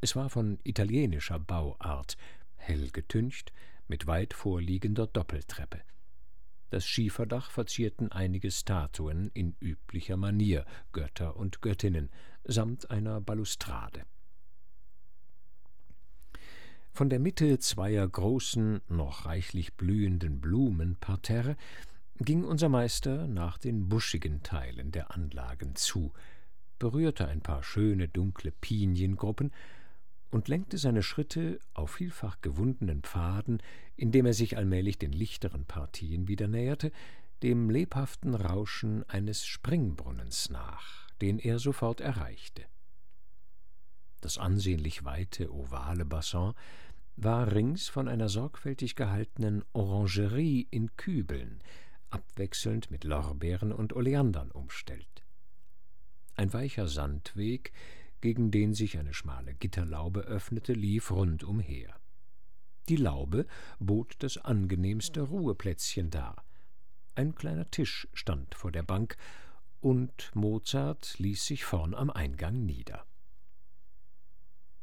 Es 0.00 0.16
war 0.16 0.30
von 0.30 0.58
italienischer 0.64 1.38
Bauart, 1.38 2.16
hell 2.56 2.90
getüncht, 2.90 3.52
mit 3.88 4.06
weit 4.06 4.32
vorliegender 4.32 5.06
Doppeltreppe. 5.06 5.82
Das 6.70 6.86
Schieferdach 6.86 7.50
verzierten 7.50 8.12
einige 8.12 8.50
Statuen 8.50 9.30
in 9.32 9.56
üblicher 9.60 10.16
Manier, 10.16 10.64
Götter 10.92 11.36
und 11.36 11.62
Göttinnen, 11.62 12.10
samt 12.44 12.90
einer 12.90 13.20
Balustrade. 13.20 14.04
Von 16.92 17.08
der 17.08 17.20
Mitte 17.20 17.58
zweier 17.58 18.06
großen, 18.06 18.80
noch 18.88 19.24
reichlich 19.24 19.74
blühenden 19.74 20.40
Blumenparterre 20.40 21.56
ging 22.18 22.44
unser 22.44 22.68
Meister 22.68 23.28
nach 23.28 23.56
den 23.56 23.88
buschigen 23.88 24.42
Teilen 24.42 24.90
der 24.90 25.14
Anlagen 25.14 25.76
zu, 25.76 26.12
berührte 26.78 27.28
ein 27.28 27.40
paar 27.40 27.62
schöne 27.62 28.08
dunkle 28.08 28.50
Piniengruppen 28.50 29.52
und 30.30 30.48
lenkte 30.48 30.78
seine 30.78 31.02
Schritte 31.02 31.58
auf 31.74 31.92
vielfach 31.92 32.40
gewundenen 32.40 33.02
Pfaden, 33.02 33.62
indem 33.96 34.26
er 34.26 34.34
sich 34.34 34.56
allmählich 34.56 34.98
den 34.98 35.12
lichteren 35.12 35.64
Partien 35.64 36.28
wieder 36.28 36.48
näherte, 36.48 36.92
dem 37.42 37.70
lebhaften 37.70 38.34
Rauschen 38.34 39.08
eines 39.08 39.46
Springbrunnens 39.46 40.50
nach, 40.50 41.08
den 41.20 41.38
er 41.38 41.58
sofort 41.58 42.00
erreichte. 42.00 42.64
Das 44.20 44.38
ansehnlich 44.38 45.04
weite, 45.04 45.52
ovale 45.52 46.04
Bassin 46.04 46.52
war 47.16 47.52
rings 47.52 47.88
von 47.88 48.08
einer 48.08 48.28
sorgfältig 48.28 48.96
gehaltenen 48.96 49.64
Orangerie 49.72 50.66
in 50.70 50.94
Kübeln, 50.96 51.62
abwechselnd 52.10 52.90
mit 52.90 53.04
Lorbeeren 53.04 53.72
und 53.72 53.94
Oleandern 53.94 54.50
umstellt. 54.50 55.24
Ein 56.36 56.52
weicher 56.52 56.86
Sandweg 56.86 57.72
gegen 58.20 58.50
den 58.50 58.74
sich 58.74 58.98
eine 58.98 59.14
schmale 59.14 59.54
Gitterlaube 59.54 60.20
öffnete, 60.20 60.72
lief 60.72 61.10
rundumher. 61.10 61.94
Die 62.88 62.96
Laube 62.96 63.46
bot 63.78 64.16
das 64.20 64.38
angenehmste 64.38 65.20
Ruheplätzchen 65.20 66.10
dar. 66.10 66.44
Ein 67.14 67.34
kleiner 67.34 67.70
Tisch 67.70 68.08
stand 68.14 68.54
vor 68.54 68.72
der 68.72 68.82
Bank, 68.82 69.16
und 69.80 70.30
Mozart 70.34 71.18
ließ 71.18 71.44
sich 71.44 71.64
vorn 71.64 71.94
am 71.94 72.10
Eingang 72.10 72.64
nieder. 72.64 73.04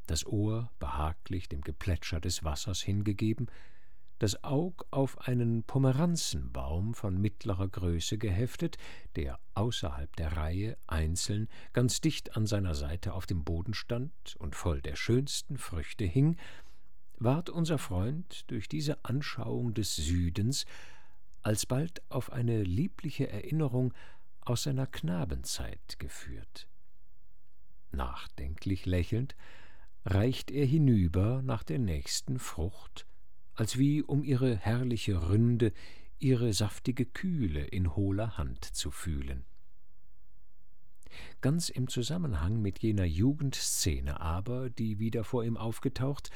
Das 0.08 0.26
Ohr 0.26 0.72
behaglich 0.80 1.50
dem 1.50 1.62
Geplätscher 1.62 2.22
des 2.22 2.44
Wassers 2.44 2.82
hingegeben, 2.82 3.48
das 4.20 4.44
Aug 4.44 4.86
auf 4.92 5.28
einen 5.28 5.64
Pomeranzenbaum 5.64 6.94
von 6.94 7.20
mittlerer 7.20 7.68
Größe 7.68 8.18
geheftet, 8.18 8.78
der 9.16 9.40
außerhalb 9.54 10.16
der 10.16 10.38
Reihe 10.38 10.78
einzeln 10.88 11.50
ganz 11.74 12.02
dicht 12.02 12.36
an 12.36 12.46
seiner 12.46 12.76
Seite 12.76 13.14
auf 13.14 13.26
dem 13.26 13.44
Boden 13.44 13.74
stand 13.74 14.36
und 14.40 14.56
voll 14.56 14.82
der 14.82 14.96
schönsten 14.96 15.58
Früchte 15.58 16.06
hing, 16.06 16.38
ward 17.18 17.50
unser 17.50 17.78
Freund 17.78 18.50
durch 18.50 18.68
diese 18.68 19.04
Anschauung 19.04 19.74
des 19.74 19.96
Südens 19.96 20.66
alsbald 21.42 22.02
auf 22.10 22.32
eine 22.32 22.64
liebliche 22.64 23.30
Erinnerung 23.30 23.94
aus 24.42 24.64
seiner 24.64 24.88
Knabenzeit 24.88 26.00
geführt. 26.00 26.68
Nachdenklich 27.92 28.86
lächelnd 28.86 29.36
reicht 30.06 30.52
er 30.52 30.66
hinüber 30.66 31.42
nach 31.44 31.64
der 31.64 31.80
nächsten 31.80 32.40
Frucht, 32.40 33.06
als 33.56 33.78
wie 33.78 34.02
um 34.02 34.24
ihre 34.24 34.56
herrliche 34.56 35.30
Ründe, 35.30 35.74
ihre 36.20 36.54
saftige 36.54 37.06
Kühle 37.06 37.66
in 37.66 37.96
hohler 37.96 38.38
Hand 38.38 38.64
zu 38.64 38.92
fühlen. 38.92 39.46
Ganz 41.42 41.70
im 41.70 41.88
Zusammenhang 41.88 42.62
mit 42.62 42.80
jener 42.80 43.06
Jugendszene 43.06 44.20
aber, 44.20 44.70
die 44.70 45.00
wieder 45.00 45.24
vor 45.24 45.44
ihm 45.44 45.58
aufgetaucht, 45.58 46.30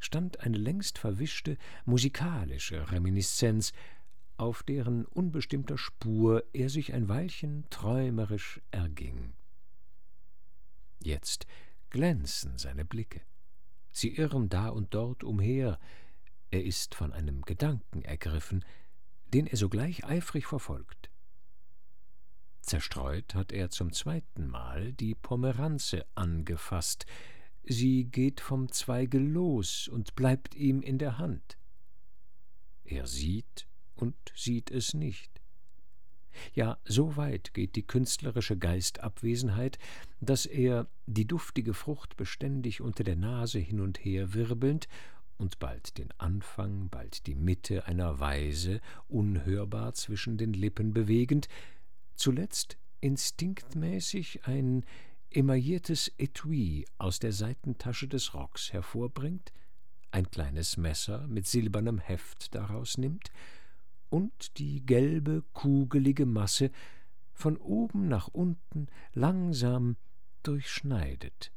stand 0.00 0.40
eine 0.40 0.58
längst 0.58 0.98
verwischte 0.98 1.56
musikalische 1.84 2.90
Reminiszenz, 2.90 3.72
auf 4.36 4.62
deren 4.62 5.04
unbestimmter 5.04 5.76
Spur 5.76 6.44
er 6.52 6.68
sich 6.68 6.94
ein 6.94 7.08
Weilchen 7.08 7.64
träumerisch 7.70 8.60
erging. 8.70 9.32
Jetzt 11.00 11.46
glänzen 11.90 12.56
seine 12.58 12.84
Blicke. 12.84 13.20
Sie 13.92 14.14
irren 14.14 14.48
da 14.48 14.68
und 14.68 14.94
dort 14.94 15.24
umher, 15.24 15.78
er 16.50 16.64
ist 16.64 16.94
von 16.94 17.12
einem 17.12 17.42
Gedanken 17.42 18.02
ergriffen, 18.02 18.64
den 19.34 19.46
er 19.46 19.56
sogleich 19.56 20.04
eifrig 20.04 20.46
verfolgt. 20.46 21.10
Zerstreut 22.62 23.34
hat 23.34 23.52
er 23.52 23.70
zum 23.70 23.92
zweiten 23.92 24.46
Mal 24.46 24.92
die 24.92 25.14
Pomeranze 25.14 26.04
angefasst. 26.14 27.06
Sie 27.64 28.04
geht 28.04 28.40
vom 28.40 28.70
Zweige 28.72 29.18
los 29.18 29.88
und 29.88 30.14
bleibt 30.14 30.54
ihm 30.54 30.82
in 30.82 30.98
der 30.98 31.18
Hand. 31.18 31.58
Er 32.84 33.06
sieht 33.06 33.66
und 33.94 34.16
sieht 34.34 34.70
es 34.70 34.94
nicht. 34.94 35.30
Ja, 36.54 36.78
so 36.84 37.16
weit 37.16 37.52
geht 37.54 37.74
die 37.76 37.86
künstlerische 37.86 38.56
Geistabwesenheit, 38.56 39.78
dass 40.20 40.46
er, 40.46 40.86
die 41.06 41.26
duftige 41.26 41.74
Frucht 41.74 42.16
beständig 42.16 42.80
unter 42.80 43.02
der 43.02 43.16
Nase 43.16 43.58
hin 43.58 43.80
und 43.80 44.04
her 44.04 44.34
wirbelnd 44.34 44.88
und 45.38 45.58
bald 45.58 45.96
den 45.98 46.12
Anfang, 46.18 46.88
bald 46.90 47.26
die 47.26 47.34
Mitte 47.34 47.86
einer 47.86 48.20
Weise, 48.20 48.80
unhörbar 49.08 49.94
zwischen 49.94 50.36
den 50.36 50.52
Lippen 50.52 50.92
bewegend, 50.92 51.48
zuletzt 52.14 52.76
instinktmäßig 53.00 54.44
ein 54.44 54.84
emailliertes 55.30 56.12
Etui 56.18 56.86
aus 56.98 57.18
der 57.18 57.32
Seitentasche 57.32 58.08
des 58.08 58.34
Rocks 58.34 58.72
hervorbringt, 58.72 59.52
ein 60.10 60.30
kleines 60.30 60.76
Messer 60.76 61.26
mit 61.28 61.46
silbernem 61.46 61.98
Heft 61.98 62.54
daraus 62.54 62.98
nimmt 62.98 63.30
und 64.08 64.58
die 64.58 64.84
gelbe, 64.84 65.44
kugelige 65.52 66.26
Masse 66.26 66.70
von 67.34 67.56
oben 67.56 68.08
nach 68.08 68.28
unten 68.28 68.88
langsam 69.12 69.96
durchschneidet. 70.42 71.52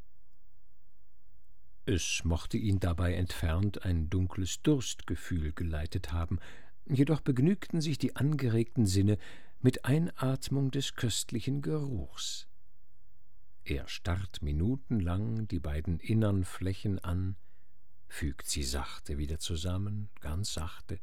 Es 1.86 2.24
mochte 2.24 2.58
ihn 2.58 2.80
dabei 2.80 3.16
entfernt 3.16 3.86
ein 3.86 4.10
dunkles 4.10 4.62
Durstgefühl 4.62 5.52
geleitet 5.52 6.12
haben, 6.12 6.40
jedoch 6.86 7.22
begnügten 7.22 7.82
sich 7.82 7.98
die 7.98 8.16
angeregten 8.16 8.86
Sinne 8.86 9.18
mit 9.62 9.86
Einatmung 9.86 10.70
des 10.70 10.96
köstlichen 10.96 11.62
Geruchs. 11.62 12.48
Er 13.64 13.88
starrt 13.88 14.42
minutenlang 14.42 15.48
die 15.48 15.60
beiden 15.60 16.00
innern 16.00 16.46
Flächen 16.46 17.00
an, 17.00 17.36
fügt 18.08 18.48
sie 18.48 18.64
sachte 18.64 19.18
wieder 19.18 19.40
zusammen, 19.40 20.10
ganz 20.20 20.54
sachte, 20.54 21.00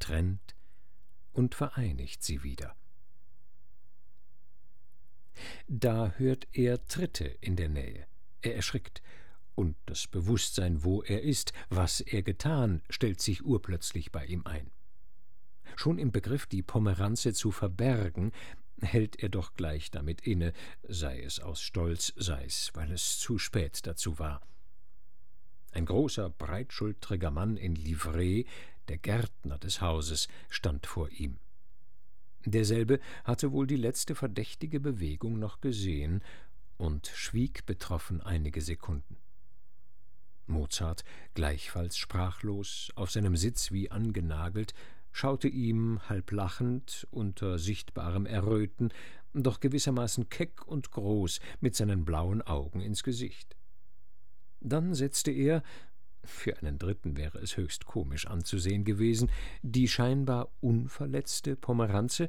trennt 0.00 0.54
und 1.32 1.54
vereinigt 1.54 2.22
sie 2.22 2.42
wieder. 2.42 2.74
Da 5.68 6.12
hört 6.16 6.46
er 6.52 6.84
Tritte 6.86 7.24
in 7.40 7.56
der 7.56 7.68
Nähe. 7.68 8.06
Er 8.42 8.56
erschrickt, 8.56 9.02
und 9.60 9.76
das 9.84 10.06
Bewusstsein, 10.06 10.84
wo 10.84 11.02
er 11.02 11.20
ist, 11.20 11.52
was 11.68 12.00
er 12.00 12.22
getan, 12.22 12.80
stellt 12.88 13.20
sich 13.20 13.44
urplötzlich 13.44 14.10
bei 14.10 14.24
ihm 14.24 14.46
ein. 14.46 14.70
Schon 15.76 15.98
im 15.98 16.12
Begriff, 16.12 16.46
die 16.46 16.62
Pomeranze 16.62 17.34
zu 17.34 17.50
verbergen, 17.50 18.32
hält 18.80 19.22
er 19.22 19.28
doch 19.28 19.52
gleich 19.52 19.90
damit 19.90 20.22
inne, 20.22 20.54
sei 20.88 21.20
es 21.20 21.40
aus 21.40 21.60
Stolz, 21.60 22.14
sei 22.16 22.42
es, 22.46 22.70
weil 22.72 22.90
es 22.90 23.18
zu 23.18 23.36
spät 23.36 23.86
dazu 23.86 24.18
war. 24.18 24.40
Ein 25.72 25.84
großer, 25.84 26.30
breitschultriger 26.30 27.30
Mann 27.30 27.58
in 27.58 27.74
Livree, 27.74 28.44
der 28.88 28.96
Gärtner 28.96 29.58
des 29.58 29.82
Hauses, 29.82 30.28
stand 30.48 30.86
vor 30.86 31.10
ihm. 31.10 31.38
Derselbe 32.46 32.98
hatte 33.24 33.52
wohl 33.52 33.66
die 33.66 33.76
letzte 33.76 34.14
verdächtige 34.14 34.80
Bewegung 34.80 35.38
noch 35.38 35.60
gesehen 35.60 36.24
und 36.78 37.08
schwieg 37.08 37.66
betroffen 37.66 38.22
einige 38.22 38.62
Sekunden. 38.62 39.18
Mozart, 40.50 41.04
gleichfalls 41.34 41.96
sprachlos, 41.96 42.90
auf 42.94 43.10
seinem 43.10 43.36
Sitz 43.36 43.72
wie 43.72 43.90
angenagelt, 43.90 44.74
schaute 45.12 45.48
ihm 45.48 46.00
halb 46.08 46.30
lachend, 46.32 47.06
unter 47.10 47.58
sichtbarem 47.58 48.26
Erröten, 48.26 48.92
doch 49.32 49.60
gewissermaßen 49.60 50.28
keck 50.28 50.66
und 50.66 50.90
groß 50.90 51.40
mit 51.60 51.74
seinen 51.76 52.04
blauen 52.04 52.42
Augen 52.42 52.80
ins 52.80 53.02
Gesicht. 53.02 53.56
Dann 54.60 54.94
setzte 54.94 55.30
er, 55.30 55.62
für 56.22 56.58
einen 56.58 56.78
Dritten 56.78 57.16
wäre 57.16 57.38
es 57.38 57.56
höchst 57.56 57.86
komisch 57.86 58.26
anzusehen 58.26 58.84
gewesen, 58.84 59.30
die 59.62 59.88
scheinbar 59.88 60.50
unverletzte 60.60 61.56
Pomeranze 61.56 62.28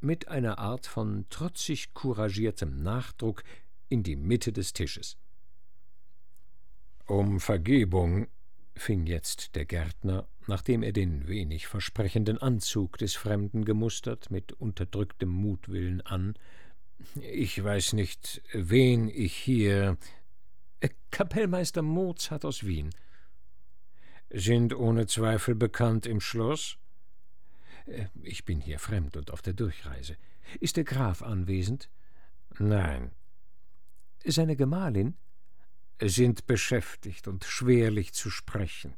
mit 0.00 0.28
einer 0.28 0.58
Art 0.58 0.86
von 0.86 1.26
trotzig 1.30 1.94
couragiertem 1.94 2.82
Nachdruck 2.82 3.44
in 3.88 4.02
die 4.02 4.16
Mitte 4.16 4.52
des 4.52 4.72
Tisches. 4.72 5.16
Um 7.08 7.40
Vergebung, 7.40 8.28
fing 8.76 9.06
jetzt 9.06 9.54
der 9.54 9.64
Gärtner, 9.64 10.28
nachdem 10.46 10.82
er 10.82 10.92
den 10.92 11.26
wenig 11.26 11.66
versprechenden 11.66 12.36
Anzug 12.36 12.98
des 12.98 13.16
Fremden 13.16 13.64
gemustert, 13.64 14.30
mit 14.30 14.52
unterdrücktem 14.52 15.30
Mutwillen 15.30 16.02
an. 16.02 16.34
Ich 17.14 17.64
weiß 17.64 17.94
nicht, 17.94 18.42
wen 18.52 19.08
ich 19.08 19.34
hier. 19.34 19.96
Äh, 20.80 20.90
Kapellmeister 21.10 21.80
Mozart 21.80 22.44
aus 22.44 22.66
Wien. 22.66 22.90
Sind 24.28 24.74
ohne 24.74 25.06
Zweifel 25.06 25.54
bekannt 25.54 26.04
im 26.04 26.20
Schloss? 26.20 26.76
Äh, 27.86 28.08
ich 28.22 28.44
bin 28.44 28.60
hier 28.60 28.78
fremd 28.78 29.16
und 29.16 29.30
auf 29.30 29.40
der 29.40 29.54
Durchreise. 29.54 30.18
Ist 30.60 30.76
der 30.76 30.84
Graf 30.84 31.22
anwesend? 31.22 31.88
Nein. 32.58 33.12
Seine 34.26 34.56
Gemahlin? 34.56 35.16
Sind 36.00 36.46
beschäftigt 36.46 37.26
und 37.26 37.44
schwerlich 37.44 38.12
zu 38.12 38.30
sprechen. 38.30 38.94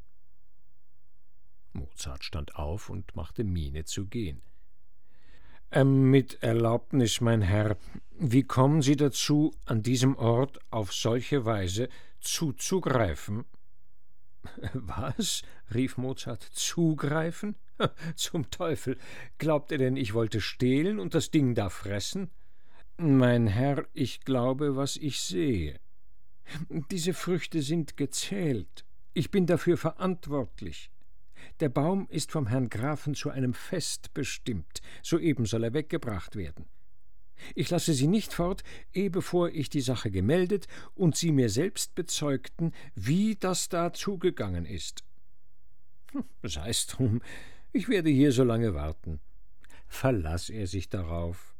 Mozart 1.73 2.23
stand 2.23 2.55
auf 2.55 2.89
und 2.89 3.15
machte 3.15 3.43
Miene 3.43 3.85
zu 3.85 4.05
gehen. 4.05 4.41
Ähm, 5.71 6.11
mit 6.11 6.43
Erlaubnis, 6.43 7.21
mein 7.21 7.41
Herr, 7.41 7.77
wie 8.19 8.43
kommen 8.43 8.81
Sie 8.81 8.97
dazu, 8.97 9.53
an 9.65 9.81
diesem 9.81 10.15
Ort 10.17 10.59
auf 10.69 10.93
solche 10.93 11.45
Weise 11.45 11.87
zuzugreifen? 12.19 13.45
Was? 14.73 15.43
rief 15.73 15.97
Mozart. 15.97 16.43
Zugreifen? 16.43 17.55
Zum 18.15 18.49
Teufel. 18.51 18.97
Glaubt 19.37 19.71
er 19.71 19.77
denn, 19.77 19.95
ich 19.95 20.13
wollte 20.13 20.41
stehlen 20.41 20.99
und 20.99 21.13
das 21.13 21.31
Ding 21.31 21.55
da 21.55 21.69
fressen? 21.69 22.29
Mein 22.97 23.47
Herr, 23.47 23.85
ich 23.93 24.21
glaube, 24.21 24.75
was 24.75 24.97
ich 24.97 25.21
sehe. 25.21 25.79
Diese 26.91 27.13
Früchte 27.13 27.61
sind 27.61 27.97
gezählt. 27.97 28.85
Ich 29.13 29.31
bin 29.31 29.45
dafür 29.45 29.77
verantwortlich. 29.77 30.91
Der 31.59 31.69
Baum 31.69 32.07
ist 32.09 32.31
vom 32.31 32.47
Herrn 32.47 32.69
Grafen 32.69 33.15
zu 33.15 33.29
einem 33.29 33.53
Fest 33.53 34.13
bestimmt, 34.13 34.81
soeben 35.01 35.45
soll 35.45 35.63
er 35.63 35.73
weggebracht 35.73 36.35
werden. 36.35 36.65
Ich 37.55 37.69
lasse 37.69 37.93
Sie 37.93 38.07
nicht 38.07 38.33
fort, 38.33 38.63
ehe 38.93 39.09
bevor 39.09 39.49
ich 39.49 39.69
die 39.69 39.81
Sache 39.81 40.11
gemeldet 40.11 40.67
und 40.93 41.15
Sie 41.15 41.31
mir 41.31 41.49
selbst 41.49 41.95
bezeugten, 41.95 42.71
wie 42.93 43.35
das 43.35 43.69
da 43.69 43.93
zugegangen 43.93 44.65
ist. 44.65 45.03
Hm, 46.11 46.23
Sei's 46.43 46.87
drum, 46.87 47.21
ich 47.73 47.89
werde 47.89 48.09
hier 48.09 48.31
so 48.31 48.43
lange 48.43 48.73
warten. 48.73 49.19
Verlass 49.87 50.49
er 50.49 50.67
sich 50.67 50.89
darauf. 50.89 51.55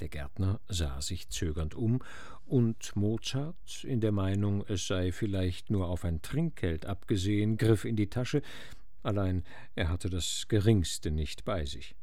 Der 0.00 0.08
Gärtner 0.08 0.60
sah 0.68 1.00
sich 1.00 1.28
zögernd 1.28 1.74
um, 1.74 2.02
und 2.48 2.96
Mozart, 2.96 3.84
in 3.84 4.00
der 4.00 4.12
Meinung, 4.12 4.64
es 4.66 4.86
sei 4.86 5.12
vielleicht 5.12 5.70
nur 5.70 5.88
auf 5.88 6.04
ein 6.04 6.22
Trinkgeld 6.22 6.86
abgesehen, 6.86 7.56
griff 7.58 7.84
in 7.84 7.96
die 7.96 8.08
Tasche, 8.08 8.42
allein 9.02 9.44
er 9.74 9.88
hatte 9.88 10.10
das 10.10 10.46
geringste 10.48 11.10
nicht 11.10 11.44
bei 11.44 11.64
sich. 11.64 11.94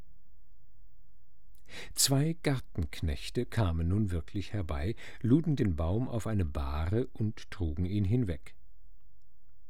Zwei 1.93 2.37
Gartenknechte 2.43 3.45
kamen 3.45 3.87
nun 3.87 4.11
wirklich 4.11 4.53
herbei, 4.53 4.95
luden 5.21 5.55
den 5.55 5.75
Baum 5.75 6.07
auf 6.07 6.27
eine 6.27 6.45
Bahre 6.45 7.07
und 7.07 7.49
trugen 7.51 7.85
ihn 7.85 8.05
hinweg. 8.05 8.53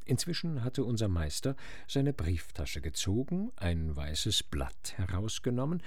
Inzwischen 0.04 0.64
hatte 0.64 0.84
unser 0.84 1.08
Meister 1.08 1.56
seine 1.88 2.14
Brieftasche 2.14 2.80
gezogen, 2.80 3.52
ein 3.56 3.96
weißes 3.96 4.44
Blatt 4.44 4.94
herausgenommen 4.98 5.82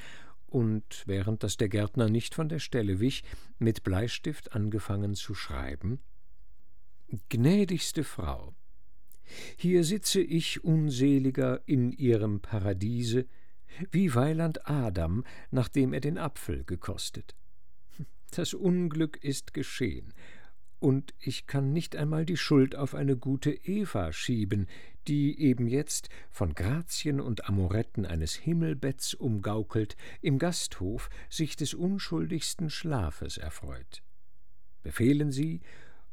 und, 0.48 1.04
während 1.06 1.42
das 1.42 1.56
der 1.56 1.68
Gärtner 1.68 2.08
nicht 2.08 2.34
von 2.34 2.48
der 2.48 2.58
Stelle 2.58 3.00
wich, 3.00 3.22
mit 3.58 3.82
Bleistift 3.82 4.52
angefangen 4.52 5.14
zu 5.14 5.34
schreiben 5.34 6.00
Gnädigste 7.30 8.04
Frau, 8.04 8.54
hier 9.56 9.84
sitze 9.84 10.20
ich 10.20 10.62
unseliger 10.64 11.62
in 11.66 11.92
ihrem 11.92 12.40
Paradiese, 12.40 13.26
wie 13.90 14.14
Weiland 14.14 14.68
Adam, 14.68 15.24
nachdem 15.50 15.92
er 15.92 16.00
den 16.00 16.18
Apfel 16.18 16.64
gekostet. 16.64 17.34
Das 18.30 18.52
Unglück 18.52 19.22
ist 19.22 19.54
geschehen, 19.54 20.12
und 20.80 21.12
ich 21.18 21.46
kann 21.46 21.72
nicht 21.72 21.96
einmal 21.96 22.24
die 22.24 22.36
Schuld 22.36 22.76
auf 22.76 22.94
eine 22.94 23.16
gute 23.16 23.50
Eva 23.50 24.12
schieben, 24.12 24.68
die 25.08 25.40
eben 25.40 25.66
jetzt, 25.66 26.10
von 26.30 26.54
Grazien 26.54 27.20
und 27.20 27.48
Amoretten 27.48 28.04
eines 28.06 28.34
Himmelbetts 28.34 29.14
umgaukelt, 29.14 29.96
im 30.20 30.38
Gasthof 30.38 31.08
sich 31.30 31.56
des 31.56 31.74
unschuldigsten 31.74 32.70
Schlafes 32.70 33.38
erfreut. 33.38 34.02
Befehlen 34.82 35.32
Sie, 35.32 35.60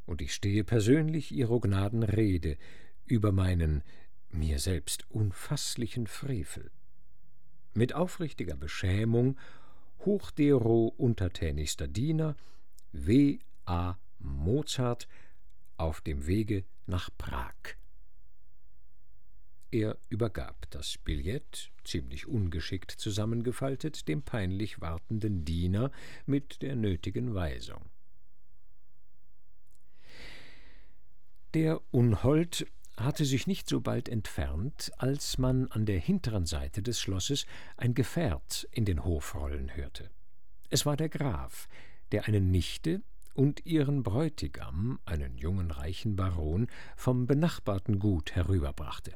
und 0.05 0.21
ich 0.21 0.33
stehe 0.33 0.63
persönlich 0.63 1.31
Ihrer 1.31 1.59
Gnaden 1.59 2.03
Rede 2.03 2.57
über 3.05 3.31
meinen 3.31 3.83
mir 4.29 4.59
selbst 4.59 5.09
unfasslichen 5.09 6.07
Frevel. 6.07 6.71
Mit 7.73 7.93
aufrichtiger 7.93 8.55
Beschämung 8.55 9.37
hochdero 9.99 10.93
untertänigster 10.97 11.87
Diener 11.87 12.35
W. 12.91 13.39
A. 13.65 13.97
Mozart 14.19 15.07
auf 15.77 16.01
dem 16.01 16.27
Wege 16.27 16.63
nach 16.85 17.09
Prag. 17.17 17.55
Er 19.71 19.97
übergab 20.09 20.69
das 20.69 20.97
Billett, 20.97 21.71
ziemlich 21.83 22.27
ungeschickt 22.27 22.91
zusammengefaltet, 22.91 24.07
dem 24.07 24.21
peinlich 24.21 24.79
wartenden 24.81 25.43
Diener 25.43 25.91
mit 26.25 26.61
der 26.61 26.75
nötigen 26.75 27.33
Weisung. 27.33 27.89
Der 31.53 31.81
Unhold 31.91 32.67
hatte 32.97 33.25
sich 33.25 33.47
nicht 33.47 33.67
so 33.67 33.81
bald 33.81 34.09
entfernt, 34.09 34.91
als 34.97 35.37
man 35.37 35.69
an 35.71 35.85
der 35.85 35.99
hinteren 35.99 36.45
Seite 36.45 36.81
des 36.81 36.99
Schlosses 36.99 37.45
ein 37.77 37.93
Gefährt 37.93 38.67
in 38.71 38.85
den 38.85 39.03
Hof 39.03 39.35
rollen 39.35 39.75
hörte. 39.75 40.09
Es 40.69 40.85
war 40.85 40.97
der 40.97 41.09
Graf, 41.09 41.67
der 42.11 42.25
eine 42.25 42.41
Nichte 42.41 43.01
und 43.33 43.65
ihren 43.65 44.03
Bräutigam, 44.03 44.99
einen 45.05 45.37
jungen 45.37 45.71
reichen 45.71 46.15
Baron, 46.15 46.67
vom 46.95 47.25
benachbarten 47.25 47.99
Gut 47.99 48.35
herüberbrachte. 48.35 49.13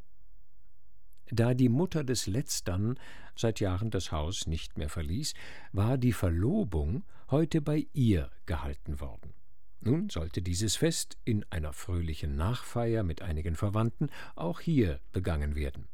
Da 1.31 1.53
die 1.53 1.69
Mutter 1.69 2.03
des 2.03 2.27
Letztern 2.27 2.97
seit 3.35 3.59
Jahren 3.59 3.91
das 3.91 4.11
Haus 4.11 4.47
nicht 4.47 4.77
mehr 4.77 4.89
verließ, 4.89 5.33
war 5.71 5.97
die 5.97 6.13
Verlobung 6.13 7.03
heute 7.29 7.61
bei 7.61 7.87
ihr 7.93 8.29
gehalten 8.45 8.99
worden. 8.99 9.33
Nun 9.81 10.09
sollte 10.09 10.41
dieses 10.41 10.75
Fest 10.75 11.17
in 11.23 11.45
einer 11.49 11.71
fröhlichen 11.71 12.35
Nachfeier 12.35 13.03
mit 13.03 13.21
einigen 13.21 13.55
Verwandten 13.55 14.09
auch 14.35 14.59
hier 14.59 14.99
begangen 15.13 15.55
werden, 15.55 15.87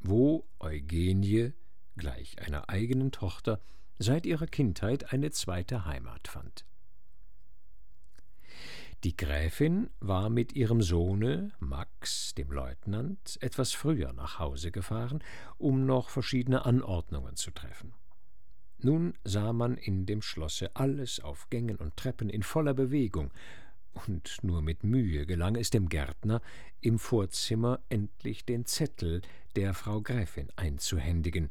wo 0.00 0.46
Eugenie, 0.58 1.52
gleich 1.96 2.40
einer 2.40 2.70
eigenen 2.70 3.12
Tochter, 3.12 3.60
seit 3.98 4.24
ihrer 4.24 4.46
Kindheit 4.46 5.12
eine 5.12 5.30
zweite 5.32 5.84
Heimat 5.84 6.28
fand. 6.28 6.64
Die 9.06 9.16
Gräfin 9.16 9.88
war 10.00 10.28
mit 10.30 10.54
ihrem 10.54 10.82
Sohne 10.82 11.52
Max, 11.60 12.34
dem 12.34 12.50
Leutnant, 12.50 13.38
etwas 13.40 13.72
früher 13.72 14.12
nach 14.12 14.40
Hause 14.40 14.72
gefahren, 14.72 15.22
um 15.58 15.86
noch 15.86 16.10
verschiedene 16.10 16.66
Anordnungen 16.66 17.36
zu 17.36 17.52
treffen. 17.52 17.94
Nun 18.78 19.14
sah 19.22 19.52
man 19.52 19.76
in 19.76 20.06
dem 20.06 20.22
Schlosse 20.22 20.74
alles 20.74 21.20
auf 21.20 21.48
Gängen 21.50 21.76
und 21.76 21.96
Treppen 21.96 22.28
in 22.28 22.42
voller 22.42 22.74
Bewegung, 22.74 23.30
und 23.92 24.42
nur 24.42 24.60
mit 24.60 24.82
Mühe 24.82 25.24
gelang 25.24 25.54
es 25.54 25.70
dem 25.70 25.88
Gärtner, 25.88 26.42
im 26.80 26.98
Vorzimmer 26.98 27.78
endlich 27.88 28.44
den 28.44 28.66
Zettel 28.66 29.22
der 29.54 29.72
Frau 29.74 30.00
Gräfin 30.00 30.48
einzuhändigen, 30.56 31.50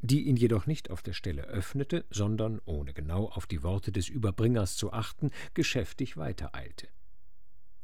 die 0.00 0.22
ihn 0.22 0.36
jedoch 0.36 0.66
nicht 0.66 0.90
auf 0.90 1.02
der 1.02 1.12
Stelle 1.12 1.44
öffnete, 1.44 2.04
sondern, 2.10 2.60
ohne 2.64 2.92
genau 2.94 3.26
auf 3.26 3.46
die 3.46 3.62
Worte 3.62 3.92
des 3.92 4.08
Überbringers 4.08 4.74
zu 4.74 4.92
achten, 4.92 5.30
geschäftig 5.54 6.16
weitereilte. 6.16 6.88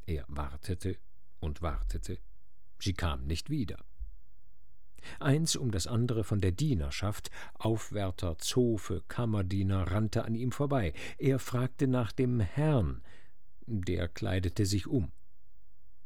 Er 0.07 0.25
wartete 0.29 0.99
und 1.41 1.63
wartete, 1.63 2.19
sie 2.79 2.95
kam 2.95 3.27
nicht 3.27 3.51
wieder. 3.51 3.79
Eins 5.19 5.57
um 5.57 5.71
das 5.71 5.87
andere 5.87 6.25
von 6.25 6.41
der 6.41 6.53
Dienerschaft, 6.53 7.31
Aufwärter, 7.55 8.39
Zofe, 8.39 9.03
Kammerdiener, 9.09 9.91
rannte 9.91 10.25
an 10.25 10.35
ihm 10.35 10.53
vorbei. 10.53 10.93
Er 11.19 11.39
fragte 11.39 11.87
nach 11.87 12.13
dem 12.13 12.41
Herrn, 12.41 13.03
der 13.67 14.09
kleidete 14.09 14.67
sich 14.67 14.87
um. 14.87 15.13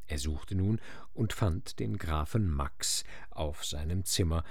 Er 0.07 0.19
suchte 0.19 0.55
nun 0.55 0.81
und 1.15 1.33
fand 1.33 1.79
den 1.79 1.99
Grafen 1.99 2.49
Max 2.49 3.05
auf 3.31 3.65
seinem 3.65 4.05
Zimmer, 4.05 4.45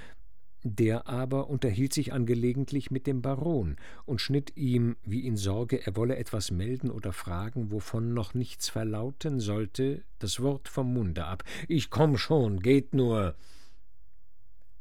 der 0.67 1.07
aber 1.07 1.47
unterhielt 1.47 1.93
sich 1.93 2.11
angelegentlich 2.11 2.89
mit 2.89 3.05
dem 3.05 3.21
Baron 3.21 3.75
und 4.05 4.19
schnitt 4.19 4.57
ihm, 4.57 4.95
wie 5.03 5.27
in 5.27 5.37
Sorge, 5.37 5.85
er 5.85 5.95
wolle 5.95 6.15
etwas 6.15 6.49
melden 6.49 6.89
oder 6.89 7.13
fragen, 7.13 7.69
wovon 7.69 8.15
noch 8.15 8.33
nichts 8.33 8.69
verlauten 8.69 9.39
sollte, 9.39 10.03
das 10.17 10.41
Wort 10.41 10.67
vom 10.67 10.91
Munde 10.91 11.25
ab. 11.25 11.43
Ich 11.67 11.91
komm 11.91 12.17
schon, 12.17 12.61
geht 12.61 12.95
nur. 12.95 13.35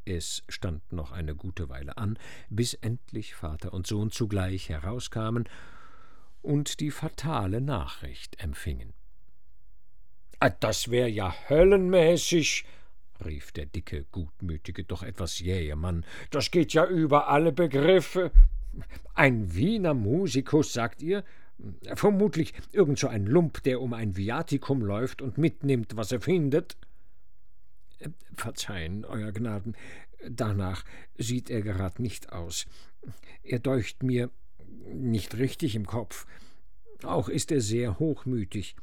Es 0.06 0.42
stand 0.48 0.90
noch 0.90 1.12
eine 1.12 1.34
gute 1.34 1.68
Weile 1.68 1.98
an, 1.98 2.18
bis 2.48 2.72
endlich 2.72 3.34
Vater 3.34 3.74
und 3.74 3.86
Sohn 3.86 4.10
zugleich 4.10 4.70
herauskamen 4.70 5.46
und 6.40 6.80
die 6.80 6.90
fatale 6.90 7.60
Nachricht 7.60 8.42
empfingen. 8.42 8.94
Ah, 10.40 10.48
das 10.48 10.90
wär 10.90 11.10
ja 11.10 11.34
höllenmäßig, 11.50 12.64
rief 13.24 13.52
der 13.52 13.66
dicke, 13.66 14.04
gutmütige, 14.12 14.84
doch 14.84 15.02
etwas 15.02 15.38
jähe 15.38 15.76
Mann, 15.76 16.04
das 16.30 16.50
geht 16.50 16.72
ja 16.72 16.86
über 16.86 17.28
alle 17.28 17.52
Begriffe. 17.52 18.30
Ein 19.14 19.54
Wiener 19.54 19.94
Musikus, 19.94 20.72
sagt 20.72 21.02
ihr? 21.02 21.24
Vermutlich 21.94 22.54
irgend 22.72 22.98
so 22.98 23.08
ein 23.08 23.26
Lump, 23.26 23.62
der 23.62 23.80
um 23.80 23.92
ein 23.92 24.16
Viatikum 24.16 24.82
läuft 24.82 25.22
und 25.22 25.38
mitnimmt, 25.38 25.96
was 25.96 26.10
er 26.10 26.20
findet. 26.20 26.76
Verzeihen, 28.34 29.04
Euer 29.04 29.32
Gnaden, 29.32 29.76
danach 30.28 30.84
sieht 31.16 31.50
er 31.50 31.62
gerad 31.62 32.00
nicht 32.00 32.32
aus. 32.32 32.66
Er 33.42 33.60
deucht 33.60 34.02
mir 34.02 34.30
nicht 34.92 35.36
richtig 35.38 35.76
im 35.76 35.86
Kopf. 35.86 36.26
Auch 37.02 37.28
ist 37.28 37.52
er 37.52 37.60
sehr 37.60 37.98
hochmütig. 37.98 38.76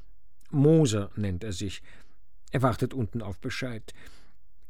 Moser 0.52 1.12
nennt 1.16 1.44
er 1.44 1.54
sich. 1.54 1.82
Er 2.52 2.62
wartet 2.62 2.94
unten 2.94 3.22
auf 3.22 3.40
Bescheid. 3.40 3.94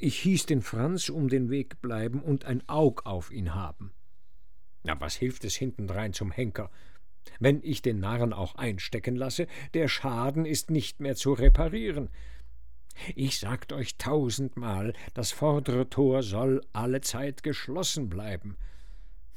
Ich 0.03 0.17
hieß 0.21 0.47
den 0.47 0.63
Franz 0.63 1.09
um 1.09 1.29
den 1.29 1.51
Weg 1.51 1.79
bleiben 1.79 2.23
und 2.23 2.45
ein 2.45 2.67
Aug 2.67 3.03
auf 3.05 3.31
ihn 3.31 3.53
haben. 3.53 3.91
Na, 4.81 4.99
was 4.99 5.13
hilft 5.13 5.45
es 5.45 5.55
hintendrein 5.55 6.11
zum 6.11 6.31
Henker? 6.31 6.71
Wenn 7.39 7.61
ich 7.61 7.83
den 7.83 7.99
Narren 7.99 8.33
auch 8.33 8.55
einstecken 8.55 9.15
lasse, 9.15 9.45
der 9.75 9.87
Schaden 9.87 10.47
ist 10.47 10.71
nicht 10.71 11.01
mehr 11.01 11.15
zu 11.15 11.33
reparieren. 11.33 12.09
Ich 13.15 13.37
sagt 13.37 13.73
euch 13.73 13.99
tausendmal, 13.99 14.93
das 15.13 15.31
vordere 15.31 15.87
Tor 15.87 16.23
soll 16.23 16.65
alle 16.73 17.01
Zeit 17.01 17.43
geschlossen 17.43 18.09
bleiben. 18.09 18.57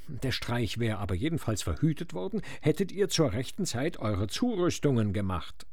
Der 0.09 0.33
Streich 0.33 0.79
wäre 0.79 0.97
aber 0.97 1.15
jedenfalls 1.15 1.61
verhütet 1.61 2.15
worden, 2.15 2.41
hättet 2.63 2.91
ihr 2.91 3.11
zur 3.11 3.35
rechten 3.35 3.67
Zeit 3.67 3.99
eure 3.99 4.29
Zurüstungen 4.29 5.13
gemacht. 5.13 5.67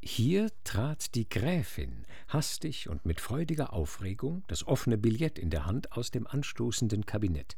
Hier 0.00 0.50
trat 0.64 1.14
die 1.16 1.28
Gräfin 1.28 2.06
hastig 2.28 2.88
und 2.88 3.04
mit 3.04 3.20
freudiger 3.20 3.72
Aufregung, 3.72 4.44
das 4.48 4.66
offene 4.66 4.98
Billett 4.98 5.38
in 5.38 5.50
der 5.50 5.66
Hand, 5.66 5.92
aus 5.92 6.10
dem 6.10 6.26
anstoßenden 6.26 7.06
Kabinett. 7.06 7.56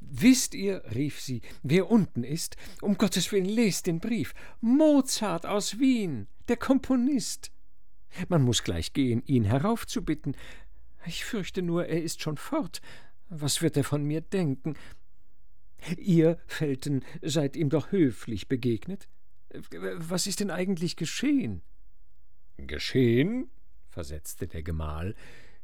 Wisst 0.00 0.54
ihr, 0.54 0.82
rief 0.94 1.20
sie, 1.20 1.40
wer 1.62 1.90
unten 1.90 2.24
ist? 2.24 2.56
Um 2.82 2.98
Gottes 2.98 3.32
Willen, 3.32 3.46
lest 3.46 3.86
den 3.86 4.00
Brief. 4.00 4.34
Mozart 4.60 5.46
aus 5.46 5.78
Wien, 5.78 6.28
der 6.48 6.56
Komponist. 6.56 7.50
Man 8.28 8.42
muss 8.42 8.62
gleich 8.62 8.92
gehen, 8.92 9.22
ihn 9.26 9.44
heraufzubitten. 9.44 10.36
Ich 11.06 11.24
fürchte 11.24 11.62
nur, 11.62 11.86
er 11.86 12.02
ist 12.02 12.22
schon 12.22 12.36
fort. 12.36 12.80
Was 13.28 13.62
wird 13.62 13.76
er 13.76 13.84
von 13.84 14.04
mir 14.04 14.20
denken? 14.20 14.76
Ihr, 15.96 16.38
Felten, 16.46 17.04
seid 17.22 17.56
ihm 17.56 17.70
doch 17.70 17.90
höflich 17.90 18.48
begegnet. 18.48 19.08
Was 19.70 20.26
ist 20.26 20.40
denn 20.40 20.50
eigentlich 20.50 20.96
geschehen? 20.96 21.62
Geschehen? 22.56 23.50
Versetzte 23.94 24.48
der 24.48 24.62
Gemahl, 24.62 25.14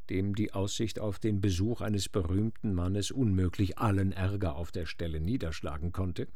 dem 0.08 0.34
die 0.34 0.52
Aussicht 0.52 0.98
auf 0.98 1.18
den 1.18 1.40
Besuch 1.40 1.80
eines 1.80 2.08
berühmten 2.08 2.72
Mannes 2.72 3.10
unmöglich 3.10 3.78
allen 3.78 4.12
Ärger 4.12 4.56
auf 4.56 4.72
der 4.72 4.86
Stelle 4.86 5.20
niederschlagen 5.20 5.92
konnte. 5.92 6.28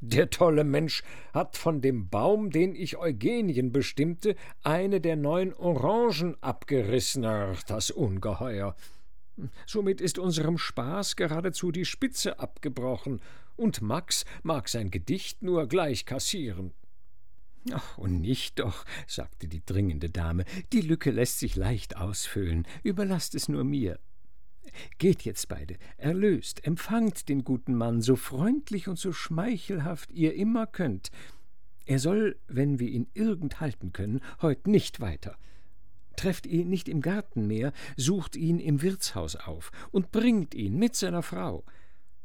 Der 0.00 0.28
tolle 0.28 0.64
Mensch 0.64 1.02
hat 1.32 1.56
von 1.56 1.80
dem 1.80 2.10
Baum, 2.10 2.50
den 2.50 2.74
ich 2.74 2.98
Eugenien 2.98 3.72
bestimmte, 3.72 4.34
eine 4.62 5.00
der 5.00 5.16
neun 5.16 5.54
Orangen 5.54 6.36
abgerissen. 6.42 7.22
Das 7.22 7.90
Ungeheuer. 7.90 8.76
Somit 9.66 10.00
ist 10.02 10.18
unserem 10.18 10.58
Spaß 10.58 11.16
geradezu 11.16 11.70
die 11.70 11.86
Spitze 11.86 12.38
abgebrochen, 12.38 13.20
und 13.56 13.82
Max 13.82 14.24
mag 14.42 14.68
sein 14.68 14.90
Gedicht 14.90 15.42
nur 15.42 15.66
gleich 15.66 16.06
kassieren. 16.06 16.72
Ach, 17.72 17.98
und 17.98 18.20
nicht 18.20 18.58
doch, 18.58 18.84
sagte 19.06 19.46
die 19.46 19.64
dringende 19.64 20.08
Dame, 20.08 20.44
die 20.72 20.80
Lücke 20.80 21.10
lässt 21.10 21.38
sich 21.38 21.56
leicht 21.56 21.96
ausfüllen, 21.96 22.66
überlasst 22.82 23.34
es 23.34 23.48
nur 23.48 23.64
mir. 23.64 23.98
Geht 24.98 25.22
jetzt 25.22 25.48
beide, 25.48 25.76
erlöst, 25.96 26.64
empfangt 26.64 27.28
den 27.28 27.44
guten 27.44 27.74
Mann 27.74 28.00
so 28.00 28.16
freundlich 28.16 28.88
und 28.88 28.98
so 28.98 29.12
schmeichelhaft 29.12 30.10
ihr 30.12 30.34
immer 30.34 30.66
könnt. 30.66 31.10
Er 31.84 31.98
soll, 31.98 32.38
wenn 32.46 32.78
wir 32.78 32.88
ihn 32.88 33.08
irgend 33.14 33.60
halten 33.60 33.92
können, 33.92 34.20
heut 34.40 34.66
nicht 34.66 35.00
weiter. 35.00 35.36
Trefft 36.16 36.46
ihn 36.46 36.68
nicht 36.68 36.88
im 36.88 37.00
Garten 37.00 37.46
mehr, 37.46 37.72
sucht 37.96 38.36
ihn 38.36 38.58
im 38.58 38.82
Wirtshaus 38.82 39.36
auf 39.36 39.70
und 39.90 40.12
bringt 40.12 40.54
ihn 40.54 40.76
mit 40.76 40.94
seiner 40.94 41.22
Frau. 41.22 41.64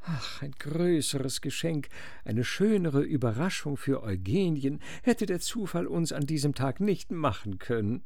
Ach, 0.08 0.43
ein 0.43 0.51
größeres 0.51 1.41
Geschenk, 1.41 1.89
eine 2.24 2.43
schönere 2.43 3.01
Überraschung 3.01 3.76
für 3.76 4.03
Eugenien 4.03 4.80
hätte 5.01 5.26
der 5.26 5.39
Zufall 5.39 5.88
uns 5.88 6.12
an 6.12 6.28
diesem 6.28 6.53
Tag 6.53 6.80
nicht 6.80 7.12
machen 7.12 7.58
können. 7.58 8.03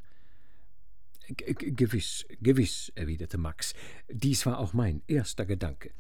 G 1.28 1.54
gewiss, 1.54 2.26
gewiss, 2.42 2.92
erwiderte 2.96 3.38
Max. 3.38 3.74
Dies 4.10 4.46
war 4.46 4.60
auch 4.60 4.74
mein 4.74 5.02
erster 5.08 5.46
Gedanke. 5.46 5.92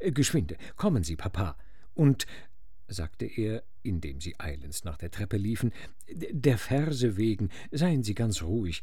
Geschwinde, 0.00 0.56
kommen 0.76 1.04
Sie, 1.04 1.14
Papa. 1.14 1.56
Und, 1.92 2.26
sagte 2.88 3.26
er, 3.26 3.62
indem 3.82 4.20
sie 4.20 4.34
eilends 4.40 4.84
nach 4.84 4.96
der 4.96 5.10
Treppe 5.10 5.36
liefen, 5.36 5.72
der 6.08 6.58
Verse 6.58 7.16
wegen, 7.16 7.50
seien 7.70 8.02
Sie 8.02 8.14
ganz 8.14 8.42
ruhig. 8.42 8.82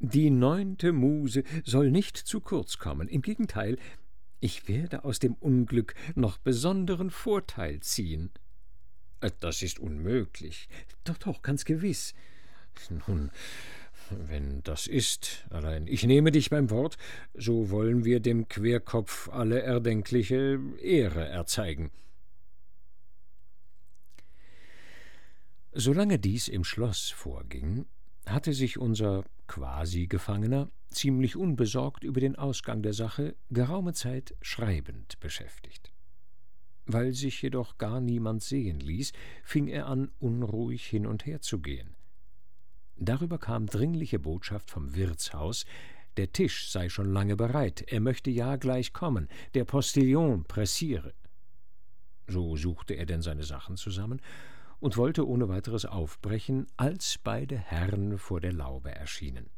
Die 0.00 0.30
neunte 0.30 0.92
Muse 0.92 1.44
soll 1.64 1.90
nicht 1.90 2.16
zu 2.16 2.40
kurz 2.40 2.78
kommen. 2.78 3.06
Im 3.06 3.22
Gegenteil, 3.22 3.78
ich 4.40 4.68
werde 4.68 5.04
aus 5.04 5.18
dem 5.18 5.34
Unglück 5.34 5.94
noch 6.14 6.38
besonderen 6.38 7.10
Vorteil 7.10 7.80
ziehen. 7.80 8.30
Äh, 9.20 9.30
das 9.40 9.62
ist 9.62 9.78
unmöglich. 9.78 10.68
Doch, 11.04 11.18
doch, 11.18 11.42
ganz 11.42 11.64
gewiss. 11.64 12.14
Nun, 13.06 13.30
wenn 14.10 14.62
das 14.62 14.86
ist, 14.86 15.44
allein 15.50 15.86
ich 15.86 16.04
nehme 16.04 16.32
dich 16.32 16.50
beim 16.50 16.70
Wort, 16.70 16.96
so 17.34 17.70
wollen 17.70 18.04
wir 18.04 18.20
dem 18.20 18.48
Querkopf 18.48 19.28
alle 19.28 19.60
erdenkliche 19.60 20.58
Ehre 20.80 21.26
erzeigen. 21.26 21.90
Solange 25.72 26.18
dies 26.18 26.48
im 26.48 26.64
Schloss 26.64 27.10
vorging, 27.10 27.86
hatte 28.26 28.54
sich 28.54 28.78
unser 28.78 29.24
Quasi-Gefangener 29.50 30.70
ziemlich 30.90 31.34
unbesorgt 31.34 32.04
über 32.04 32.20
den 32.20 32.36
Ausgang 32.36 32.82
der 32.82 32.92
Sache 32.92 33.34
geraume 33.50 33.94
Zeit 33.94 34.36
schreibend 34.40 35.18
beschäftigt. 35.18 35.92
Weil 36.86 37.14
sich 37.14 37.42
jedoch 37.42 37.76
gar 37.76 38.00
niemand 38.00 38.44
sehen 38.44 38.78
ließ, 38.78 39.12
fing 39.42 39.66
er 39.66 39.86
an, 39.88 40.12
unruhig 40.20 40.86
hin 40.86 41.04
und 41.04 41.26
her 41.26 41.40
zu 41.40 41.58
gehen. 41.58 41.96
Darüber 42.96 43.38
kam 43.38 43.66
dringliche 43.66 44.20
Botschaft 44.20 44.70
vom 44.70 44.94
Wirtshaus, 44.94 45.66
der 46.16 46.30
Tisch 46.30 46.70
sei 46.70 46.88
schon 46.88 47.12
lange 47.12 47.34
bereit, 47.34 47.82
er 47.88 47.98
möchte 47.98 48.30
ja 48.30 48.54
gleich 48.54 48.92
kommen, 48.92 49.28
der 49.54 49.64
Postillon 49.64 50.44
pressiere. 50.44 51.12
So 52.28 52.54
suchte 52.56 52.94
er 52.94 53.06
denn 53.06 53.22
seine 53.22 53.42
Sachen 53.42 53.76
zusammen 53.76 54.20
und 54.80 54.96
wollte 54.96 55.26
ohne 55.26 55.48
weiteres 55.48 55.84
aufbrechen, 55.84 56.66
als 56.76 57.18
beide 57.22 57.56
Herren 57.56 58.18
vor 58.18 58.40
der 58.40 58.52
Laube 58.52 58.90
erschienen. 58.90 59.50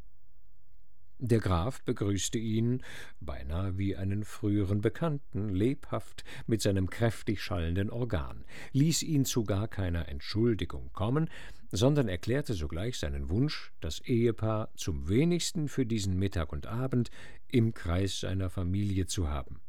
Der 1.25 1.39
Graf 1.39 1.81
begrüßte 1.85 2.37
ihn, 2.37 2.83
beinahe 3.21 3.79
wie 3.79 3.95
einen 3.95 4.25
früheren 4.25 4.81
Bekannten, 4.81 5.51
lebhaft 5.51 6.25
mit 6.49 6.61
seinem 6.61 6.91
kräftig 6.91 7.41
schallenden 7.41 7.91
Organ, 7.91 8.45
ließ 8.73 9.05
ihn 9.05 9.25
zu 9.25 9.45
gar 9.45 9.69
keiner 9.69 10.09
Entschuldigung 10.09 10.91
kommen, 10.93 11.31
sondern 11.71 12.09
erklärte 12.09 12.55
sogleich 12.55 12.99
seinen 12.99 13.31
Wunsch, 13.31 13.73
das 13.79 14.01
Ehepaar 14.01 14.73
zum 14.75 15.09
wenigsten 15.09 15.69
für 15.69 15.87
diesen 15.87 16.19
Mittag 16.19 16.53
und 16.53 16.67
Abend 16.67 17.13
im 17.47 17.73
Kreis 17.73 18.19
seiner 18.19 18.51
Familie 18.51 19.07
zu 19.07 19.29
haben. 19.31 19.61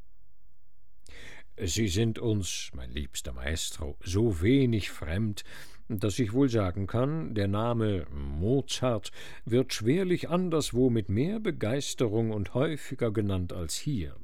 Sie 1.62 1.88
sind 1.88 2.18
uns, 2.18 2.72
mein 2.74 2.90
liebster 2.90 3.32
Maestro, 3.32 3.96
so 4.04 4.42
wenig 4.42 4.90
fremd, 4.90 5.44
dass 5.88 6.18
ich 6.18 6.34
wohl 6.34 6.50
sagen 6.50 6.88
kann, 6.88 7.36
der 7.36 7.48
Name 7.48 8.08
Mozart 8.10 9.12
wird 9.46 9.72
schwerlich 9.72 10.30
anderswo 10.30 10.90
mit 10.90 11.10
mehr 11.10 11.40
Begeisterung 11.40 12.32
und 12.32 12.56
häufiger 12.56 13.12
genannt 13.12 13.54
als 13.54 13.76
hier. 13.76 14.16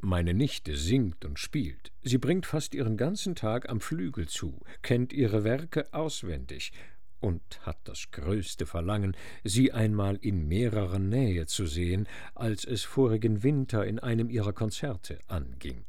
Meine 0.00 0.34
Nichte 0.34 0.76
singt 0.76 1.24
und 1.24 1.38
spielt, 1.38 1.90
sie 2.02 2.18
bringt 2.18 2.44
fast 2.44 2.74
ihren 2.74 2.98
ganzen 2.98 3.34
Tag 3.34 3.70
am 3.70 3.80
Flügel 3.80 4.28
zu, 4.28 4.60
kennt 4.82 5.14
ihre 5.14 5.44
Werke 5.44 5.92
auswendig 5.94 6.72
und 7.18 7.42
hat 7.62 7.78
das 7.84 8.10
größte 8.10 8.66
Verlangen, 8.66 9.16
sie 9.42 9.72
einmal 9.72 10.16
in 10.16 10.46
mehrerer 10.46 10.98
Nähe 10.98 11.46
zu 11.46 11.66
sehen, 11.66 12.06
als 12.34 12.66
es 12.66 12.84
vorigen 12.84 13.42
Winter 13.42 13.86
in 13.86 13.98
einem 13.98 14.28
ihrer 14.28 14.52
Konzerte 14.52 15.18
anging. 15.28 15.86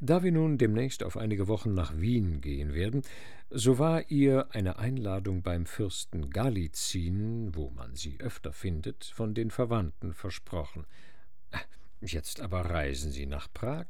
Da 0.00 0.22
wir 0.22 0.30
nun 0.30 0.58
demnächst 0.58 1.02
auf 1.02 1.16
einige 1.16 1.48
Wochen 1.48 1.74
nach 1.74 1.98
Wien 1.98 2.40
gehen 2.40 2.72
werden, 2.72 3.02
so 3.50 3.80
war 3.80 4.08
ihr 4.10 4.46
eine 4.54 4.78
Einladung 4.78 5.42
beim 5.42 5.66
Fürsten 5.66 6.30
Galizin, 6.30 7.56
wo 7.56 7.70
man 7.70 7.96
sie 7.96 8.20
öfter 8.20 8.52
findet, 8.52 9.04
von 9.04 9.34
den 9.34 9.50
Verwandten 9.50 10.14
versprochen. 10.14 10.86
Jetzt 12.00 12.40
aber 12.40 12.60
reisen 12.60 13.10
sie 13.10 13.26
nach 13.26 13.52
Prag, 13.52 13.86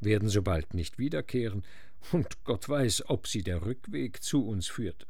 werden 0.00 0.28
so 0.28 0.42
bald 0.42 0.74
nicht 0.74 0.98
wiederkehren, 0.98 1.62
und 2.10 2.42
Gott 2.42 2.68
weiß, 2.68 3.08
ob 3.08 3.28
sie 3.28 3.44
der 3.44 3.64
Rückweg 3.64 4.20
zu 4.20 4.44
uns 4.44 4.66
führt. 4.66 5.06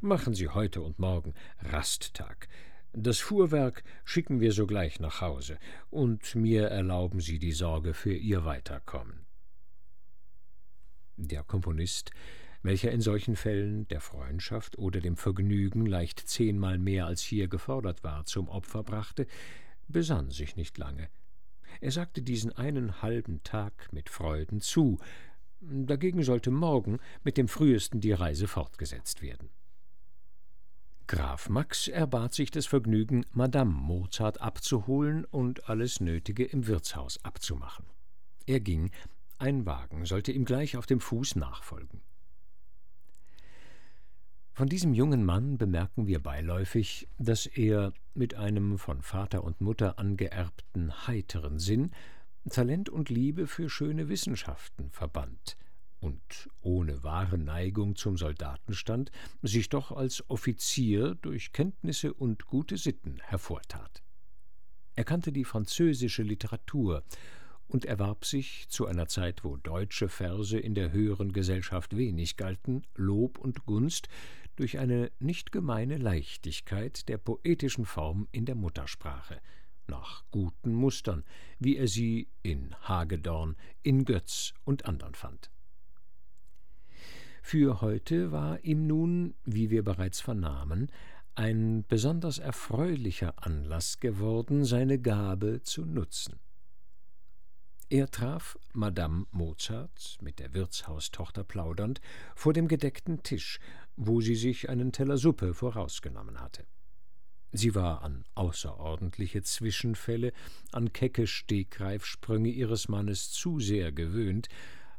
Machen 0.00 0.34
Sie 0.34 0.48
heute 0.48 0.82
und 0.82 0.98
morgen 0.98 1.34
Rasttag, 1.60 2.48
das 2.92 3.20
Fuhrwerk 3.20 3.84
schicken 4.04 4.40
wir 4.40 4.52
sogleich 4.52 4.98
nach 4.98 5.20
Hause, 5.20 5.58
und 5.90 6.34
mir 6.34 6.64
erlauben 6.64 7.20
Sie 7.20 7.38
die 7.38 7.52
Sorge 7.52 7.94
für 7.94 8.14
Ihr 8.14 8.44
Weiterkommen. 8.44 9.17
Der 11.20 11.42
Komponist, 11.42 12.12
welcher 12.62 12.92
in 12.92 13.00
solchen 13.00 13.34
Fällen 13.34 13.88
der 13.88 14.00
Freundschaft 14.00 14.78
oder 14.78 15.00
dem 15.00 15.16
Vergnügen 15.16 15.84
leicht 15.84 16.20
zehnmal 16.20 16.78
mehr 16.78 17.06
als 17.06 17.22
hier 17.22 17.48
gefordert 17.48 18.04
war, 18.04 18.24
zum 18.24 18.48
Opfer 18.48 18.84
brachte, 18.84 19.26
besann 19.88 20.30
sich 20.30 20.54
nicht 20.54 20.78
lange. 20.78 21.08
Er 21.80 21.90
sagte 21.90 22.22
diesen 22.22 22.52
einen 22.52 23.02
halben 23.02 23.42
Tag 23.42 23.92
mit 23.92 24.08
Freuden 24.08 24.60
zu, 24.60 25.00
dagegen 25.60 26.22
sollte 26.22 26.52
morgen 26.52 26.98
mit 27.24 27.36
dem 27.36 27.48
frühesten 27.48 28.00
die 28.00 28.12
Reise 28.12 28.46
fortgesetzt 28.46 29.20
werden. 29.20 29.50
Graf 31.08 31.48
Max 31.48 31.88
erbat 31.88 32.32
sich 32.32 32.52
das 32.52 32.66
Vergnügen, 32.66 33.26
Madame 33.32 33.72
Mozart 33.72 34.40
abzuholen 34.40 35.24
und 35.24 35.68
alles 35.68 35.98
Nötige 35.98 36.44
im 36.44 36.68
Wirtshaus 36.68 37.24
abzumachen. 37.24 37.86
Er 38.46 38.60
ging, 38.60 38.92
ein 39.38 39.66
Wagen 39.66 40.04
sollte 40.04 40.32
ihm 40.32 40.44
gleich 40.44 40.76
auf 40.76 40.86
dem 40.86 41.00
Fuß 41.00 41.36
nachfolgen. 41.36 42.00
Von 44.52 44.68
diesem 44.68 44.92
jungen 44.92 45.24
Mann 45.24 45.56
bemerken 45.56 46.06
wir 46.06 46.20
beiläufig, 46.20 47.08
dass 47.18 47.46
er 47.46 47.92
mit 48.14 48.34
einem 48.34 48.78
von 48.78 49.02
Vater 49.02 49.44
und 49.44 49.60
Mutter 49.60 49.98
angeerbten 49.98 51.06
heiteren 51.06 51.58
Sinn 51.58 51.92
Talent 52.50 52.88
und 52.88 53.08
Liebe 53.08 53.46
für 53.46 53.68
schöne 53.68 54.08
Wissenschaften 54.08 54.90
verband– 54.90 55.56
und 56.00 56.48
ohne 56.60 57.02
wahre 57.02 57.38
Neigung 57.38 57.96
zum 57.96 58.16
Soldatenstand 58.16 59.10
sich 59.42 59.68
doch 59.68 59.92
als 59.92 60.28
Offizier 60.30 61.16
durch 61.16 61.52
Kenntnisse 61.52 62.14
und 62.14 62.46
gute 62.46 62.76
Sitten 62.76 63.20
hervortat. 63.24 64.02
Er 64.94 65.04
kannte 65.04 65.32
die 65.32 65.44
französische 65.44 66.22
Literatur 66.22 67.04
und 67.68 67.84
erwarb 67.84 68.24
sich 68.24 68.68
zu 68.68 68.86
einer 68.86 69.06
Zeit, 69.06 69.44
wo 69.44 69.56
deutsche 69.56 70.08
Verse 70.08 70.58
in 70.58 70.74
der 70.74 70.90
höheren 70.90 71.32
Gesellschaft 71.32 71.96
wenig 71.96 72.36
galten, 72.36 72.82
Lob 72.96 73.38
und 73.38 73.66
Gunst 73.66 74.08
durch 74.56 74.78
eine 74.78 75.12
nicht 75.20 75.52
gemeine 75.52 75.98
Leichtigkeit 75.98 77.08
der 77.08 77.18
poetischen 77.18 77.84
Form 77.84 78.26
in 78.32 78.44
der 78.46 78.56
Muttersprache, 78.56 79.40
nach 79.86 80.24
guten 80.30 80.74
Mustern, 80.74 81.24
wie 81.58 81.76
er 81.76 81.88
sie 81.88 82.28
in 82.42 82.74
Hagedorn, 82.82 83.56
in 83.82 84.04
Götz 84.04 84.54
und 84.64 84.86
andern 84.86 85.14
fand. 85.14 85.50
Für 87.42 87.80
heute 87.80 88.32
war 88.32 88.62
ihm 88.64 88.86
nun, 88.86 89.34
wie 89.44 89.70
wir 89.70 89.82
bereits 89.84 90.20
vernahmen, 90.20 90.90
ein 91.34 91.84
besonders 91.86 92.38
erfreulicher 92.38 93.34
Anlass 93.36 94.00
geworden, 94.00 94.64
seine 94.64 94.98
Gabe 94.98 95.62
zu 95.62 95.86
nutzen. 95.86 96.40
Er 97.90 98.10
traf 98.10 98.58
Madame 98.74 99.24
Mozart, 99.30 100.18
mit 100.20 100.40
der 100.40 100.52
Wirtshaustochter 100.52 101.42
plaudernd, 101.42 102.02
vor 102.34 102.52
dem 102.52 102.68
gedeckten 102.68 103.22
Tisch, 103.22 103.60
wo 103.96 104.20
sie 104.20 104.34
sich 104.34 104.68
einen 104.68 104.92
Teller 104.92 105.16
Suppe 105.16 105.54
vorausgenommen 105.54 106.38
hatte. 106.38 106.66
Sie 107.50 107.74
war 107.74 108.02
an 108.02 108.26
außerordentliche 108.34 109.42
Zwischenfälle, 109.42 110.34
an 110.70 110.92
kecke 110.92 111.26
Stegreifsprünge 111.26 112.50
ihres 112.50 112.88
Mannes 112.88 113.30
zu 113.30 113.58
sehr 113.58 113.90
gewöhnt, 113.90 114.48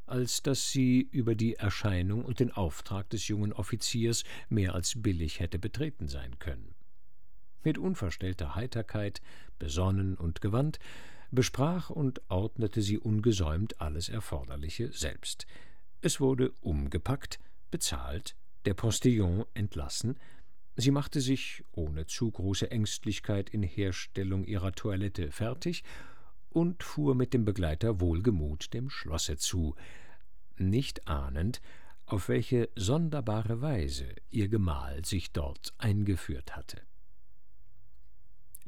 als 0.08 0.42
dass 0.42 0.72
sie 0.72 1.02
über 1.12 1.36
die 1.36 1.58
Erscheinung 1.58 2.26
und 2.26 2.40
den 2.40 2.52
Auftrag 2.52 3.08
des 3.12 3.28
jungen 3.28 3.54
Offiziers 3.54 4.24
mehr 4.50 4.74
als 4.74 5.00
billig 5.00 5.40
hätte 5.40 5.60
betreten 5.60 6.08
sein 6.08 6.40
können. 6.40 6.74
Mit 7.64 7.78
unverstellter 7.78 8.56
Heiterkeit, 8.56 9.22
besonnen 9.60 10.16
und 10.16 10.42
gewandt, 10.42 10.80
besprach 11.32 11.90
und 11.90 12.22
ordnete 12.30 12.82
sie 12.82 12.98
ungesäumt 12.98 13.80
alles 13.82 14.10
Erforderliche 14.10 14.92
selbst. 14.92 15.46
Es 16.02 16.20
wurde 16.20 16.52
umgepackt, 16.62 17.40
bezahlt, 17.72 18.36
der 18.66 18.74
Postillon 18.74 19.46
entlassen, 19.54 20.18
sie 20.76 20.92
machte 20.92 21.22
sich 21.22 21.64
ohne 21.72 22.08
zu 22.08 22.32
große 22.32 22.72
Ängstlichkeit 22.72 23.50
in 23.50 23.64
Herstellung 23.64 24.46
ihrer 24.46 24.72
Toilette 24.72 25.32
fertig 25.32 25.84
und 26.50 26.84
fuhr 26.84 27.16
mit 27.16 27.34
dem 27.34 27.46
Begleiter 27.46 28.00
wohlgemut 28.00 28.74
dem 28.74 28.90
Schlosse 28.90 29.38
zu, 29.38 29.76
nicht 30.58 31.08
ahnend, 31.08 31.62
auf 32.06 32.28
welche 32.28 32.70
sonderbare 32.76 33.62
Weise 33.62 34.08
ihr 34.30 34.48
Gemahl 34.48 35.06
sich 35.06 35.32
dort 35.32 35.74
eingeführt 35.78 36.56
hatte. 36.56 36.82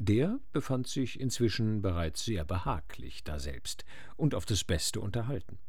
Der 0.03 0.39
befand 0.51 0.87
sich 0.87 1.19
inzwischen 1.19 1.83
bereits 1.83 2.25
sehr 2.25 2.43
behaglich 2.43 3.23
daselbst 3.23 3.85
und 4.17 4.33
auf 4.33 4.47
das 4.47 4.63
Beste 4.63 4.99
unterhalten. 4.99 5.59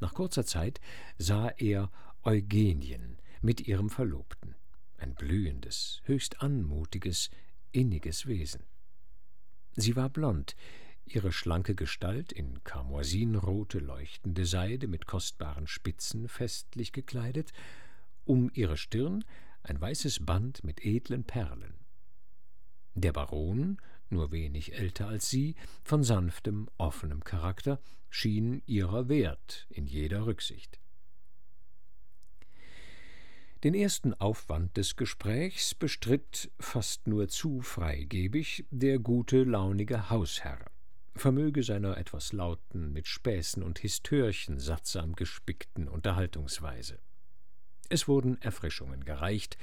Nach 0.00 0.14
kurzer 0.14 0.46
Zeit 0.46 0.80
sah 1.18 1.50
er 1.58 1.90
Eugenien 2.22 3.18
mit 3.42 3.68
ihrem 3.68 3.90
Verlobten, 3.90 4.54
ein 4.96 5.14
blühendes, 5.14 6.00
höchst 6.04 6.40
anmutiges, 6.40 7.28
inniges 7.70 8.24
Wesen. 8.24 8.64
Sie 9.76 9.94
war 9.94 10.08
blond, 10.08 10.56
ihre 11.04 11.30
schlanke 11.30 11.74
Gestalt 11.74 12.32
in 12.32 12.64
karmoisinrote 12.64 13.78
leuchtende 13.78 14.46
Seide 14.46 14.88
mit 14.88 15.04
kostbaren 15.04 15.66
Spitzen 15.66 16.28
festlich 16.28 16.92
gekleidet, 16.92 17.52
um 18.24 18.50
ihre 18.54 18.78
Stirn 18.78 19.22
ein 19.62 19.78
weißes 19.78 20.24
Band 20.24 20.64
mit 20.64 20.82
edlen 20.82 21.24
Perlen. 21.24 21.77
Der 23.00 23.12
Baron, 23.12 23.76
nur 24.10 24.32
wenig 24.32 24.74
älter 24.74 25.06
als 25.06 25.30
sie, 25.30 25.54
von 25.84 26.02
sanftem, 26.02 26.68
offenem 26.78 27.22
Charakter, 27.22 27.80
schien 28.10 28.60
ihrer 28.66 29.08
wert 29.08 29.68
in 29.70 29.86
jeder 29.86 30.26
Rücksicht. 30.26 30.80
Den 33.62 33.74
ersten 33.74 34.14
Aufwand 34.14 34.76
des 34.76 34.96
Gesprächs 34.96 35.76
bestritt 35.76 36.50
fast 36.58 37.06
nur 37.06 37.28
zu 37.28 37.60
freigebig 37.60 38.66
der 38.72 38.98
gute, 38.98 39.44
launige 39.44 40.10
Hausherr, 40.10 40.66
vermöge 41.14 41.62
seiner 41.62 41.98
etwas 41.98 42.32
lauten, 42.32 42.92
mit 42.92 43.06
Späßen 43.06 43.62
und 43.62 43.78
Histörchen 43.78 44.58
sattsam 44.58 45.14
gespickten 45.14 45.86
Unterhaltungsweise. 45.86 46.98
Es 47.90 48.08
wurden 48.08 48.42
Erfrischungen 48.42 49.04
gereicht, 49.04 49.56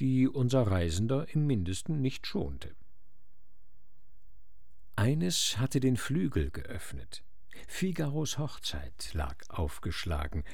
die 0.00 0.28
unser 0.28 0.62
Reisender 0.62 1.26
im 1.32 1.46
mindesten 1.46 2.00
nicht 2.00 2.26
schonte. 2.26 2.74
Eines 4.96 5.58
hatte 5.58 5.80
den 5.80 5.96
Flügel 5.96 6.50
geöffnet. 6.50 7.22
Figaros 7.68 8.38
Hochzeit 8.38 9.10
lag 9.12 9.36
aufgeschlagen, 9.48 10.44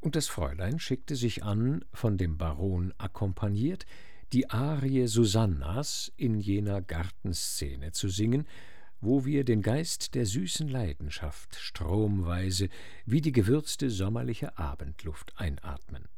und 0.00 0.16
das 0.16 0.26
Fräulein 0.26 0.80
schickte 0.80 1.14
sich 1.14 1.44
an, 1.44 1.84
von 1.92 2.18
dem 2.18 2.36
Baron 2.36 2.92
akkompagniert, 2.98 3.86
die 4.32 4.50
Arie 4.50 5.06
Susannas 5.06 6.12
in 6.16 6.40
jener 6.40 6.82
Gartenszene 6.82 7.92
zu 7.92 8.08
singen, 8.08 8.48
wo 9.00 9.24
wir 9.24 9.44
den 9.44 9.62
Geist 9.62 10.14
der 10.14 10.26
süßen 10.26 10.68
Leidenschaft 10.68 11.56
stromweise 11.56 12.68
wie 13.04 13.20
die 13.20 13.32
gewürzte 13.32 13.90
sommerliche 13.90 14.56
Abendluft 14.58 15.34
einatmen. 15.36 16.08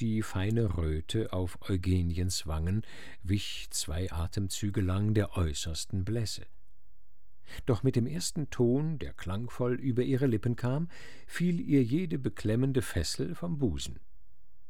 Die 0.00 0.22
feine 0.22 0.78
Röte 0.78 1.30
auf 1.34 1.58
Eugeniens 1.68 2.46
Wangen 2.46 2.86
wich 3.22 3.66
zwei 3.68 4.10
Atemzüge 4.10 4.80
lang 4.80 5.12
der 5.12 5.36
äußersten 5.36 6.06
Blässe. 6.06 6.46
Doch 7.66 7.82
mit 7.82 7.96
dem 7.96 8.06
ersten 8.06 8.48
Ton, 8.48 8.98
der 8.98 9.12
klangvoll 9.12 9.74
über 9.74 10.02
ihre 10.02 10.26
Lippen 10.26 10.56
kam, 10.56 10.88
fiel 11.26 11.60
ihr 11.60 11.82
jede 11.82 12.18
beklemmende 12.18 12.80
Fessel 12.80 13.34
vom 13.34 13.58
Busen. 13.58 14.00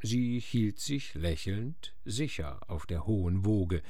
Sie 0.03 0.41
hielt 0.41 0.81
sich 0.81 1.15
lächelnd 1.15 1.95
sicher 2.05 2.69
auf 2.69 2.87
der 2.87 3.07
hohen 3.07 3.45
Woge, 3.45 3.83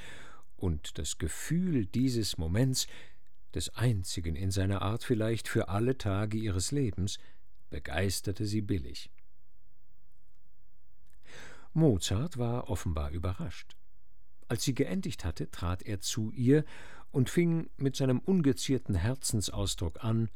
und 0.57 0.99
das 0.99 1.17
Gefühl 1.17 1.87
dieses 1.87 2.37
Moments, 2.37 2.87
des 3.55 3.71
einzigen 3.71 4.37
in 4.37 4.51
seiner 4.51 4.83
Art 4.83 5.05
vielleicht 5.05 5.49
für 5.49 5.71
alle 5.71 5.97
Tage 5.97 6.37
ihres 6.37 6.71
Lebens, 6.71 7.19
begeisterte 7.71 8.45
sie 8.45 8.61
billig. 8.61 9.11
Mozart 11.73 12.39
war 12.39 12.69
offenbar 12.69 13.11
überrascht. 13.11 13.77
Als 14.49 14.65
sie 14.65 14.75
geendigt 14.75 15.25
hatte, 15.25 15.51
trat 15.51 15.83
er 15.83 16.01
zu 16.01 16.31
ihr 16.33 16.65
und 17.13 17.31
fing 17.31 17.71
mit 17.77 17.97
seinem 17.97 18.19
ungezierten 18.19 18.95
Herzensausdruck 18.95 20.03
an 20.05 20.29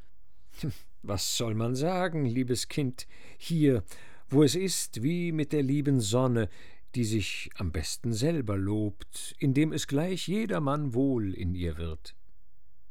Was 1.03 1.37
soll 1.37 1.55
man 1.55 1.75
sagen, 1.75 2.25
liebes 2.25 2.69
Kind, 2.69 3.07
hier, 3.37 3.85
wo 4.29 4.43
es 4.43 4.55
ist 4.55 5.03
wie 5.03 5.33
mit 5.33 5.53
der 5.53 5.63
lieben 5.63 6.01
Sonne, 6.01 6.49
die 6.95 7.05
sich 7.05 7.51
am 7.57 7.73
besten 7.73 8.13
selber 8.13 8.57
lobt, 8.57 9.35
indem 9.39 9.73
es 9.73 9.87
gleich 9.87 10.29
jedermann 10.29 10.95
wohl 10.95 11.35
in 11.35 11.55
ihr 11.55 11.77
wird. 11.77 12.15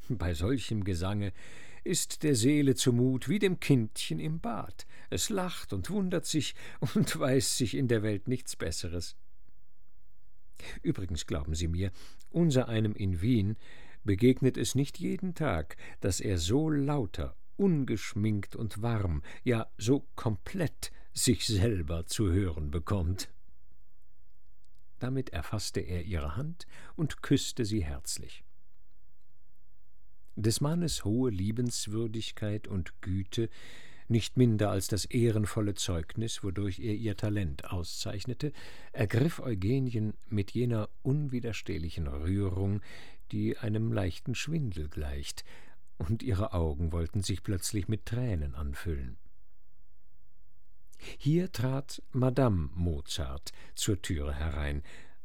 Bei 0.09 0.33
solchem 0.33 0.83
Gesange 0.83 1.31
ist 1.83 2.23
der 2.23 2.35
Seele 2.35 2.75
zumut 2.75 3.27
wie 3.29 3.39
dem 3.39 3.59
Kindchen 3.59 4.19
im 4.19 4.39
Bad, 4.39 4.85
es 5.09 5.29
lacht 5.29 5.73
und 5.73 5.89
wundert 5.89 6.25
sich 6.25 6.55
und 6.93 7.19
weiß 7.19 7.57
sich 7.57 7.75
in 7.75 7.87
der 7.87 8.03
Welt 8.03 8.27
nichts 8.27 8.55
Besseres. 8.55 9.15
Übrigens 10.81 11.25
glauben 11.25 11.55
Sie 11.55 11.67
mir, 11.67 11.91
unser 12.29 12.69
einem 12.69 12.93
in 12.93 13.21
Wien 13.21 13.57
begegnet 14.03 14.57
es 14.57 14.75
nicht 14.75 14.99
jeden 14.99 15.33
Tag, 15.35 15.77
dass 15.99 16.19
er 16.19 16.37
so 16.37 16.69
lauter, 16.69 17.35
ungeschminkt 17.57 18.55
und 18.55 18.81
warm, 18.81 19.21
ja 19.43 19.67
so 19.77 20.07
komplett 20.15 20.91
sich 21.13 21.45
selber 21.45 22.05
zu 22.05 22.31
hören 22.31 22.71
bekommt. 22.71 23.29
Damit 24.99 25.31
erfaßte 25.31 25.81
er 25.81 26.03
ihre 26.03 26.37
Hand 26.37 26.65
und 26.95 27.21
küsste 27.21 27.65
sie 27.65 27.83
herzlich. 27.83 28.43
Des 30.35 30.61
Mannes 30.61 31.05
hohe 31.05 31.29
Liebenswürdigkeit 31.29 32.67
und 32.67 33.01
Güte 33.01 33.49
nicht 34.07 34.35
minder 34.37 34.69
als 34.69 34.87
das 34.87 35.05
ehrenvolle 35.05 35.75
Zeugnis, 35.75 36.43
wodurch 36.43 36.79
er 36.79 36.93
ihr 36.93 37.15
Talent 37.15 37.71
auszeichnete, 37.71 38.51
ergriff 38.91 39.39
Eugenien 39.39 40.13
mit 40.29 40.51
jener 40.51 40.89
unwiderstehlichen 41.03 42.07
Rührung, 42.07 42.81
die 43.31 43.57
einem 43.57 43.91
leichten 43.91 44.35
Schwindel 44.35 44.89
gleicht, 44.89 45.43
und 45.97 46.23
ihre 46.23 46.53
Augen 46.53 46.91
wollten 46.91 47.21
sich 47.21 47.43
plötzlich 47.43 47.87
mit 47.87 48.05
Tränen 48.05 48.55
anfüllen. 48.55 49.17
Hier 51.17 51.51
trat 51.51 52.01
Madame 52.11 52.69
Mozart 52.73 53.51
zur 53.75 54.01
Türe 54.01 54.33
herein, 54.33 54.83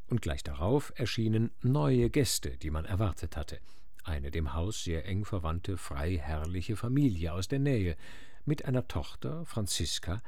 und 0.09 0.23
gleich 0.23 0.43
darauf 0.43 0.93
erschienen 0.97 1.51
neue 1.63 2.09
Gäste, 2.09 2.57
die 2.57 2.71
man 2.71 2.85
erwartet 2.87 3.37
hatte, 3.37 3.61
eine 4.05 4.31
dem 4.31 4.55
Haus 4.55 4.85
sehr 4.85 5.07
eng 5.07 5.25
verwandte 5.25 5.77
freiherrliche 5.77 6.77
Familie 6.77 7.33
aus 7.33 7.49
der 7.49 7.59
Nähe, 7.59 7.97
mit 8.45 8.65
einer 8.65 8.89
Tochter, 8.89 9.45
Franziska, 9.45 10.21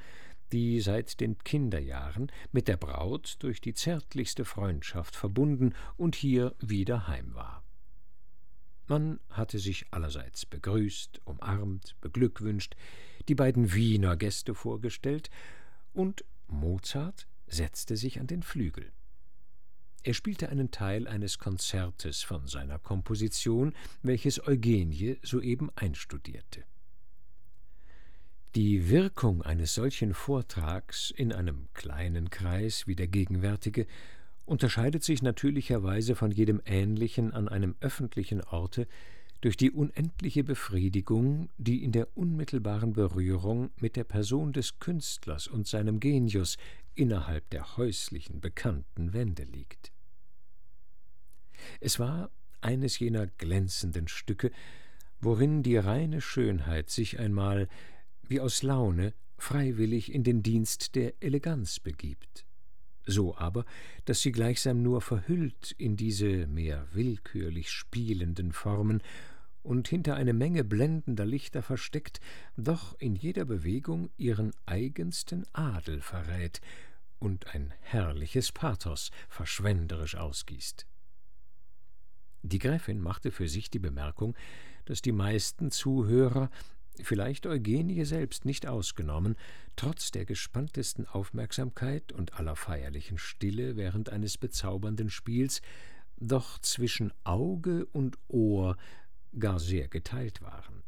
die 0.52 0.80
seit 0.80 1.20
den 1.20 1.38
Kinderjahren 1.38 2.30
mit 2.52 2.68
der 2.68 2.76
Braut 2.76 3.36
durch 3.40 3.60
die 3.60 3.74
zärtlichste 3.74 4.44
Freundschaft 4.44 5.16
verbunden 5.16 5.74
und 5.96 6.16
hier 6.16 6.54
wieder 6.60 7.06
heim 7.08 7.34
war. 7.34 7.62
Man 8.86 9.20
hatte 9.30 9.60
sich 9.60 9.86
allerseits 9.92 10.46
begrüßt, 10.46 11.20
umarmt, 11.24 11.94
beglückwünscht, 12.00 12.74
die 13.28 13.36
beiden 13.36 13.72
Wiener 13.72 14.16
Gäste 14.16 14.54
vorgestellt, 14.54 15.30
und 15.92 16.24
Mozart 16.48 17.28
setzte 17.46 17.96
sich 17.96 18.18
an 18.18 18.26
den 18.26 18.42
Flügel. 18.42 18.92
Er 20.02 20.14
spielte 20.14 20.48
einen 20.48 20.70
Teil 20.70 21.06
eines 21.06 21.38
Konzertes 21.38 22.22
von 22.22 22.46
seiner 22.46 22.78
Komposition, 22.78 23.74
welches 24.02 24.46
Eugenie 24.46 25.18
soeben 25.22 25.70
einstudierte. 25.74 26.64
Die 28.54 28.88
Wirkung 28.88 29.42
eines 29.42 29.74
solchen 29.74 30.14
Vortrags 30.14 31.12
in 31.14 31.32
einem 31.32 31.68
kleinen 31.74 32.30
Kreis 32.30 32.86
wie 32.86 32.96
der 32.96 33.08
gegenwärtige 33.08 33.86
unterscheidet 34.46 35.04
sich 35.04 35.22
natürlicherweise 35.22 36.16
von 36.16 36.30
jedem 36.30 36.60
ähnlichen 36.64 37.32
an 37.32 37.48
einem 37.48 37.76
öffentlichen 37.80 38.40
Orte 38.40 38.88
durch 39.40 39.56
die 39.56 39.70
unendliche 39.70 40.44
Befriedigung, 40.44 41.48
die 41.58 41.84
in 41.84 41.92
der 41.92 42.08
unmittelbaren 42.16 42.92
Berührung 42.92 43.70
mit 43.80 43.96
der 43.96 44.04
Person 44.04 44.52
des 44.52 44.78
Künstlers 44.78 45.46
und 45.46 45.66
seinem 45.66 46.00
Genius 46.00 46.56
innerhalb 47.00 47.48
der 47.48 47.78
häuslichen 47.78 48.42
bekannten 48.42 49.14
Wände 49.14 49.44
liegt. 49.44 49.90
Es 51.80 51.98
war 51.98 52.30
eines 52.60 52.98
jener 52.98 53.26
glänzenden 53.26 54.06
Stücke, 54.06 54.50
worin 55.18 55.62
die 55.62 55.78
reine 55.78 56.20
Schönheit 56.20 56.90
sich 56.90 57.18
einmal 57.18 57.68
wie 58.22 58.38
aus 58.38 58.62
Laune 58.62 59.14
freiwillig 59.38 60.12
in 60.12 60.24
den 60.24 60.42
Dienst 60.42 60.94
der 60.94 61.14
Eleganz 61.20 61.80
begibt. 61.80 62.44
So 63.06 63.34
aber, 63.34 63.64
dass 64.04 64.20
sie 64.20 64.30
gleichsam 64.30 64.82
nur 64.82 65.00
verhüllt 65.00 65.74
in 65.78 65.96
diese 65.96 66.46
mehr 66.48 66.86
willkürlich 66.92 67.70
spielenden 67.70 68.52
Formen 68.52 69.02
und 69.62 69.88
hinter 69.88 70.16
eine 70.16 70.34
Menge 70.34 70.64
blendender 70.64 71.24
Lichter 71.24 71.62
versteckt, 71.62 72.20
doch 72.58 72.94
in 73.00 73.16
jeder 73.16 73.46
Bewegung 73.46 74.10
ihren 74.18 74.52
eigensten 74.66 75.46
Adel 75.54 76.02
verrät 76.02 76.60
und 77.20 77.54
ein 77.54 77.72
herrliches 77.80 78.50
Pathos 78.50 79.10
verschwenderisch 79.28 80.16
ausgießt. 80.16 80.86
Die 82.42 82.58
Gräfin 82.58 83.00
machte 83.00 83.30
für 83.30 83.48
sich 83.48 83.70
die 83.70 83.78
Bemerkung, 83.78 84.34
dass 84.86 85.02
die 85.02 85.12
meisten 85.12 85.70
Zuhörer 85.70 86.50
vielleicht 87.02 87.46
Eugenie 87.46 88.04
selbst 88.04 88.44
nicht 88.44 88.66
ausgenommen, 88.66 89.36
trotz 89.76 90.10
der 90.10 90.24
gespanntesten 90.24 91.06
Aufmerksamkeit 91.06 92.12
und 92.12 92.34
aller 92.34 92.56
feierlichen 92.56 93.18
Stille 93.18 93.76
während 93.76 94.10
eines 94.10 94.38
bezaubernden 94.38 95.10
Spiels, 95.10 95.60
doch 96.16 96.58
zwischen 96.58 97.12
Auge 97.24 97.86
und 97.86 98.18
Ohr 98.28 98.76
gar 99.38 99.60
sehr 99.60 99.88
geteilt 99.88 100.42
waren. 100.42 100.82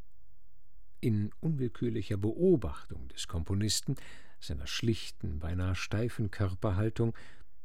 In 1.00 1.32
unwillkürlicher 1.40 2.16
Beobachtung 2.16 3.08
des 3.08 3.28
Komponisten, 3.28 3.96
seiner 4.45 4.66
schlichten, 4.66 5.38
beinahe 5.38 5.74
steifen 5.74 6.30
Körperhaltung, 6.30 7.14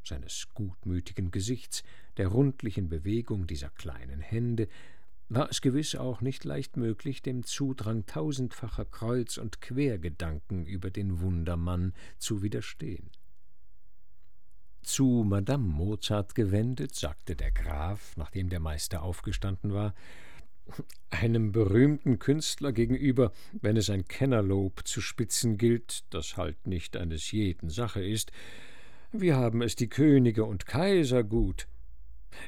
seines 0.04 0.48
gutmütigen 0.54 1.32
Gesichts, 1.32 1.84
der 2.18 2.28
rundlichen 2.28 2.88
Bewegung 2.88 3.48
dieser 3.48 3.70
kleinen 3.70 4.22
Hände, 4.22 4.68
war 5.30 5.50
es 5.50 5.60
gewiss 5.60 5.96
auch 5.96 6.22
nicht 6.22 6.46
leicht 6.46 6.78
möglich, 6.78 7.22
dem 7.22 7.44
Zudrang 7.44 8.06
tausendfacher 8.06 8.86
Kreuz- 8.86 9.38
und 9.38 9.60
Quergedanken 9.60 10.66
über 10.66 10.90
den 10.90 11.20
Wundermann 11.20 11.94
zu 12.18 12.42
widerstehen. 12.42 13.10
Zu 14.84 15.26
Madame 15.28 15.68
Mozart 15.68 16.34
gewendet, 16.34 16.96
sagte 16.96 17.36
der 17.36 17.52
Graf, 17.52 18.16
nachdem 18.16 18.48
der 18.48 18.62
Meister 18.62 19.04
aufgestanden 19.04 19.74
war, 19.74 19.94
einem 21.10 21.52
berühmten 21.52 22.20
Künstler 22.20 22.72
gegenüber, 22.72 23.32
wenn 23.62 23.78
es 23.78 23.90
ein 23.90 24.08
Kennerlob 24.08 24.88
zu 24.88 25.02
spitzen 25.02 25.58
gilt, 25.58 26.04
das 26.10 26.38
halt 26.38 26.68
nicht 26.68 26.98
eines 26.98 27.32
jeden 27.32 27.70
Sache 27.70 28.04
ist, 28.04 28.32
Wie 29.14 29.34
haben 29.34 29.62
es 29.62 29.76
die 29.76 29.88
Könige 29.88 30.44
und 30.44 30.66
Kaiser 30.66 31.24
gut? 31.24 31.68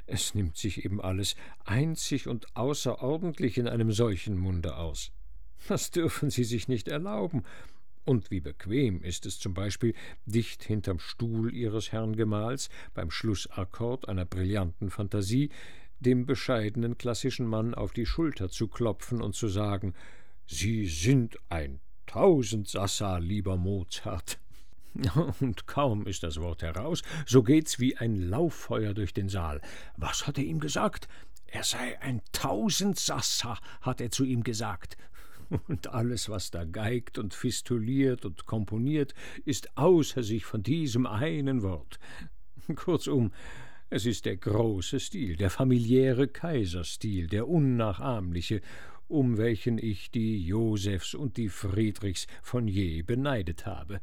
Es 0.05 0.35
nimmt 0.35 0.57
sich 0.57 0.83
eben 0.83 0.99
alles 1.01 1.35
einzig 1.63 2.27
und 2.27 2.55
außerordentlich 2.55 3.57
in 3.57 3.67
einem 3.67 3.91
solchen 3.91 4.37
Munde 4.37 4.75
aus. 4.75 5.11
Das 5.67 5.91
dürfen 5.91 6.29
sie 6.29 6.43
sich 6.43 6.67
nicht 6.67 6.87
erlauben. 6.87 7.43
Und 8.05 8.31
wie 8.31 8.39
bequem 8.39 9.01
ist 9.03 9.25
es 9.25 9.39
zum 9.39 9.53
Beispiel, 9.53 9.93
dicht 10.25 10.63
hinterm 10.63 10.99
Stuhl 10.99 11.53
ihres 11.53 11.91
Herrn 11.91 12.15
Gemahls, 12.15 12.69
beim 12.93 13.11
Schlussakkord 13.11 14.09
einer 14.09 14.25
brillanten 14.25 14.89
Fantasie, 14.89 15.49
dem 15.99 16.25
bescheidenen 16.25 16.97
klassischen 16.97 17.45
Mann 17.45 17.73
auf 17.73 17.91
die 17.91 18.05
Schulter 18.05 18.49
zu 18.49 18.67
klopfen 18.67 19.21
und 19.21 19.35
zu 19.35 19.47
sagen 19.47 19.93
Sie 20.45 20.87
sind 20.87 21.37
ein 21.49 21.79
Tausendsassa, 22.07 23.19
lieber 23.19 23.55
Mozart. 23.55 24.39
Und 25.39 25.67
kaum 25.67 26.07
ist 26.07 26.23
das 26.23 26.41
Wort 26.41 26.63
heraus, 26.63 27.03
so 27.27 27.43
geht's 27.43 27.79
wie 27.79 27.97
ein 27.97 28.15
Lauffeuer 28.29 28.95
durch 28.95 29.13
den 29.13 29.29
Saal. 29.29 29.61
Was 29.95 30.25
hat 30.25 30.39
er 30.39 30.43
ihm 30.43 30.59
gesagt? 30.59 31.07
Er 31.45 31.63
sei 31.63 32.01
ein 32.01 32.21
Tausendsassa, 32.31 33.59
hat 33.81 34.01
er 34.01 34.09
zu 34.09 34.23
ihm 34.23 34.43
gesagt. 34.43 34.97
Und 35.67 35.87
alles, 35.87 36.29
was 36.29 36.51
da 36.51 36.63
geigt 36.63 37.17
und 37.17 37.33
fistuliert 37.33 38.25
und 38.25 38.45
komponiert, 38.45 39.13
ist 39.45 39.77
außer 39.77 40.21
sich 40.21 40.45
von 40.45 40.61
diesem 40.61 41.07
einen 41.07 41.63
Wort. 41.63 41.99
Kurzum, 42.75 43.31
es 43.89 44.05
ist 44.05 44.25
der 44.25 44.37
große 44.37 44.99
Stil, 44.99 45.35
der 45.35 45.49
familiäre 45.49 46.27
Kaiserstil, 46.27 47.27
der 47.27 47.47
unnachahmliche, 47.47 48.61
um 49.07 49.37
welchen 49.37 49.79
ich 49.79 50.11
die 50.11 50.45
Josephs 50.45 51.15
und 51.15 51.37
die 51.37 51.49
Friedrichs 51.49 52.27
von 52.43 52.67
je 52.67 53.01
beneidet 53.01 53.65
habe 53.65 54.01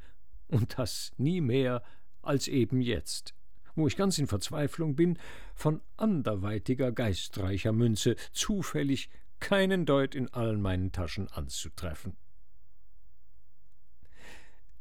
und 0.48 0.78
das 0.78 1.12
nie 1.16 1.40
mehr 1.40 1.82
als 2.22 2.48
eben 2.48 2.80
jetzt, 2.80 3.34
wo 3.76 3.86
ich 3.86 3.96
ganz 3.96 4.18
in 4.18 4.26
Verzweiflung 4.26 4.96
bin, 4.96 5.18
von 5.54 5.80
anderweitiger 5.96 6.90
geistreicher 6.90 7.72
Münze 7.72 8.16
zufällig 8.32 9.08
keinen 9.38 9.86
Deut 9.86 10.16
in 10.16 10.32
allen 10.32 10.60
meinen 10.60 10.90
Taschen 10.90 11.28
anzutreffen. 11.28 12.16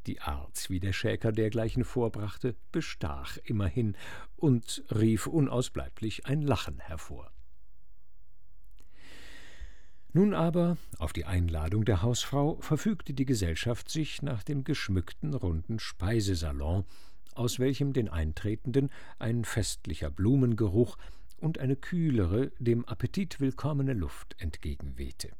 Die 0.06 0.22
Art, 0.22 0.70
wie 0.70 0.80
der 0.80 0.93
Schäker 0.93 1.32
dergleichen 1.32 1.84
vorbrachte, 1.84 2.56
bestach 2.72 3.38
immerhin 3.43 3.95
und 4.36 4.84
rief 4.93 5.26
unausbleiblich 5.26 6.26
ein 6.28 6.41
Lachen 6.41 6.80
hervor. 6.80 7.32
Nun 10.14 10.34
aber, 10.34 10.78
auf 10.97 11.12
die 11.12 11.26
Einladung 11.26 11.84
der 11.84 12.01
Hausfrau, 12.01 12.58
verfügte 12.62 13.14
die 13.14 13.26
Gesellschaft 13.26 13.89
sich 13.89 14.22
nach 14.22 14.43
dem 14.43 14.64
geschmückten 14.64 15.34
runden 15.34 15.78
Speisesalon, 15.80 16.86
aus 17.34 17.60
welchem 17.60 17.91
den 17.91 18.08
Eintretenden 18.08 18.91
ein 19.20 19.43
festlicher 19.43 20.10
Blumengeruch 20.10 20.97
und 21.38 21.60
eine 21.60 21.76
kühlere, 21.76 22.51
dem 22.60 22.86
Appetit 22.86 23.41
willkommene 23.41 23.93
Luft 23.93 24.36
entgegenwehte. 24.39 25.32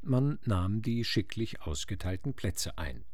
Man 0.00 0.38
nahm 0.44 0.80
die 0.80 1.04
schicklich 1.04 1.60
ausgeteilten 1.60 2.32
Plätze 2.32 2.78
ein, 2.78 3.04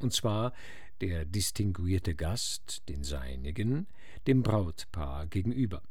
und 0.00 0.12
zwar 0.12 0.52
der 1.00 1.24
distinguierte 1.24 2.14
Gast, 2.14 2.88
den 2.88 3.04
seinigen, 3.04 3.86
dem 4.26 4.42
Brautpaar 4.42 5.26
gegenüber. 5.26 5.82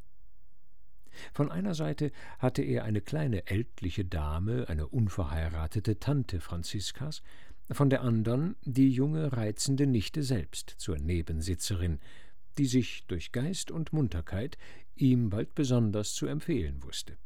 Von 1.34 1.52
einer 1.52 1.74
Seite 1.74 2.12
hatte 2.38 2.62
er 2.62 2.84
eine 2.84 3.02
kleine 3.02 3.48
ältliche 3.48 4.06
Dame, 4.06 4.70
eine 4.70 4.88
unverheiratete 4.88 6.00
Tante 6.00 6.40
Franziskas, 6.40 7.22
von 7.72 7.90
der 7.90 8.02
andern 8.02 8.56
die 8.64 8.90
junge, 8.90 9.34
reizende 9.34 9.86
Nichte 9.86 10.24
selbst 10.24 10.76
zur 10.78 10.98
Nebensitzerin, 10.98 12.00
die 12.58 12.66
sich 12.66 13.06
durch 13.08 13.32
Geist 13.32 13.72
und 13.72 13.94
Munterkeit 13.94 14.58
ihm 14.96 15.30
bald 15.30 15.56
besonders 15.56 16.14
zu 16.14 16.26
empfehlen 16.28 16.84
wusste. 16.84 17.18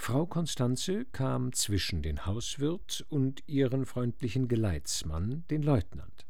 Frau 0.00 0.24
Konstanze 0.24 1.04
kam 1.06 1.52
zwischen 1.52 2.00
den 2.00 2.24
Hauswirt 2.24 3.04
und 3.10 3.42
ihren 3.46 3.84
freundlichen 3.84 4.48
Geleitsmann, 4.48 5.44
den 5.50 5.62
Leutnant. 5.62 6.24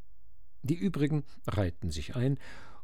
Die 0.62 0.75
übrigen 0.75 1.23
reihten 1.47 1.93
sich 1.93 2.16
ein 2.16 2.39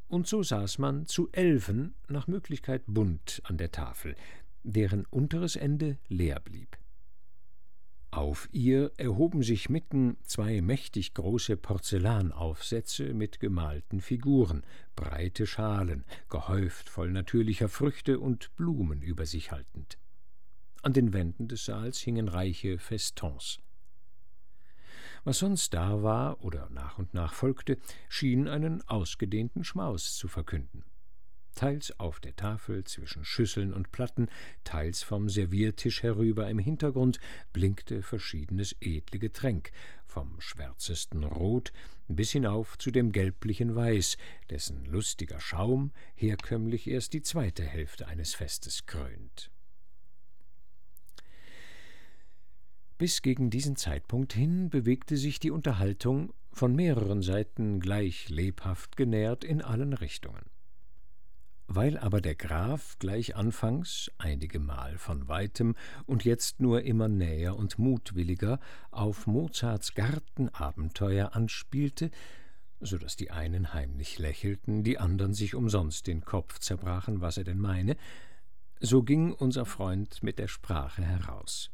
und 0.07 0.29
so 0.29 0.45
saß 0.45 0.79
man 0.79 1.07
zu 1.07 1.29
Elfen 1.33 1.95
nach 2.07 2.29
Möglichkeit 2.29 2.83
bunt 2.87 3.41
an 3.45 3.57
der 3.57 3.73
Tafel, 3.73 4.15
deren 4.63 5.05
unteres 5.07 5.57
Ende 5.57 5.99
leer 6.07 6.39
blieb. 6.39 6.79
Auf 8.13 8.49
ihr 8.53 8.93
erhoben 8.97 9.43
sich 9.43 9.69
mitten 9.69 10.19
zwei 10.23 10.61
mächtig 10.61 11.15
große 11.15 11.57
Porzellanaufsätze 11.57 13.13
mit 13.15 13.41
gemalten 13.41 14.01
Figuren, 14.01 14.63
breite 14.95 15.49
Schalen, 15.49 16.05
gehäuft 16.29 16.89
voll 16.89 17.11
natürlicher 17.11 17.69
Früchte 17.69 18.21
und 18.21 18.55
Blumen 18.55 19.03
über 19.03 19.27
sich 19.27 19.51
haltend. 19.51 19.99
An 20.85 20.93
den 20.93 21.15
Wänden 21.15 21.49
des 21.49 21.65
Saals 21.65 21.99
hingen 22.01 22.29
reiche 22.29 22.77
Festons. 22.79 23.59
Was 25.25 25.39
sonst 25.39 25.73
da 25.73 26.03
war 26.03 26.45
oder 26.45 26.69
nach 26.69 26.99
und 26.99 27.15
nach 27.15 27.33
folgte, 27.33 27.79
schien 28.11 28.49
einen 28.49 28.87
ausgedehnten 28.87 29.65
Schmaus 29.65 30.15
zu 30.15 30.29
verkünden. 30.29 30.85
Teils 31.55 31.99
auf 31.99 32.21
der 32.21 32.37
Tafel 32.37 32.85
zwischen 32.85 33.25
Schüsseln 33.25 33.73
und 33.73 33.93
Platten, 33.93 34.29
teils 34.63 35.03
vom 35.03 35.31
Serviertisch 35.31 36.03
herüber 36.03 36.51
im 36.51 36.59
Hintergrund 36.59 37.19
blinkte 37.55 38.03
verschiedenes 38.03 38.77
edle 38.81 39.19
Getränk, 39.19 39.73
vom 40.05 40.39
schwärzesten 40.39 41.25
Rot 41.25 41.73
bis 42.09 42.33
hinauf 42.33 42.77
zu 42.77 42.91
dem 42.91 43.11
gelblichen 43.11 43.75
Weiß, 43.75 44.19
dessen 44.51 44.85
lustiger 44.85 45.41
Schaum 45.41 45.93
herkömmlich 46.15 46.87
erst 46.89 47.15
die 47.15 47.23
zweite 47.23 47.63
Hälfte 47.63 48.07
eines 48.07 48.35
Festes 48.35 48.85
krönt. 48.85 49.51
Bis 52.97 53.23
gegen 53.23 53.51
diesen 53.51 53.77
Zeitpunkt 53.77 54.33
hin 54.33 54.71
bewegte 54.71 55.17
sich 55.17 55.41
die 55.41 55.51
Unterhaltung, 55.51 56.33
von 56.53 56.77
mehreren 56.77 57.23
Seiten 57.23 57.81
gleich 57.81 58.29
lebhaft 58.29 58.97
genährt, 58.97 59.43
in 59.43 59.61
allen 59.61 59.93
Richtungen. 59.93 60.45
Weil 61.67 61.99
aber 61.99 62.21
der 62.21 62.37
Graf 62.37 62.97
gleich 63.01 63.35
anfangs 63.35 64.11
einigemal 64.19 64.97
von 64.99 65.27
weitem 65.27 65.75
und 66.07 66.25
jetzt 66.25 66.61
nur 66.61 66.83
immer 66.83 67.09
näher 67.09 67.57
und 67.57 67.79
mutwilliger 67.79 68.61
auf 68.93 69.27
Mozarts 69.27 69.95
Gartenabenteuer 69.95 71.35
anspielte, 71.35 72.11
so 72.81 72.99
dass 72.99 73.17
die 73.17 73.33
einen 73.33 73.73
heimlich 73.73 74.19
lächelten, 74.19 74.85
die 74.85 74.99
andern 74.99 75.35
sich 75.35 75.57
umsonst 75.57 76.07
den 76.07 76.25
Kopf 76.25 76.61
zerbrachen, 76.61 77.21
was 77.21 77.39
er 77.39 77.45
denn 77.45 77.59
meine, 77.59 77.97
so 78.79 79.03
ging 79.03 79.33
unser 79.33 79.65
Freund 79.65 80.23
mit 80.23 80.39
der 80.39 80.49
Sprache 80.49 81.03
heraus. 81.03 81.74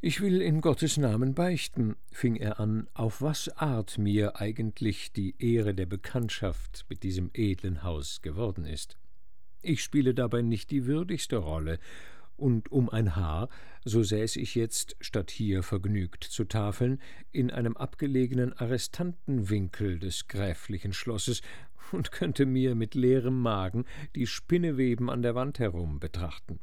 Ich 0.00 0.20
will 0.20 0.40
in 0.40 0.60
Gottes 0.60 0.96
Namen 0.96 1.34
beichten, 1.34 1.96
fing 2.12 2.36
er 2.36 2.60
an, 2.60 2.86
auf 2.94 3.20
was 3.20 3.48
Art 3.56 3.98
mir 3.98 4.40
eigentlich 4.40 5.10
die 5.12 5.34
Ehre 5.40 5.74
der 5.74 5.86
Bekanntschaft 5.86 6.86
mit 6.88 7.02
diesem 7.02 7.30
edlen 7.34 7.82
Haus 7.82 8.22
geworden 8.22 8.64
ist. 8.64 8.96
Ich 9.60 9.82
spiele 9.82 10.14
dabei 10.14 10.42
nicht 10.42 10.70
die 10.70 10.86
würdigste 10.86 11.38
Rolle, 11.38 11.80
und 12.36 12.70
um 12.70 12.88
ein 12.88 13.16
Haar, 13.16 13.48
so 13.84 14.04
säß 14.04 14.36
ich 14.36 14.54
jetzt, 14.54 14.94
statt 15.00 15.32
hier 15.32 15.64
vergnügt 15.64 16.22
zu 16.22 16.44
tafeln, 16.44 17.02
in 17.32 17.50
einem 17.50 17.76
abgelegenen 17.76 18.52
Arrestantenwinkel 18.52 19.98
des 19.98 20.28
gräflichen 20.28 20.92
Schlosses 20.92 21.42
und 21.90 22.12
könnte 22.12 22.46
mir 22.46 22.76
mit 22.76 22.94
leerem 22.94 23.40
Magen 23.40 23.84
die 24.14 24.28
Spinneweben 24.28 25.10
an 25.10 25.22
der 25.22 25.34
Wand 25.34 25.58
herum 25.58 25.98
betrachten. 25.98 26.60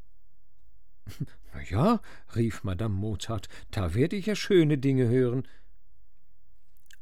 Na 1.54 1.62
ja, 1.64 2.02
rief 2.36 2.64
Madame 2.64 2.96
Mozart, 2.96 3.48
da 3.72 3.94
werde 3.94 4.16
ich 4.16 4.26
ja 4.26 4.36
schöne 4.36 4.78
Dinge 4.78 5.08
hören. 5.08 5.48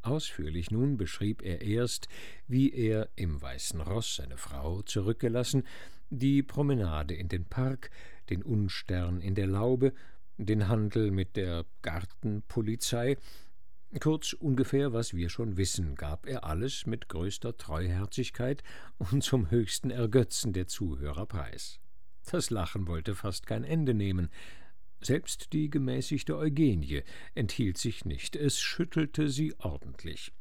Ausführlich 0.02 0.70
nun 0.70 0.98
beschrieb 0.98 1.42
er 1.42 1.62
erst, 1.62 2.10
wie 2.48 2.74
er 2.74 3.10
im 3.16 3.42
Weißen 3.42 3.80
Roß 3.80 4.18
seine 4.18 4.38
Frau 4.38 4.82
zurückgelassen, 4.82 5.64
die 6.10 6.44
Promenade 6.44 7.14
in 7.16 7.30
den 7.30 7.46
Park, 7.46 7.90
den 8.30 8.44
Unstern 8.44 9.22
in 9.22 9.34
der 9.34 9.48
Laube, 9.48 9.94
den 10.38 10.68
Handel 10.68 11.12
mit 11.12 11.38
der 11.38 11.66
Gartenpolizei, 11.82 13.18
kurz 14.00 14.34
ungefähr, 14.34 14.92
was 14.92 15.14
wir 15.14 15.30
schon 15.30 15.56
wissen, 15.56 15.96
gab 15.96 16.26
er 16.26 16.44
alles 16.44 16.86
mit 16.86 17.08
größter 17.08 17.58
Treuherzigkeit 17.58 18.62
und 18.98 19.24
zum 19.24 19.52
höchsten 19.52 19.90
Ergötzen 19.90 20.52
der 20.52 20.68
Zuhörer 20.68 21.26
preis. 21.26 21.80
Das 22.30 22.50
Lachen 22.50 22.88
wollte 22.88 23.16
fast 23.16 23.46
kein 23.46 23.64
Ende 23.64 23.94
nehmen. 23.94 24.30
Selbst 25.02 25.54
die 25.54 25.70
gemäßigte 25.70 26.38
Eugenie 26.38 27.04
enthielt 27.36 27.78
sich 27.78 28.06
nicht, 28.06 28.36
es 28.36 28.60
schüttelte 28.60 29.30
sie 29.30 29.54
ordentlich. 29.60 30.32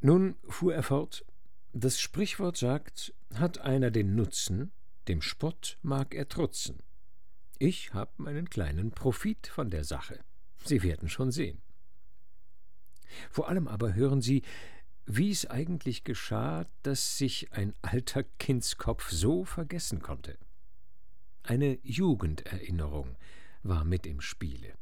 Nun 0.00 0.36
fuhr 0.48 0.74
er 0.74 0.82
fort, 0.82 1.24
das 1.72 2.00
Sprichwort 2.00 2.56
sagt, 2.56 3.14
hat 3.34 3.58
einer 3.58 3.90
den 3.90 4.14
Nutzen, 4.14 4.72
dem 5.08 5.22
Spott 5.22 5.78
mag 5.82 6.14
er 6.14 6.28
trutzen. 6.28 6.78
Ich 7.58 7.94
hab 7.94 8.18
meinen 8.18 8.50
kleinen 8.50 8.90
Profit 8.90 9.46
von 9.46 9.70
der 9.70 9.84
Sache. 9.84 10.18
Sie 10.64 10.82
werden 10.82 11.08
schon 11.08 11.30
sehen. 11.30 11.62
Vor 13.30 13.48
allem 13.48 13.68
aber 13.68 13.94
hören 13.94 14.20
Sie, 14.20 14.42
wie 15.06 15.30
es 15.30 15.46
eigentlich 15.46 16.04
geschah, 16.04 16.64
dass 16.82 17.18
sich 17.18 17.52
ein 17.52 17.74
alter 17.82 18.24
Kindskopf 18.38 19.10
so 19.10 19.44
vergessen 19.44 20.00
konnte. 20.00 20.38
Eine 21.42 21.78
Jugenderinnerung 21.82 23.16
war 23.62 23.84
mit 23.84 24.06
im 24.06 24.20
Spiele. 24.20 24.74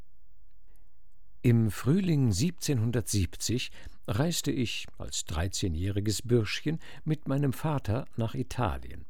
Im 1.44 1.72
Frühling 1.72 2.26
1770 2.26 3.72
reiste 4.06 4.52
ich 4.52 4.86
als 4.96 5.24
dreizehnjähriges 5.24 6.22
Bürschchen 6.22 6.78
mit 7.04 7.26
meinem 7.26 7.52
Vater 7.52 8.06
nach 8.16 8.34
Italien. 8.34 9.06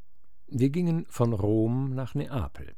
Wir 0.46 0.70
gingen 0.70 1.04
von 1.10 1.34
Rom 1.34 1.94
nach 1.94 2.14
Neapel. 2.14 2.74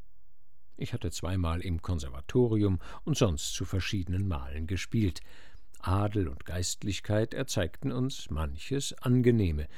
Ich 0.77 0.93
hatte 0.93 1.13
zweimal 1.13 1.61
im 1.61 1.83
Konservatorium 1.83 2.81
und 3.05 3.17
sonst 3.17 3.55
zu 3.55 3.65
verschiedenen 3.65 4.27
Malen 4.27 4.67
gespielt. 4.67 5.21
Adel 5.87 6.29
und 6.29 6.45
Geistlichkeit 6.45 7.35
erzeigten 7.35 7.93
uns 7.93 8.31
manches 8.31 8.95
Angenehme. 8.95 9.69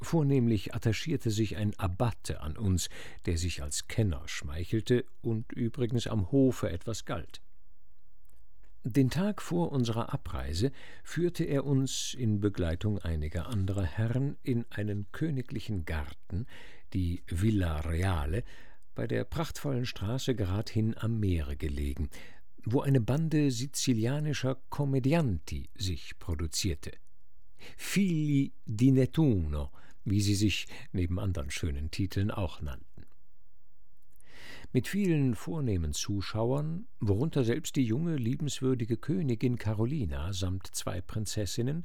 Vornehmlich 0.00 0.74
attachierte 0.74 1.30
sich 1.30 1.56
ein 1.56 1.78
Abbate 1.78 2.40
an 2.40 2.56
uns, 2.56 2.88
der 3.26 3.38
sich 3.38 3.62
als 3.62 3.86
Kenner 3.86 4.22
schmeichelte 4.26 5.04
und 5.20 5.52
übrigens 5.52 6.06
am 6.06 6.32
Hofe 6.32 6.70
etwas 6.70 7.04
galt. 7.04 7.40
Den 8.84 9.10
Tag 9.10 9.40
vor 9.40 9.70
unserer 9.70 10.12
Abreise 10.12 10.72
führte 11.04 11.44
er 11.44 11.64
uns 11.64 12.14
in 12.14 12.40
Begleitung 12.40 12.98
einiger 12.98 13.46
anderer 13.46 13.84
Herren 13.84 14.36
in 14.42 14.64
einen 14.70 15.06
königlichen 15.12 15.84
Garten, 15.84 16.46
die 16.92 17.22
Villa 17.28 17.78
Reale, 17.80 18.42
bei 18.96 19.06
der 19.06 19.22
prachtvollen 19.22 19.86
Straße 19.86 20.34
geradhin 20.34 20.96
am 20.98 21.20
Meere 21.20 21.56
gelegen, 21.56 22.10
wo 22.64 22.80
eine 22.80 23.00
Bande 23.00 23.50
sizilianischer 23.50 24.56
Kommedianti 24.70 25.68
sich 25.74 26.18
produzierte. 26.18 26.92
Figli 27.76 28.52
di 28.64 28.90
Nettuno, 28.90 29.70
wie 30.04 30.20
sie 30.20 30.34
sich 30.34 30.66
neben 30.92 31.18
anderen 31.18 31.50
schönen 31.50 31.90
Titeln 31.90 32.30
auch 32.30 32.60
nannten. 32.60 32.86
Mit 34.72 34.88
vielen 34.88 35.34
vornehmen 35.34 35.92
Zuschauern, 35.92 36.86
worunter 36.98 37.44
selbst 37.44 37.76
die 37.76 37.84
junge, 37.84 38.16
liebenswürdige 38.16 38.96
Königin 38.96 39.58
Carolina 39.58 40.32
samt 40.32 40.68
zwei 40.74 41.02
Prinzessinnen, 41.02 41.84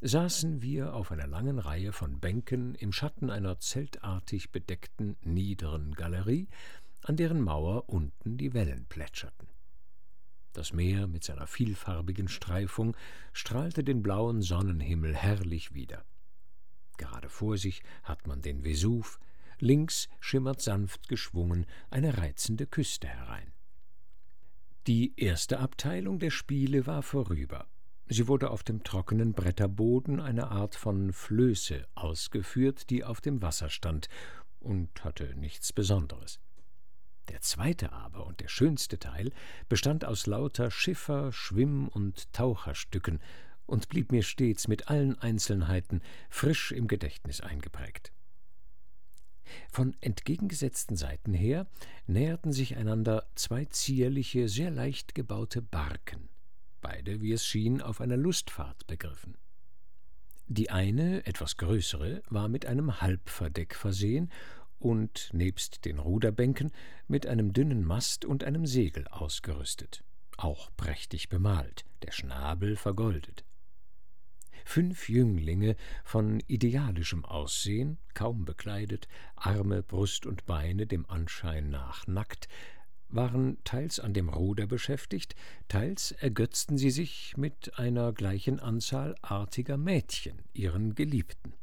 saßen 0.00 0.60
wir 0.60 0.94
auf 0.94 1.12
einer 1.12 1.28
langen 1.28 1.58
Reihe 1.58 1.92
von 1.92 2.18
Bänken 2.18 2.74
im 2.74 2.92
Schatten 2.92 3.30
einer 3.30 3.60
zeltartig 3.60 4.50
bedeckten 4.50 5.16
niederen 5.22 5.94
Galerie, 5.94 6.48
an 7.02 7.16
deren 7.16 7.40
Mauer 7.40 7.88
unten 7.88 8.36
die 8.36 8.52
Wellen 8.52 8.86
plätscherten. 8.88 9.53
Das 10.54 10.72
Meer 10.72 11.08
mit 11.08 11.24
seiner 11.24 11.48
vielfarbigen 11.48 12.28
Streifung 12.28 12.96
strahlte 13.32 13.82
den 13.82 14.02
blauen 14.02 14.40
Sonnenhimmel 14.40 15.14
herrlich 15.14 15.74
wider. 15.74 16.04
Gerade 16.96 17.28
vor 17.28 17.58
sich 17.58 17.82
hat 18.04 18.28
man 18.28 18.40
den 18.40 18.62
Vesuv, 18.62 19.18
links 19.58 20.08
schimmert 20.20 20.60
sanft 20.60 21.08
geschwungen 21.08 21.66
eine 21.90 22.18
reizende 22.18 22.68
Küste 22.68 23.08
herein. 23.08 23.52
Die 24.86 25.12
erste 25.16 25.58
Abteilung 25.58 26.20
der 26.20 26.30
Spiele 26.30 26.86
war 26.86 27.02
vorüber. 27.02 27.66
Sie 28.06 28.28
wurde 28.28 28.50
auf 28.50 28.62
dem 28.62 28.84
trockenen 28.84 29.32
Bretterboden 29.32 30.20
eine 30.20 30.52
Art 30.52 30.76
von 30.76 31.12
Flöße 31.12 31.88
ausgeführt, 31.96 32.90
die 32.90 33.02
auf 33.02 33.20
dem 33.20 33.42
Wasser 33.42 33.70
stand 33.70 34.08
und 34.60 35.02
hatte 35.02 35.34
nichts 35.34 35.72
Besonderes. 35.72 36.38
Der 37.28 37.40
zweite 37.40 37.92
aber 37.92 38.26
und 38.26 38.40
der 38.40 38.48
schönste 38.48 38.98
Teil 38.98 39.32
bestand 39.68 40.04
aus 40.04 40.26
lauter 40.26 40.70
Schiffer-, 40.70 41.32
Schwimm- 41.32 41.88
und 41.88 42.32
Taucherstücken 42.32 43.20
und 43.66 43.88
blieb 43.88 44.12
mir 44.12 44.22
stets 44.22 44.68
mit 44.68 44.88
allen 44.88 45.18
Einzelheiten 45.18 46.02
frisch 46.28 46.72
im 46.72 46.86
Gedächtnis 46.86 47.40
eingeprägt. 47.40 48.12
Von 49.70 49.94
entgegengesetzten 50.00 50.96
Seiten 50.96 51.34
her 51.34 51.66
näherten 52.06 52.52
sich 52.52 52.76
einander 52.76 53.26
zwei 53.34 53.64
zierliche, 53.66 54.48
sehr 54.48 54.70
leicht 54.70 55.14
gebaute 55.14 55.62
Barken, 55.62 56.28
beide, 56.80 57.20
wie 57.20 57.32
es 57.32 57.46
schien, 57.46 57.80
auf 57.80 58.00
einer 58.00 58.16
Lustfahrt 58.16 58.86
begriffen. 58.86 59.36
Die 60.46 60.70
eine, 60.70 61.24
etwas 61.26 61.56
größere, 61.56 62.22
war 62.28 62.48
mit 62.48 62.66
einem 62.66 63.00
Halbverdeck 63.00 63.74
versehen 63.74 64.30
und 64.84 65.30
nebst 65.32 65.86
den 65.86 65.98
Ruderbänken 65.98 66.70
mit 67.08 67.26
einem 67.26 67.54
dünnen 67.54 67.84
Mast 67.84 68.26
und 68.26 68.44
einem 68.44 68.66
Segel 68.66 69.08
ausgerüstet, 69.08 70.04
auch 70.36 70.70
prächtig 70.76 71.30
bemalt, 71.30 71.86
der 72.02 72.12
Schnabel 72.12 72.76
vergoldet. 72.76 73.44
Fünf 74.66 75.08
Jünglinge 75.08 75.76
von 76.04 76.40
idealischem 76.48 77.24
Aussehen, 77.24 77.96
kaum 78.12 78.44
bekleidet, 78.44 79.08
Arme, 79.36 79.82
Brust 79.82 80.26
und 80.26 80.44
Beine 80.44 80.86
dem 80.86 81.08
Anschein 81.08 81.70
nach 81.70 82.06
nackt, 82.06 82.48
waren 83.08 83.56
teils 83.64 84.00
an 84.00 84.12
dem 84.12 84.28
Ruder 84.28 84.66
beschäftigt, 84.66 85.34
teils 85.68 86.12
ergötzten 86.12 86.76
sie 86.76 86.90
sich 86.90 87.38
mit 87.38 87.78
einer 87.78 88.12
gleichen 88.12 88.60
Anzahl 88.60 89.14
artiger 89.22 89.78
Mädchen, 89.78 90.42
ihren 90.52 90.94
Geliebten. 90.94 91.54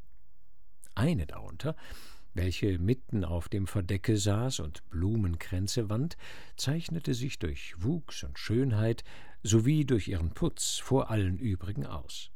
Eine 0.95 1.27
darunter, 1.27 1.76
welche 2.34 2.80
mitten 2.80 3.24
auf 3.24 3.49
dem 3.49 3.68
Verdecke 3.68 4.18
saß 4.18 4.60
und 4.60 4.90
Blumenkränze 4.90 5.90
wand, 5.90 6.18
zeichnete 6.56 7.14
sich 7.14 7.40
durch 7.40 7.74
Wuchs 7.78 8.24
und 8.24 8.40
Schönheit 8.40 9.03
sowie 9.44 9.86
durch 9.86 10.08
ihren 10.08 10.32
Putz 10.32 10.78
vor 10.78 11.10
allen 11.10 11.38
übrigen 11.38 11.86
aus. 11.86 12.32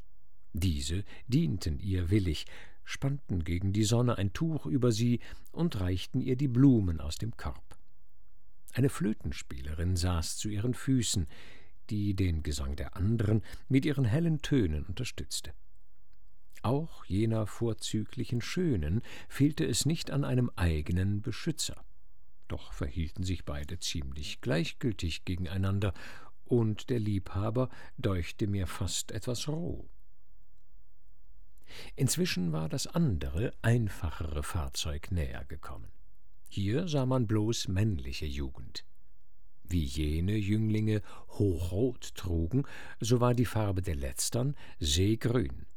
Diese 0.53 1.03
dienten 1.27 1.80
ihr 1.80 2.09
willig, 2.09 2.45
spannten 2.84 3.43
gegen 3.43 3.73
die 3.73 3.84
Sonne 3.84 4.17
ein 4.17 4.34
Tuch 4.34 4.65
über 4.65 4.91
sie 4.91 5.19
und 5.51 5.80
reichten 5.80 6.22
ihr 6.22 6.35
die 6.35 6.47
Blumen 6.47 7.01
aus 7.01 7.17
dem 7.17 7.35
Korb. 7.35 7.77
Eine 8.73 8.89
Flötenspielerin 8.89 9.95
saß 9.95 10.38
zu 10.38 10.49
ihren 10.49 10.73
Füßen, 10.73 11.27
die 11.89 12.15
den 12.15 12.43
Gesang 12.43 12.76
der 12.76 12.95
anderen 12.95 13.41
mit 13.69 13.85
ihren 13.85 14.05
hellen 14.05 14.41
Tönen 14.41 14.84
unterstützte. 14.85 15.53
Auch 16.65 17.05
jener 17.05 17.45
vorzüglichen 17.45 18.41
Schönen 18.41 19.03
fehlte 19.29 19.63
es 19.63 19.85
nicht 19.85 20.09
an 20.09 20.23
einem 20.23 20.49
eigenen 20.55 21.21
Beschützer. 21.21 21.85
Doch 22.47 22.73
verhielten 22.73 23.21
sich 23.21 23.45
beide 23.45 23.77
ziemlich 23.77 24.41
gleichgültig 24.41 25.25
gegeneinander, 25.25 25.93
und 26.43 26.89
der 26.89 26.97
Liebhaber 26.97 27.69
deuchte 27.99 28.47
mir 28.47 28.65
fast 28.65 29.11
etwas 29.11 29.47
roh. 29.47 29.87
Inzwischen 31.95 32.51
war 32.51 32.67
das 32.67 32.87
andere, 32.87 33.53
einfachere 33.61 34.41
Fahrzeug 34.41 35.11
näher 35.11 35.45
gekommen. 35.45 35.91
Hier 36.49 36.87
sah 36.87 37.05
man 37.05 37.27
bloß 37.27 37.67
männliche 37.67 38.25
Jugend. 38.25 38.85
Wie 39.65 39.83
jene 39.83 40.35
Jünglinge 40.35 41.03
hochrot 41.27 42.15
trugen, 42.15 42.63
so 42.99 43.19
war 43.19 43.35
die 43.35 43.45
Farbe 43.45 43.83
der 43.83 43.95
letztern 43.95 44.55
seegrün. 44.79 45.67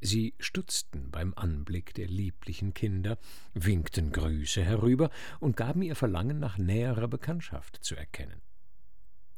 Sie 0.00 0.34
stutzten 0.38 1.10
beim 1.10 1.34
Anblick 1.34 1.92
der 1.94 2.06
lieblichen 2.06 2.72
Kinder, 2.72 3.18
winkten 3.54 4.12
Grüße 4.12 4.62
herüber 4.62 5.10
und 5.40 5.56
gaben 5.56 5.82
ihr 5.82 5.96
Verlangen 5.96 6.38
nach 6.38 6.56
näherer 6.56 7.08
Bekanntschaft 7.08 7.78
zu 7.82 7.96
erkennen. 7.96 8.40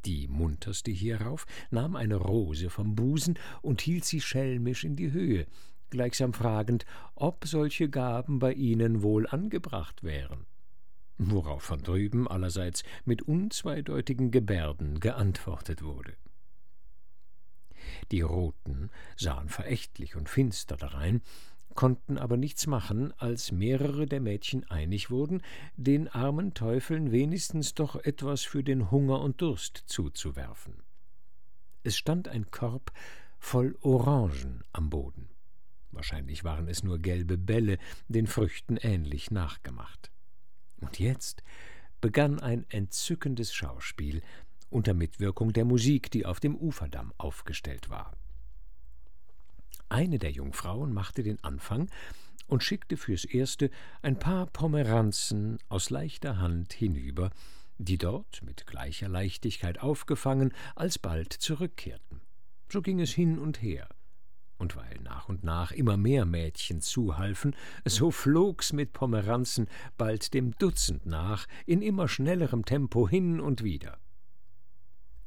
Die 0.04 0.28
munterste 0.28 0.90
hierauf 0.90 1.46
nahm 1.70 1.96
eine 1.96 2.16
Rose 2.16 2.70
vom 2.70 2.94
Busen 2.94 3.38
und 3.62 3.80
hielt 3.80 4.04
sie 4.04 4.20
schelmisch 4.20 4.84
in 4.84 4.96
die 4.96 5.12
Höhe, 5.12 5.46
gleichsam 5.90 6.32
fragend, 6.32 6.84
ob 7.14 7.46
solche 7.46 7.88
Gaben 7.88 8.38
bei 8.38 8.52
ihnen 8.52 9.02
wohl 9.02 9.26
angebracht 9.26 10.02
wären. 10.02 10.46
Worauf 11.18 11.62
von 11.62 11.82
drüben 11.82 12.28
allerseits 12.28 12.82
mit 13.04 13.22
unzweideutigen 13.22 14.30
Gebärden 14.30 15.00
geantwortet 15.00 15.82
wurde. 15.82 16.14
Die 18.10 18.20
Roten 18.20 18.90
sahen 19.16 19.48
verächtlich 19.48 20.16
und 20.16 20.28
finster 20.28 20.76
darein, 20.76 21.22
konnten 21.74 22.18
aber 22.18 22.36
nichts 22.36 22.66
machen, 22.66 23.12
als 23.18 23.52
mehrere 23.52 24.06
der 24.06 24.20
Mädchen 24.20 24.68
einig 24.70 25.10
wurden, 25.10 25.42
den 25.76 26.08
armen 26.08 26.54
Teufeln 26.54 27.12
wenigstens 27.12 27.74
doch 27.74 27.96
etwas 27.96 28.42
für 28.42 28.64
den 28.64 28.90
Hunger 28.90 29.20
und 29.20 29.40
Durst 29.40 29.84
zuzuwerfen. 29.86 30.82
Es 31.82 31.96
stand 31.96 32.28
ein 32.28 32.50
Korb 32.50 32.92
voll 33.38 33.76
Orangen 33.80 34.64
am 34.72 34.90
Boden. 34.90 35.28
Wahrscheinlich 35.92 36.44
waren 36.44 36.68
es 36.68 36.82
nur 36.82 36.98
gelbe 36.98 37.38
Bälle, 37.38 37.78
den 38.08 38.26
Früchten 38.26 38.76
ähnlich 38.76 39.30
nachgemacht. 39.30 40.10
Und 40.80 40.98
jetzt 40.98 41.42
begann 42.00 42.40
ein 42.40 42.64
entzückendes 42.68 43.52
Schauspiel 43.52 44.22
unter 44.70 44.94
Mitwirkung 44.94 45.52
der 45.52 45.64
Musik, 45.64 46.10
die 46.10 46.24
auf 46.24 46.40
dem 46.40 46.56
Uferdamm 46.56 47.12
aufgestellt 47.18 47.90
war. 47.90 48.12
Eine 49.88 50.18
der 50.18 50.30
Jungfrauen 50.30 50.92
machte 50.92 51.22
den 51.22 51.42
Anfang 51.42 51.90
und 52.46 52.62
schickte 52.62 52.96
fürs 52.96 53.24
Erste 53.24 53.70
ein 54.02 54.18
paar 54.18 54.46
Pomeranzen 54.46 55.58
aus 55.68 55.90
leichter 55.90 56.38
Hand 56.38 56.72
hinüber, 56.72 57.30
die 57.78 57.98
dort 57.98 58.42
mit 58.42 58.66
gleicher 58.66 59.08
Leichtigkeit 59.08 59.80
aufgefangen 59.80 60.52
alsbald 60.76 61.32
zurückkehrten. 61.32 62.20
So 62.68 62.82
ging 62.82 63.00
es 63.00 63.10
hin 63.10 63.38
und 63.38 63.62
her. 63.62 63.88
Und 64.58 64.76
weil 64.76 64.98
nach 65.02 65.28
und 65.28 65.42
nach 65.42 65.72
immer 65.72 65.96
mehr 65.96 66.26
Mädchen 66.26 66.82
zuhalfen, 66.82 67.56
so 67.86 68.10
flog's 68.10 68.74
mit 68.74 68.92
Pomeranzen 68.92 69.68
bald 69.96 70.34
dem 70.34 70.52
Dutzend 70.58 71.06
nach, 71.06 71.46
in 71.64 71.80
immer 71.80 72.08
schnellerem 72.08 72.64
Tempo 72.66 73.08
hin 73.08 73.40
und 73.40 73.64
wieder. 73.64 73.98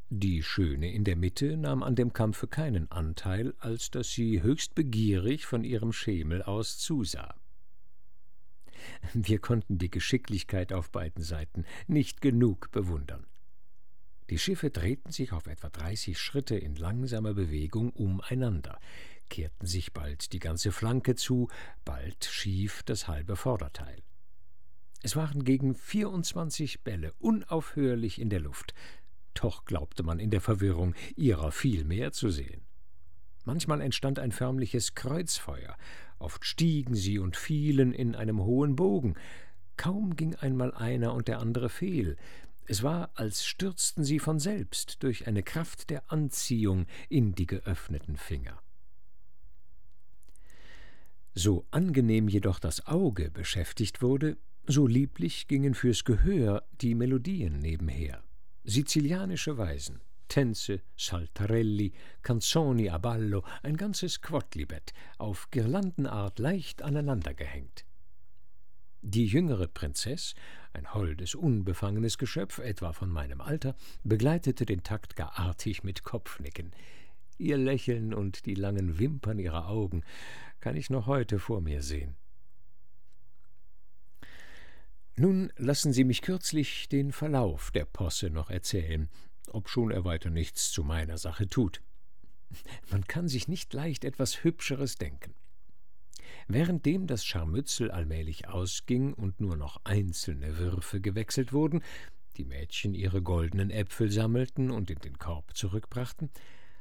Die 0.09 0.43
Schöne 0.43 0.93
in 0.93 1.03
der 1.03 1.15
Mitte 1.15 1.57
nahm 1.57 1.81
an 1.81 1.95
dem 1.95 2.13
Kampfe 2.13 2.47
keinen 2.47 2.91
Anteil, 2.91 3.53
als 3.59 3.89
dass 3.89 4.11
sie 4.11 4.43
höchst 4.43 4.75
begierig 4.75 5.45
von 5.45 5.63
ihrem 5.63 5.91
Schemel 5.91 6.43
aus 6.43 6.77
zusah. 6.77 7.35
Wir 9.13 9.39
konnten 9.39 9.77
die 9.77 9.89
Geschicklichkeit 9.89 10.73
auf 10.73 10.91
beiden 10.91 11.23
Seiten 11.23 11.65
nicht 11.88 12.21
genug 12.21 12.71
bewundern. 12.71 13.25
Die 14.30 14.38
Schiffe 14.38 14.69
drehten 14.69 15.11
sich 15.11 15.31
auf 15.31 15.47
etwa 15.47 15.69
dreißig 15.69 16.19
Schritte 16.19 16.55
in 16.57 16.75
langsamer 16.75 17.34
Bewegung 17.34 17.89
umeinander, 17.91 18.80
kehrten 19.30 19.65
sich 19.65 19.93
bald 19.93 20.31
die 20.34 20.39
ganze 20.39 20.71
Flanke 20.71 21.15
zu, 21.15 21.49
bald 21.85 22.25
schief 22.25 22.84
das 22.84 23.07
halbe 23.07 23.35
Vorderteil. 23.35 24.01
Es 25.01 25.15
waren 25.15 25.43
gegen 25.43 25.75
vierundzwanzig 25.75 26.81
Bälle 26.81 27.13
unaufhörlich 27.19 28.21
in 28.21 28.30
der 28.30 28.39
Luft, 28.39 28.73
doch 29.34 29.65
glaubte 29.65 30.03
man 30.03 30.19
in 30.19 30.30
der 30.30 30.41
Verwirrung, 30.41 30.95
ihrer 31.15 31.51
viel 31.51 31.84
mehr 31.84 32.11
zu 32.11 32.30
sehen. 32.30 32.61
Manchmal 33.45 33.81
entstand 33.81 34.19
ein 34.19 34.31
förmliches 34.31 34.95
Kreuzfeuer, 34.95 35.76
oft 36.19 36.45
stiegen 36.45 36.95
sie 36.95 37.19
und 37.19 37.35
fielen 37.35 37.93
in 37.93 38.15
einem 38.15 38.41
hohen 38.41 38.76
Bogen, 38.76 39.15
kaum 39.76 40.15
ging 40.15 40.35
einmal 40.35 40.73
einer 40.73 41.14
und 41.14 41.27
der 41.27 41.39
andere 41.39 41.69
fehl, 41.69 42.15
es 42.65 42.81
war, 42.81 43.11
als 43.15 43.45
stürzten 43.45 44.05
sie 44.05 44.19
von 44.19 44.39
selbst 44.39 45.03
durch 45.03 45.27
eine 45.27 45.43
Kraft 45.43 45.89
der 45.89 46.11
Anziehung 46.11 46.85
in 47.10 47.35
die 47.35 47.45
geöffneten 47.45 48.15
Finger. 48.15 48.61
So 51.35 51.65
angenehm 51.72 52.30
jedoch 52.30 52.60
das 52.60 52.88
Auge 52.88 53.31
beschäftigt 53.31 54.01
wurde, 54.01 54.38
so 54.65 54.88
lieblich 54.88 55.49
gingen 55.49 55.73
fürs 55.73 56.05
Gehör 56.05 56.64
die 56.80 56.95
Melodien 56.95 57.60
nebenher 57.60 58.23
sizilianische 58.64 59.57
Weisen, 59.57 60.02
Tänze, 60.27 60.81
Saltarelli, 60.98 61.94
Canzoni 62.22 62.90
a 62.90 62.98
ballo, 62.98 63.44
ein 63.61 63.77
ganzes 63.77 64.22
Quodlibet, 64.22 64.94
auf 65.18 65.52
Girlandenart 65.52 66.40
leicht 66.40 66.81
aneinandergehängt. 66.81 67.85
Die 69.02 69.26
jüngere 69.26 69.68
Prinzess, 69.68 70.34
ein 70.72 70.94
holdes, 70.94 71.35
unbefangenes 71.35 72.18
Geschöpf, 72.18 72.60
etwa 72.60 72.94
von 72.94 73.10
meinem 73.10 73.41
Alter, 73.41 73.76
begleitete 74.03 74.65
den 74.65 74.81
Takt 74.81 75.18
gar 75.18 75.38
artig 75.38 75.84
mit 75.84 76.03
Kopfnicken. 76.03 76.72
Ihr 77.38 77.57
Lächeln 77.57 78.14
und 78.14 78.45
die 78.45 78.56
langen 78.56 78.99
Wimpern 78.99 79.40
ihrer 79.40 79.68
Augen 79.68 80.03
kann 80.61 80.77
ich 80.77 80.90
noch 80.90 81.06
heute 81.06 81.38
vor 81.38 81.60
mir 81.60 81.84
sehen. 81.84 82.15
Nun 85.15 85.53
lassen 85.57 85.94
Sie 85.94 86.06
mich 86.06 86.23
kürzlich 86.23 86.90
den 86.90 87.11
Verlauf 87.11 87.69
der 87.69 87.85
Posse 87.85 88.31
noch 88.31 88.49
erzählen, 88.49 89.10
obschon 89.52 89.91
er 89.91 90.06
weiter 90.06 90.31
nichts 90.31 90.72
zu 90.72 90.84
meiner 90.84 91.19
Sache 91.19 91.48
tut. 91.48 91.81
Man 92.90 93.06
kann 93.06 93.27
sich 93.27 93.48
nicht 93.48 93.73
leicht 93.73 94.06
etwas 94.06 94.44
Hübscheres 94.44 94.98
denken. 94.98 95.35
Währenddem 96.48 97.06
das 97.06 97.26
Scharmützel 97.26 97.91
allmählich 97.91 98.48
ausging 98.48 99.14
und 99.14 99.40
nur 99.40 99.56
noch 99.56 99.81
einzelne 99.84 100.57
Würfe 100.57 100.99
gewechselt 100.99 101.53
wurden, 101.53 101.84
die 102.38 102.45
Mädchen 102.45 102.95
ihre 102.95 103.22
goldenen 103.22 103.69
Äpfel 103.69 104.10
sammelten 104.10 104.72
und 104.72 104.90
in 104.90 104.99
den 104.99 105.19
Korb 105.19 105.56
zurückbrachten, 105.56 106.31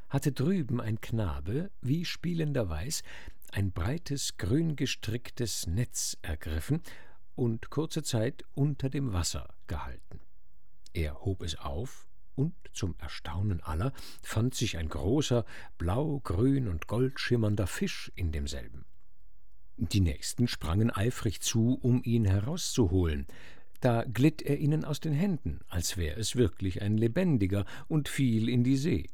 hatte 0.09 0.33
drüben 0.33 0.81
ein 0.81 1.03
Knabe, 1.03 1.71
wie 1.83 2.07
spielender 2.07 2.71
Weiß, 2.71 3.03
ein 3.51 3.73
breites, 3.73 4.39
grün 4.39 4.75
gestricktes 4.75 5.67
Netz 5.67 6.17
ergriffen 6.23 6.83
und 7.35 7.71
kurze 7.71 8.03
Zeit 8.03 8.45
unter 8.55 8.91
dem 8.91 9.13
Wasser 9.13 9.49
gehalten. 9.67 10.21
Er 10.93 11.25
hob 11.25 11.43
es 11.43 11.59
auf, 11.59 12.07
und 12.35 12.55
zum 12.73 12.95
Erstaunen 12.99 13.61
aller 13.61 13.93
fand 14.23 14.55
sich 14.55 14.79
ein 14.79 14.89
großer, 14.89 15.45
blau, 15.79 16.21
grün 16.21 16.69
und 16.69 16.87
goldschimmernder 16.87 17.67
Fisch 17.67 18.11
in 18.15 18.33
demselben. 18.33 18.85
Die 19.77 20.01
nächsten 20.01 20.49
sprangen 20.49 20.91
eifrig 20.91 21.41
zu, 21.41 21.79
um 21.81 22.03
ihn 22.05 22.25
herauszuholen. 22.25 23.27
Da 23.81 24.05
glitt 24.05 24.43
er 24.43 24.59
ihnen 24.59 24.85
aus 24.85 25.01
den 25.01 25.13
Händen, 25.13 25.61
als 25.69 25.97
wär 25.97 26.17
es 26.17 26.37
wirklich 26.37 26.83
ein 26.83 26.97
lebendiger, 26.97 27.65
und 27.89 28.09
fiel 28.09 28.49
in 28.49 28.65
die 28.65 28.77
See. 28.77 29.11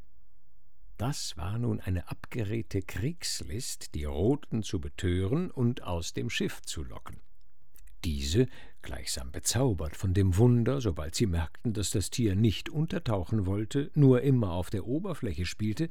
Das 0.99 1.37
war 1.37 1.59
nun 1.59 1.81
eine 1.81 2.11
abgeredte 2.11 2.83
Kriegslist, 2.83 3.95
die 3.95 4.05
Roten 4.05 4.63
zu 4.63 4.81
betören 4.81 5.51
und 5.51 5.85
aus 5.85 6.13
dem 6.13 6.29
Schiff 6.29 6.61
zu 6.63 6.83
locken. 6.83 7.21
Diese, 8.05 8.47
gleichsam 8.83 9.33
bezaubert 9.33 9.97
von 9.97 10.15
dem 10.15 10.37
Wunder, 10.37 10.81
sobald 10.81 11.15
sie 11.15 11.27
merkten, 11.27 11.73
dass 11.73 11.91
das 11.91 12.11
Tier 12.11 12.37
nicht 12.37 12.69
untertauchen 12.69 13.47
wollte, 13.47 13.91
nur 13.95 14.23
immer 14.23 14.53
auf 14.53 14.71
der 14.71 14.87
Oberfläche 14.87 15.47
spielte, 15.47 15.89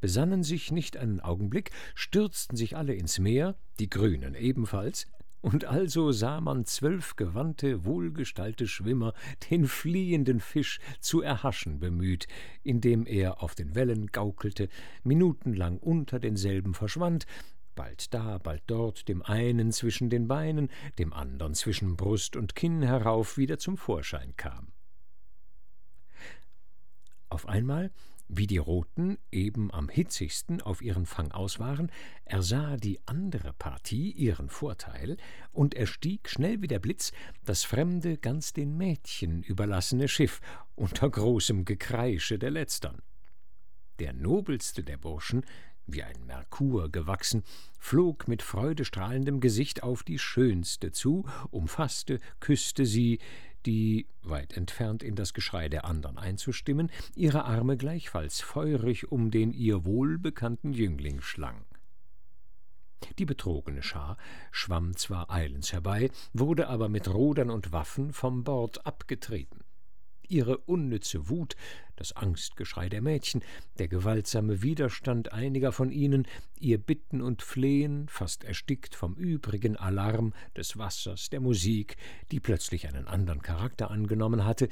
besannen 0.00 0.42
sich 0.42 0.70
nicht 0.70 0.96
einen 0.96 1.20
Augenblick, 1.20 1.70
stürzten 1.94 2.56
sich 2.56 2.76
alle 2.76 2.94
ins 2.94 3.18
Meer, 3.18 3.56
die 3.78 3.88
Grünen 3.88 4.34
ebenfalls, 4.34 5.06
und 5.40 5.64
also 5.64 6.10
sah 6.10 6.40
man 6.40 6.64
zwölf 6.64 7.14
gewandte, 7.14 7.84
wohlgestalte 7.84 8.66
Schwimmer 8.66 9.14
den 9.50 9.66
fliehenden 9.66 10.40
Fisch 10.40 10.80
zu 10.98 11.22
erhaschen 11.22 11.78
bemüht, 11.78 12.26
indem 12.64 13.06
er 13.06 13.42
auf 13.42 13.54
den 13.54 13.76
Wellen 13.76 14.08
gaukelte, 14.08 14.68
minutenlang 15.04 15.78
unter 15.78 16.18
denselben 16.18 16.74
verschwand, 16.74 17.26
bald 17.76 18.12
da, 18.12 18.38
bald 18.38 18.64
dort, 18.66 19.06
dem 19.06 19.22
einen 19.22 19.70
zwischen 19.70 20.10
den 20.10 20.26
Beinen, 20.26 20.68
dem 20.98 21.12
andern 21.12 21.54
zwischen 21.54 21.96
Brust 21.96 22.34
und 22.34 22.56
Kinn 22.56 22.82
herauf 22.82 23.36
wieder 23.36 23.58
zum 23.58 23.76
Vorschein 23.76 24.34
kam. 24.36 24.72
Auf 27.28 27.46
einmal, 27.46 27.92
wie 28.28 28.46
die 28.46 28.58
Roten 28.58 29.18
eben 29.30 29.72
am 29.72 29.88
hitzigsten 29.88 30.60
auf 30.60 30.82
ihren 30.82 31.06
Fang 31.06 31.30
aus 31.30 31.60
waren, 31.60 31.92
ersah 32.24 32.76
die 32.76 32.98
andere 33.06 33.52
Partie 33.52 34.10
ihren 34.10 34.48
Vorteil 34.48 35.16
und 35.52 35.74
erstieg 35.74 36.28
schnell 36.28 36.62
wie 36.62 36.66
der 36.66 36.80
Blitz 36.80 37.12
das 37.44 37.62
fremde, 37.62 38.16
ganz 38.16 38.52
den 38.52 38.76
Mädchen 38.76 39.42
überlassene 39.42 40.08
Schiff 40.08 40.40
unter 40.74 41.08
großem 41.08 41.64
Gekreische 41.64 42.38
der 42.38 42.50
Letztern. 42.50 43.02
Der 43.98 44.12
nobelste 44.12 44.82
der 44.82 44.96
Burschen 44.96 45.44
wie 45.86 46.02
ein 46.02 46.26
Merkur 46.26 46.90
gewachsen, 46.90 47.42
flog 47.78 48.28
mit 48.28 48.42
freudestrahlendem 48.42 49.40
Gesicht 49.40 49.82
auf 49.82 50.02
die 50.02 50.18
Schönste 50.18 50.92
zu, 50.92 51.24
umfasste, 51.50 52.20
küsste 52.40 52.86
sie, 52.86 53.18
die, 53.64 54.06
weit 54.22 54.56
entfernt 54.56 55.02
in 55.02 55.16
das 55.16 55.34
Geschrei 55.34 55.68
der 55.68 55.84
andern 55.84 56.18
einzustimmen, 56.18 56.90
ihre 57.14 57.44
Arme 57.44 57.76
gleichfalls 57.76 58.40
feurig 58.40 59.10
um 59.10 59.30
den 59.30 59.52
ihr 59.52 59.84
wohlbekannten 59.84 60.72
Jüngling 60.72 61.20
schlang. 61.20 61.64
Die 63.18 63.24
betrogene 63.24 63.82
Schar 63.82 64.16
schwamm 64.52 64.96
zwar 64.96 65.30
eilends 65.30 65.72
herbei, 65.72 66.10
wurde 66.32 66.68
aber 66.68 66.88
mit 66.88 67.08
Rudern 67.08 67.50
und 67.50 67.72
Waffen 67.72 68.12
vom 68.12 68.44
Bord 68.44 68.86
abgetrieben 68.86 69.65
ihre 70.28 70.58
unnütze 70.58 71.28
Wut, 71.28 71.56
das 71.96 72.12
Angstgeschrei 72.12 72.88
der 72.88 73.02
Mädchen, 73.02 73.42
der 73.78 73.88
gewaltsame 73.88 74.62
Widerstand 74.62 75.32
einiger 75.32 75.72
von 75.72 75.90
ihnen, 75.90 76.26
ihr 76.58 76.78
Bitten 76.78 77.22
und 77.22 77.42
Flehen, 77.42 78.08
fast 78.08 78.44
erstickt 78.44 78.94
vom 78.94 79.14
übrigen 79.14 79.76
Alarm 79.76 80.34
des 80.56 80.76
Wassers, 80.76 81.30
der 81.30 81.40
Musik, 81.40 81.96
die 82.30 82.40
plötzlich 82.40 82.86
einen 82.86 83.06
andern 83.06 83.42
Charakter 83.42 83.90
angenommen 83.90 84.44
hatte, 84.44 84.68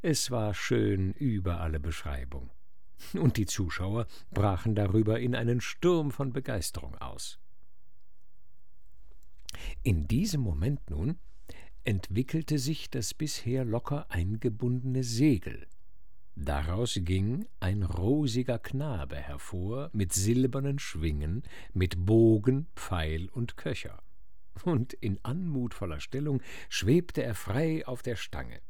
es 0.00 0.30
war 0.30 0.54
schön 0.54 1.12
über 1.12 1.60
alle 1.60 1.80
Beschreibung. 1.80 2.50
Und 3.14 3.36
die 3.36 3.46
Zuschauer 3.46 4.06
brachen 4.30 4.74
darüber 4.74 5.20
in 5.20 5.34
einen 5.34 5.60
Sturm 5.60 6.10
von 6.10 6.32
Begeisterung 6.32 6.96
aus. 6.96 7.38
In 9.82 10.06
diesem 10.06 10.40
Moment 10.40 10.90
nun 10.90 11.18
entwickelte 11.88 12.58
sich 12.58 12.90
das 12.90 13.14
bisher 13.14 13.64
locker 13.64 14.10
eingebundene 14.10 15.02
Segel. 15.02 15.66
Daraus 16.36 16.98
ging 17.00 17.46
ein 17.60 17.82
rosiger 17.82 18.58
Knabe 18.58 19.16
hervor 19.16 19.88
mit 19.94 20.12
silbernen 20.12 20.78
Schwingen, 20.78 21.44
mit 21.72 22.04
Bogen, 22.04 22.66
Pfeil 22.76 23.30
und 23.30 23.56
Köcher. 23.56 24.02
Und 24.64 24.92
in 24.92 25.18
anmutvoller 25.24 26.00
Stellung 26.00 26.42
schwebte 26.68 27.22
er 27.22 27.34
frei 27.34 27.86
auf 27.86 28.02
der 28.02 28.16
Stange. 28.16 28.60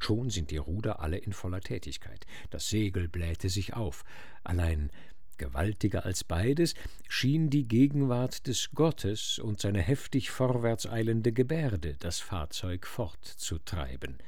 Schon 0.00 0.30
sind 0.30 0.50
die 0.50 0.56
Ruder 0.56 1.00
alle 1.00 1.18
in 1.18 1.34
voller 1.34 1.60
Tätigkeit, 1.60 2.24
das 2.48 2.70
Segel 2.70 3.06
blähte 3.06 3.50
sich 3.50 3.74
auf, 3.74 4.02
allein 4.44 4.90
Gewaltiger 5.38 6.04
als 6.04 6.24
beides 6.24 6.74
schien 7.08 7.50
die 7.50 7.66
Gegenwart 7.66 8.46
des 8.46 8.70
Gottes 8.74 9.38
und 9.38 9.60
seine 9.60 9.80
heftig 9.80 10.30
vorwärts 10.30 10.86
eilende 10.86 11.32
Gebärde 11.32 11.96
das 11.98 12.20
Fahrzeug 12.20 12.86
fortzutreiben. 12.86 14.18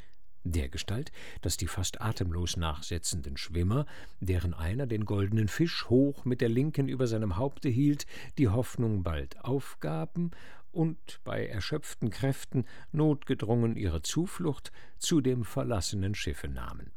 dergestalt, 0.44 1.10
dass 1.42 1.56
die 1.56 1.66
fast 1.66 2.00
atemlos 2.00 2.56
nachsetzenden 2.56 3.36
Schwimmer, 3.36 3.84
deren 4.20 4.54
einer 4.54 4.86
den 4.86 5.04
goldenen 5.04 5.48
Fisch 5.48 5.86
hoch 5.90 6.24
mit 6.24 6.40
der 6.40 6.48
linken 6.48 6.88
über 6.88 7.08
seinem 7.08 7.36
Haupte 7.36 7.68
hielt, 7.68 8.06
die 8.38 8.48
Hoffnung 8.48 9.02
bald 9.02 9.44
aufgaben 9.44 10.30
und 10.70 11.20
bei 11.24 11.46
erschöpften 11.46 12.10
Kräften 12.10 12.64
notgedrungen 12.92 13.76
ihre 13.76 14.02
Zuflucht 14.02 14.70
zu 14.98 15.20
dem 15.20 15.44
verlassenen 15.44 16.14
Schiffe 16.14 16.48
nahmen. 16.48 16.92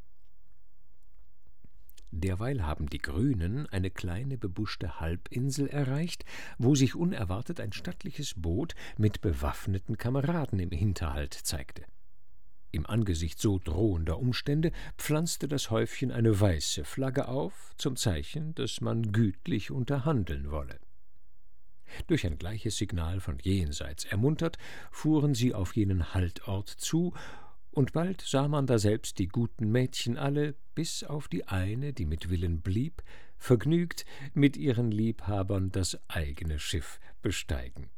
Derweil 2.11 2.65
haben 2.65 2.90
die 2.90 2.98
Grünen 2.98 3.68
eine 3.68 3.91
kleine 3.91 4.38
bebuschte 4.38 4.99
Halbinsel 4.99 5.68
erreicht, 5.68 6.26
wo 6.57 6.73
sich 6.73 6.95
unerwartet 6.95 7.60
ein 7.60 7.72
stattliches 7.72 8.34
Boot 8.36 8.73
mit 8.98 9.22
bewaffneten 9.22 9.98
Kameraden 9.98 10.60
im 10.60 10.72
Hinterhalt 10.72 11.34
zeigte. 11.34 11.84
Im 12.72 12.86
Angesicht 12.86 13.40
so 13.40 13.60
drohender 13.60 14.19
Umstände 14.19 14.72
pflanzte 14.98 15.48
das 15.48 15.72
Häufchen 15.72 16.11
eine 16.11 16.40
weiße 16.40 16.84
Flagge 16.84 17.27
auf, 17.27 17.73
zum 17.77 17.95
Zeichen, 17.95 18.53
dass 18.56 18.81
man 18.81 19.11
gütlich 19.11 19.72
unterhandeln 19.72 20.52
wolle. 20.52 20.80
Durch 22.07 22.26
ein 22.26 22.38
gleiches 22.38 22.77
Signal 22.77 23.19
von 23.19 23.40
jenseits 23.40 24.06
ermuntert, 24.06 24.57
fuhren 24.91 25.34
sie 25.34 25.56
auf 25.56 25.76
jenen 25.76 26.14
Haltort 26.14 26.69
zu, 26.69 27.14
und 27.80 27.93
bald 27.93 28.19
sah 28.19 28.49
man 28.49 28.68
daselbst 28.68 29.19
die 29.19 29.30
guten 29.30 29.72
Mädchen 29.72 30.18
alle, 30.18 30.53
bis 30.76 31.06
auf 31.06 31.30
die 31.30 31.47
eine, 31.47 31.93
die 31.93 32.06
mit 32.06 32.30
Willen 32.30 32.60
blieb, 32.60 33.01
vergnügt 33.38 34.06
mit 34.34 34.57
ihren 34.57 34.91
Liebhabern 34.91 35.72
das 35.72 35.97
eigene 36.10 36.60
Schiff 36.60 36.99
besteigen. 37.22 37.89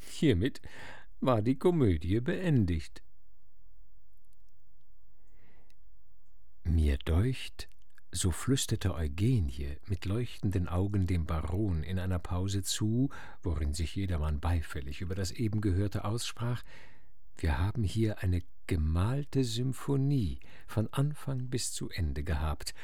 Hiermit 0.00 0.62
war 1.20 1.42
die 1.42 1.58
Komödie 1.58 2.20
beendigt. 2.20 3.02
Mir 6.64 6.96
deucht, 7.04 7.68
so 8.10 8.30
flüsterte 8.30 8.94
Eugenie 8.94 9.76
mit 9.86 10.06
leuchtenden 10.06 10.66
Augen 10.66 11.06
dem 11.06 11.26
Baron 11.26 11.82
in 11.82 11.98
einer 11.98 12.18
Pause 12.18 12.62
zu, 12.62 13.10
worin 13.42 13.74
sich 13.74 13.94
jedermann 13.96 14.40
beifällig 14.40 15.02
über 15.02 15.14
das 15.14 15.30
eben 15.30 15.60
Gehörte 15.60 16.06
aussprach, 16.06 16.62
wir 17.38 17.58
haben 17.58 17.84
hier 17.84 18.22
eine 18.22 18.42
gemalte 18.66 19.44
Symphonie 19.44 20.40
von 20.66 20.88
Anfang 20.92 21.48
bis 21.48 21.72
zu 21.72 21.88
Ende 21.90 22.24
gehabt 22.24 22.74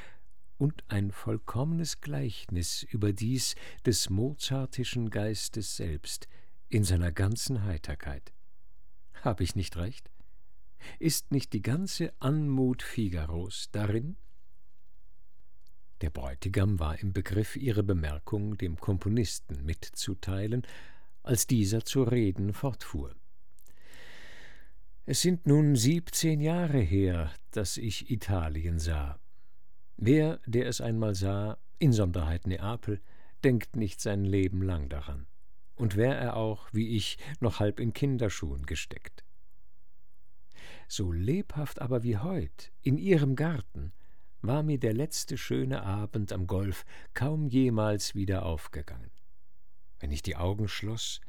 und 0.59 0.85
ein 0.89 1.11
vollkommenes 1.11 2.01
Gleichnis 2.01 2.83
überdies 2.85 3.57
des 3.85 4.11
mozartischen 4.11 5.11
Geistes 5.11 5.77
selbst 5.77 6.29
in 6.69 6.85
seiner 6.85 7.13
ganzen 7.13 7.65
Heiterkeit. 7.65 8.33
Hab 9.23 9.41
ich 9.41 9.57
nicht 9.57 9.77
recht? 9.77 10.11
Ist 10.99 11.33
nicht 11.33 11.53
die 11.53 11.63
ganze 11.63 12.13
Anmut 12.21 12.83
Figaros 12.83 13.71
darin? 13.73 14.17
Der 16.01 16.11
Bräutigam 16.11 16.81
war 16.81 16.99
im 16.99 17.13
Begriff, 17.13 17.57
ihre 17.57 17.85
Bemerkung 17.85 18.59
dem 18.59 18.77
Komponisten 18.77 19.65
mitzuteilen, 19.65 20.67
als 21.23 21.47
dieser 21.47 21.85
zu 21.85 22.03
reden 22.03 22.53
fortfuhr. 22.53 23.15
Es 25.05 25.21
sind 25.21 25.49
nun 25.49 25.75
siebzehn 25.75 26.41
Jahre 26.41 26.79
her, 26.79 27.33
dass 27.51 27.77
ich 27.77 28.09
Italien 28.09 28.79
sah. 28.79 29.19
Wer, 29.97 30.39
der 30.47 30.67
es 30.67 30.81
einmal 30.81 31.17
sah, 31.17 31.59
insonderheit 31.81 32.47
Neapel, 32.47 33.01
denkt 33.43 33.75
nicht 33.75 34.01
sein 34.01 34.25
Leben 34.25 34.63
lang 34.63 34.89
daran. 34.89 35.27
Und 35.75 35.97
wär 35.97 36.17
er 36.17 36.37
auch, 36.37 36.69
wie 36.73 36.97
ich, 36.97 37.19
noch 37.41 37.59
halb 37.59 37.81
in 37.81 37.93
Kinderschuhen 37.93 38.65
gesteckt. 38.65 39.25
So 40.87 41.11
lebhaft 41.11 41.81
aber 41.81 42.05
wie 42.05 42.19
heut, 42.19 42.71
in 42.83 42.97
ihrem 42.97 43.35
Garten, 43.35 43.93
war 44.41 44.63
mir 44.63 44.79
der 44.79 44.95
letzte 44.95 45.37
schöne 45.37 45.83
Abend 45.83 46.33
am 46.33 46.47
Golf 46.47 46.85
kaum 47.13 47.49
jemals 47.49 48.15
wieder 48.15 48.45
aufgegangen. 48.45 49.11
Wenn 49.99 50.13
ich 50.13 50.23
die 50.23 50.37
Augen 50.37 50.69
schloss, 50.69 51.21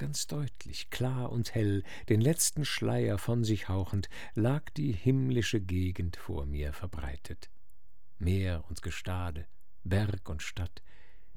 ganz 0.00 0.26
deutlich, 0.26 0.88
klar 0.88 1.30
und 1.30 1.54
hell, 1.54 1.84
den 2.08 2.22
letzten 2.22 2.64
Schleier 2.64 3.18
von 3.18 3.44
sich 3.44 3.68
hauchend, 3.68 4.08
lag 4.34 4.70
die 4.70 4.92
himmlische 4.92 5.60
Gegend 5.60 6.16
vor 6.16 6.46
mir 6.46 6.72
verbreitet. 6.72 7.50
Meer 8.18 8.64
und 8.70 8.80
Gestade, 8.80 9.46
Berg 9.84 10.26
und 10.30 10.42
Stadt, 10.42 10.82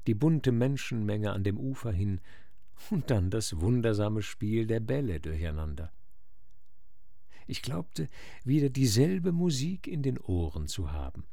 die 0.06 0.14
bunte 0.14 0.50
Menschenmenge 0.50 1.32
an 1.32 1.44
dem 1.44 1.58
Ufer 1.58 1.92
hin 1.92 2.22
und 2.88 3.10
dann 3.10 3.28
das 3.28 3.60
wundersame 3.60 4.22
Spiel 4.22 4.66
der 4.66 4.80
Bälle 4.80 5.20
durcheinander. 5.20 5.92
Ich 7.46 7.60
glaubte, 7.60 8.08
wieder 8.44 8.70
dieselbe 8.70 9.32
Musik 9.32 9.86
in 9.86 10.02
den 10.02 10.18
Ohren 10.18 10.68
zu 10.68 10.90
haben. 10.90 11.26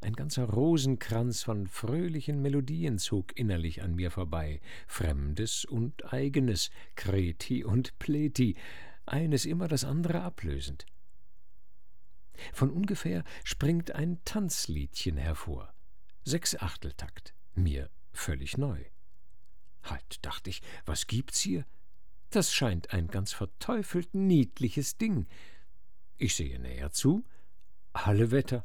Ein 0.00 0.12
ganzer 0.12 0.44
Rosenkranz 0.44 1.42
von 1.42 1.66
fröhlichen 1.66 2.40
Melodien 2.40 2.98
zog 2.98 3.36
innerlich 3.36 3.82
an 3.82 3.94
mir 3.96 4.12
vorbei, 4.12 4.60
Fremdes 4.86 5.64
und 5.64 6.12
Eigenes, 6.12 6.70
Kreti 6.94 7.64
und 7.64 7.98
Pleti, 7.98 8.56
eines 9.06 9.44
immer 9.44 9.66
das 9.66 9.84
andere 9.84 10.22
ablösend. 10.22 10.86
Von 12.52 12.70
ungefähr 12.70 13.24
springt 13.42 13.90
ein 13.90 14.22
Tanzliedchen 14.24 15.16
hervor, 15.16 15.74
Sechsachteltakt, 16.22 17.34
mir 17.54 17.90
völlig 18.12 18.56
neu. 18.56 18.84
Halt, 19.82 20.24
dachte 20.24 20.50
ich, 20.50 20.62
was 20.84 21.08
gibt's 21.08 21.40
hier? 21.40 21.66
Das 22.30 22.52
scheint 22.52 22.92
ein 22.92 23.08
ganz 23.08 23.32
verteufelt 23.32 24.14
niedliches 24.14 24.96
Ding. 24.96 25.26
Ich 26.18 26.36
sehe 26.36 26.60
näher 26.60 26.92
zu. 26.92 27.24
Alle 27.92 28.30
Wetter. 28.30 28.64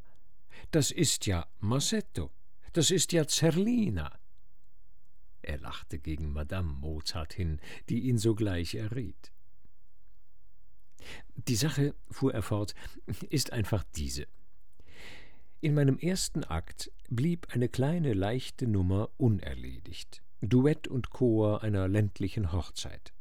Das 0.74 0.90
ist 0.90 1.28
ja 1.28 1.46
Massetto. 1.60 2.32
Das 2.74 2.90
ist 2.90 3.12
ja 3.12 3.28
Zerlina. 3.28 4.12
Er 5.44 5.60
lachte 5.60 6.00
gegen 6.00 6.34
Madame 6.34 6.74
Mozart 6.74 7.34
hin, 7.34 7.62
die 7.90 8.00
ihn 8.00 8.18
sogleich 8.18 8.74
erriet. 8.74 9.32
Die 11.36 11.56
Sache, 11.56 11.94
fuhr 12.10 12.34
er 12.34 12.42
fort, 12.42 12.74
ist 13.30 13.54
einfach 13.54 13.84
diese. 13.96 14.26
In 15.62 15.76
meinem 15.76 16.00
ersten 16.00 16.44
Akt 16.44 16.92
blieb 17.08 17.54
eine 17.54 17.70
kleine 17.70 18.14
leichte 18.14 18.66
Nummer 18.66 19.12
unerledigt. 19.18 20.24
Duett 20.42 20.88
und 20.88 21.12
Chor 21.12 21.62
einer 21.62 21.88
ländlichen 21.88 22.52
Hochzeit. 22.52 23.13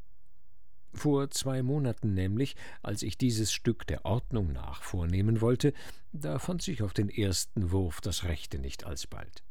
Vor 0.95 1.31
zwei 1.31 1.63
Monaten 1.63 2.15
nämlich, 2.15 2.55
als 2.83 3.03
ich 3.03 3.17
dieses 3.17 3.53
Stück 3.53 3.87
der 3.87 4.05
Ordnung 4.05 4.53
nach 4.53 4.83
vornehmen 4.83 5.41
wollte, 5.41 5.73
da 6.13 6.39
fand 6.39 6.63
sich 6.63 6.83
auf 6.83 6.93
den 6.93 7.09
ersten 7.09 7.71
Wurf 7.71 8.01
das 8.01 8.25
Rechte 8.25 8.59
nicht 8.59 8.85
alsbald. 8.85 9.43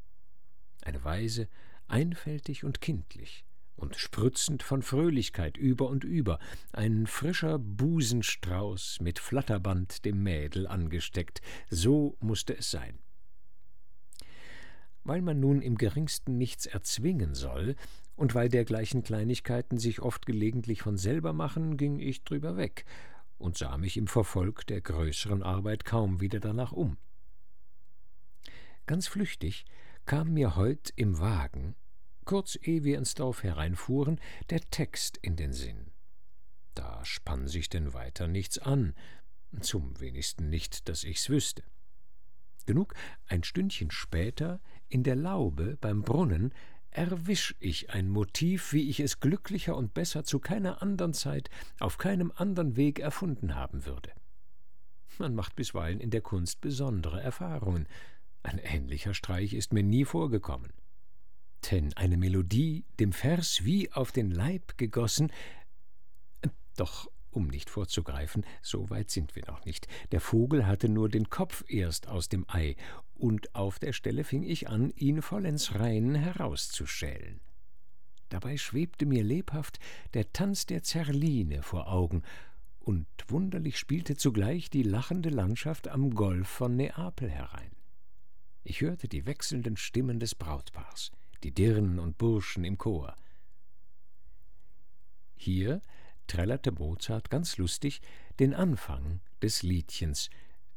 Eine 0.84 1.03
Weise, 1.03 1.47
einfältig 1.88 2.63
und 2.63 2.81
kindlich 2.81 3.43
und 3.81 3.95
spritzend 3.95 4.63
von 4.63 4.81
Fröhlichkeit 4.81 5.57
über 5.57 5.89
und 5.89 6.03
über, 6.03 6.39
ein 6.72 7.07
frischer 7.07 7.57
Busenstrauß 7.57 8.99
mit 9.01 9.19
Flatterband 9.19 10.05
dem 10.05 10.22
Mädel 10.23 10.68
angesteckt, 10.68 11.41
so 11.69 12.15
musste 12.19 12.55
es 12.55 12.69
sein. 12.69 12.99
Weil 15.03 15.23
man 15.23 15.39
nun 15.39 15.63
im 15.63 15.77
geringsten 15.77 16.38
nichts 16.38 16.68
erzwingen 16.68 17.34
soll, 17.34 17.76
und 18.16 18.36
weil 18.36 18.50
dergleichen 18.50 19.04
Kleinigkeiten 19.04 19.78
sich 19.78 20.02
oft 20.02 20.26
gelegentlich 20.26 20.82
von 20.82 20.98
selber 20.98 21.34
machen, 21.34 21.78
ging 21.78 22.00
ich 22.00 22.24
drüber 22.24 22.58
weg 22.58 22.86
und 23.38 23.58
sah 23.58 23.78
mich 23.78 23.98
im 23.98 24.08
Verfolg 24.08 24.66
der 24.68 24.82
größeren 24.82 25.44
Arbeit 25.44 25.86
kaum 25.86 26.22
wieder 26.22 26.40
danach 26.40 26.72
um. 26.72 26.98
Ganz 28.86 29.08
flüchtig 29.08 29.66
kam 30.06 30.34
mir 30.34 30.56
heut 30.56 30.92
im 30.96 31.20
Wagen, 31.20 31.76
kurz 32.26 32.58
ehe 32.62 32.84
wir 32.84 32.98
ins 32.98 33.14
Dorf 33.16 33.44
hereinfuhren, 33.44 34.20
der 34.50 34.62
Text 34.70 35.18
in 35.18 35.36
den 35.36 35.54
Sinn. 35.54 35.92
Da 36.74 37.04
spann 37.04 37.48
sich 37.48 37.70
denn 37.70 37.94
weiter 37.94 38.28
nichts 38.28 38.58
an, 38.58 38.94
zum 39.60 40.00
wenigsten 40.00 40.50
nicht, 40.50 40.88
dass 40.88 41.04
ich's 41.04 41.30
wüsste. 41.30 41.64
Genug, 42.66 42.94
ein 43.28 43.44
Stündchen 43.44 43.92
später, 43.92 44.62
in 44.88 45.04
der 45.04 45.16
Laube 45.16 45.78
beim 45.82 46.04
Brunnen, 46.04 46.54
erwisch 46.91 47.55
ich 47.59 47.89
ein 47.89 48.09
Motiv, 48.09 48.73
wie 48.73 48.89
ich 48.89 48.99
es 48.99 49.19
glücklicher 49.19 49.76
und 49.76 49.93
besser 49.93 50.23
zu 50.23 50.39
keiner 50.39 50.81
andern 50.81 51.13
Zeit 51.13 51.49
auf 51.80 51.97
keinem 51.97 52.31
andern 52.35 52.76
Weg 52.76 52.99
erfunden 52.99 53.55
haben 53.55 53.85
würde. 53.85 54.11
Man 55.18 55.35
macht 55.35 55.55
bisweilen 55.55 55.99
in 55.99 56.09
der 56.09 56.22
Kunst 56.22 56.61
besondere 56.61 57.22
Erfahrungen. 57.22 57.88
Ein 58.43 58.59
ähnlicher 58.59 59.13
Streich 59.13 59.53
ist 59.53 59.73
mir 59.73 59.84
nie 59.84 60.05
vorgekommen. 60.05 60.72
Denn 61.69 61.93
eine 61.93 62.18
Melodie, 62.18 62.85
dem 62.99 63.11
Vers 63.11 63.63
wie 63.63 63.91
auf 63.91 64.11
den 64.11 64.31
Leib 64.31 64.77
gegossen, 64.77 65.31
doch 66.76 67.11
um 67.32 67.48
nicht 67.48 67.70
vorzugreifen, 67.70 68.45
so 68.62 68.90
weit 68.90 69.10
sind 69.10 69.36
wir 69.36 69.44
noch 69.48 69.66
nicht. 69.66 69.88
Der 70.12 70.22
Vogel 70.22 70.68
hatte 70.68 70.90
nur 70.90 71.10
den 71.10 71.30
Kopf 71.30 71.64
erst 71.68 72.08
aus 72.08 72.30
dem 72.30 72.45
Ei, 72.48 72.76
und 73.16 73.56
auf 73.56 73.80
der 73.80 73.94
Stelle 73.94 74.24
fing 74.24 74.44
ich 74.44 74.70
an, 74.70 74.91
ihn 74.91 75.22
vollends 75.22 75.76
rein 75.76 76.16
herauszuschälen. 76.16 77.40
Dabei 78.30 78.58
schwebte 78.58 79.06
mir 79.06 79.24
lebhaft 79.24 79.80
der 80.14 80.32
Tanz 80.32 80.66
der 80.66 80.84
Zerline 80.84 81.64
vor 81.64 81.91
Augen, 81.91 82.24
und 82.80 83.08
wunderlich 83.28 83.78
spielte 83.78 84.16
zugleich 84.16 84.70
die 84.70 84.84
lachende 84.84 85.30
Landschaft 85.30 85.88
am 85.88 86.16
Golf 86.16 86.48
von 86.48 86.76
Neapel 86.76 87.30
herein. 87.30 87.72
Ich 88.64 88.82
hörte 88.82 89.08
die 89.08 89.26
wechselnden 89.26 89.78
Stimmen 89.78 90.20
des 90.20 90.34
Brautpaars, 90.34 91.12
die 91.44 91.52
Dirnen 91.52 91.99
und 91.99 92.18
Burschen 92.18 92.64
im 92.64 92.78
Chor. 92.78 93.16
Hier 95.36 95.82
trällerte 96.32 96.72
Mozart 96.72 97.30
ganz 97.30 97.58
lustig 97.58 97.99
den 98.40 98.53
Anfang 98.53 99.20
des 99.41 99.64
Liedchens 99.64 100.30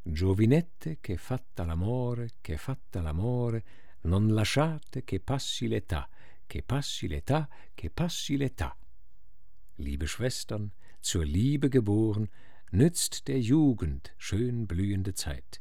Giovinette 0.05 0.99
che 1.01 1.17
fatta 1.17 1.65
l'amore, 1.65 2.31
che 2.43 2.57
fatta 2.59 3.01
l'amore, 3.01 3.63
non 4.03 4.35
lasciate 4.35 5.05
che 5.05 5.21
passi 5.21 5.69
l'età, 5.69 6.09
che 6.49 6.63
passi 6.63 7.07
l'età, 7.07 7.49
che 7.73 7.89
passi 7.89 8.37
l'età. 8.37 8.77
Liebe 9.77 10.09
Schwestern, 10.09 10.73
zur 11.01 11.25
Liebe 11.25 11.69
geboren, 11.69 12.29
nützt 12.73 13.29
der 13.29 13.39
Jugend 13.39 14.13
schön 14.19 14.67
blühende 14.67 15.15
Zeit. 15.15 15.61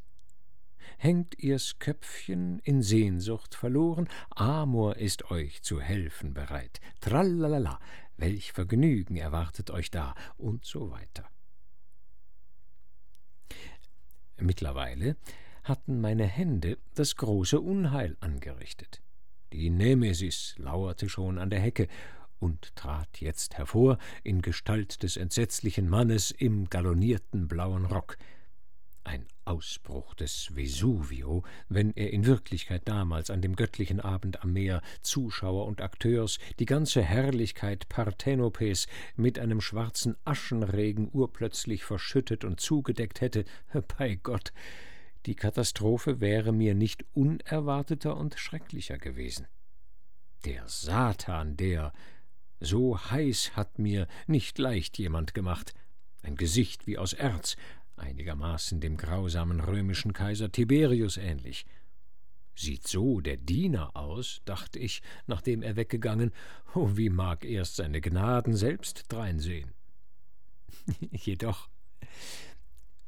Hängt 0.98 1.38
ihr's 1.38 1.78
Köpfchen 1.78 2.58
in 2.64 2.82
Sehnsucht 2.82 3.54
verloren, 3.54 4.08
Amor 4.30 4.96
ist 4.96 5.30
euch 5.30 5.62
zu 5.62 5.80
helfen 5.80 6.34
bereit. 6.34 6.80
Trallalala, 7.00 7.78
welch 8.16 8.52
Vergnügen 8.52 9.16
erwartet 9.16 9.70
euch 9.70 9.90
da, 9.90 10.14
und 10.36 10.64
so 10.64 10.90
weiter. 10.90 11.28
Mittlerweile 14.38 15.16
hatten 15.62 16.00
meine 16.00 16.26
Hände 16.26 16.78
das 16.94 17.16
große 17.16 17.60
Unheil 17.60 18.16
angerichtet. 18.20 19.00
Die 19.52 19.70
Nemesis 19.70 20.54
lauerte 20.58 21.08
schon 21.08 21.38
an 21.38 21.50
der 21.50 21.60
Hecke 21.60 21.88
und 22.40 22.74
trat 22.76 23.20
jetzt 23.20 23.56
hervor 23.56 23.98
in 24.22 24.42
Gestalt 24.42 25.02
des 25.02 25.16
entsetzlichen 25.16 25.88
Mannes 25.88 26.30
im 26.30 26.68
galonierten 26.68 27.48
blauen 27.48 27.86
Rock. 27.86 28.18
Ein 29.04 29.26
Ausbruch 29.44 30.14
des 30.14 30.56
Vesuvio, 30.56 31.44
wenn 31.68 31.92
er 31.94 32.10
in 32.10 32.24
Wirklichkeit 32.24 32.82
damals 32.86 33.28
an 33.28 33.42
dem 33.42 33.54
göttlichen 33.54 34.00
Abend 34.00 34.42
am 34.42 34.54
Meer 34.54 34.80
Zuschauer 35.02 35.66
und 35.66 35.82
Akteurs 35.82 36.38
die 36.58 36.64
ganze 36.64 37.02
Herrlichkeit 37.02 37.88
Parthenopes 37.90 38.86
mit 39.14 39.38
einem 39.38 39.60
schwarzen 39.60 40.16
Aschenregen 40.24 41.10
urplötzlich 41.12 41.84
verschüttet 41.84 42.44
und 42.44 42.60
zugedeckt 42.60 43.20
hätte, 43.20 43.44
bei 43.98 44.14
Gott, 44.16 44.52
die 45.26 45.34
Katastrophe 45.34 46.20
wäre 46.20 46.52
mir 46.52 46.74
nicht 46.74 47.04
unerwarteter 47.12 48.16
und 48.16 48.38
schrecklicher 48.38 48.98
gewesen. 48.98 49.46
Der 50.46 50.66
Satan, 50.66 51.56
der, 51.56 51.92
so 52.60 52.98
heiß 52.98 53.56
hat 53.56 53.78
mir 53.78 54.06
nicht 54.26 54.58
leicht 54.58 54.98
jemand 54.98 55.34
gemacht, 55.34 55.74
ein 56.22 56.36
Gesicht 56.36 56.86
wie 56.86 56.96
aus 56.96 57.12
Erz, 57.12 57.56
einigermaßen 57.96 58.80
dem 58.80 58.96
grausamen 58.96 59.60
römischen 59.60 60.12
Kaiser 60.12 60.50
Tiberius 60.50 61.16
ähnlich. 61.16 61.66
Sieht 62.56 62.86
so 62.86 63.20
der 63.20 63.36
Diener 63.36 63.96
aus, 63.96 64.40
dachte 64.44 64.78
ich, 64.78 65.02
nachdem 65.26 65.62
er 65.62 65.76
weggegangen, 65.76 66.32
oh, 66.74 66.90
wie 66.94 67.08
mag 67.08 67.44
erst 67.44 67.76
seine 67.76 68.00
Gnaden 68.00 68.54
selbst 68.54 69.06
dreinsehen. 69.08 69.72
Jedoch 71.10 71.68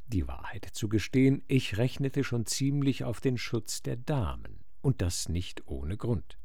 die 0.08 0.26
Wahrheit 0.26 0.64
zu 0.72 0.88
gestehen, 0.88 1.42
ich 1.48 1.78
rechnete 1.78 2.24
schon 2.24 2.46
ziemlich 2.46 3.04
auf 3.04 3.20
den 3.20 3.38
Schutz 3.38 3.82
der 3.82 3.96
Damen, 3.96 4.60
und 4.80 5.02
das 5.02 5.28
nicht 5.28 5.66
ohne 5.66 5.96
Grund. 5.96 6.38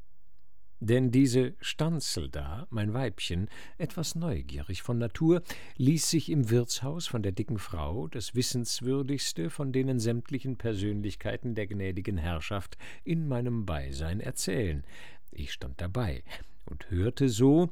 Denn 0.83 1.11
diese 1.11 1.53
Stanzel 1.61 2.27
da, 2.27 2.65
mein 2.71 2.91
Weibchen, 2.91 3.49
etwas 3.77 4.15
neugierig 4.15 4.81
von 4.81 4.97
Natur, 4.97 5.43
ließ 5.77 6.09
sich 6.09 6.27
im 6.31 6.49
Wirtshaus 6.49 7.05
von 7.05 7.21
der 7.21 7.33
dicken 7.33 7.59
Frau 7.59 8.07
das 8.07 8.33
Wissenswürdigste 8.33 9.51
von 9.51 9.73
denen 9.73 9.99
sämtlichen 9.99 10.57
Persönlichkeiten 10.57 11.53
der 11.53 11.67
gnädigen 11.67 12.17
Herrschaft 12.17 12.79
in 13.03 13.27
meinem 13.27 13.67
Beisein 13.67 14.19
erzählen. 14.19 14.83
Ich 15.29 15.53
stand 15.53 15.79
dabei 15.79 16.23
und 16.65 16.89
hörte 16.89 17.29
so, 17.29 17.69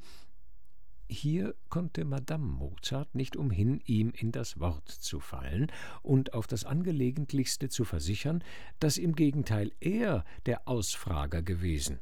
hier 1.07 1.55
konnte 1.69 2.05
Madame 2.05 2.45
Mozart 2.45 3.15
nicht 3.15 3.35
umhin, 3.35 3.81
ihm 3.85 4.11
in 4.15 4.31
das 4.31 4.59
Wort 4.59 4.87
zu 4.87 5.19
fallen 5.19 5.71
und 6.03 6.35
auf 6.35 6.45
das 6.45 6.63
Angelegentlichste 6.63 7.69
zu 7.69 7.85
versichern, 7.85 8.43
dass 8.79 8.99
im 8.99 9.15
Gegenteil 9.15 9.71
er 9.79 10.23
der 10.45 10.67
Ausfrager 10.67 11.41
gewesen. 11.41 11.99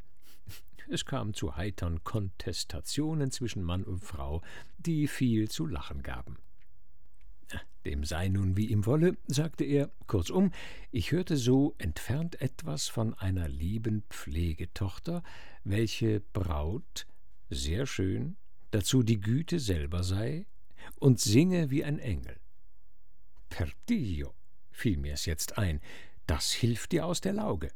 Es 0.89 1.05
kam 1.05 1.33
zu 1.33 1.57
heitern 1.57 2.03
Kontestationen 2.03 3.31
zwischen 3.31 3.61
Mann 3.61 3.83
und 3.83 3.99
Frau, 3.99 4.41
die 4.77 5.07
viel 5.07 5.49
zu 5.49 5.65
lachen 5.65 6.01
gaben. 6.01 6.37
Dem 7.85 8.03
sei 8.03 8.27
nun 8.27 8.57
wie 8.57 8.67
ihm 8.67 8.85
wolle, 8.85 9.17
sagte 9.27 9.63
er, 9.63 9.91
kurzum, 10.07 10.51
ich 10.91 11.11
hörte 11.11 11.37
so 11.37 11.75
entfernt 11.77 12.41
etwas 12.41 12.87
von 12.87 13.13
einer 13.13 13.47
lieben 13.47 14.03
Pflegetochter, 14.09 15.23
welche 15.63 16.21
Braut, 16.33 17.07
sehr 17.49 17.85
schön, 17.85 18.35
dazu 18.71 19.03
die 19.03 19.19
Güte 19.19 19.59
selber 19.59 20.03
sei 20.03 20.45
und 20.99 21.19
singe 21.19 21.69
wie 21.69 21.83
ein 21.83 21.99
Engel. 21.99 22.37
Per 23.49 23.69
Dio, 23.89 24.33
fiel 24.71 24.97
mir's 24.97 25.25
jetzt 25.25 25.57
ein, 25.57 25.81
das 26.27 26.51
hilft 26.51 26.91
dir 26.91 27.05
aus 27.05 27.21
der 27.21 27.33
Lauge. 27.33 27.69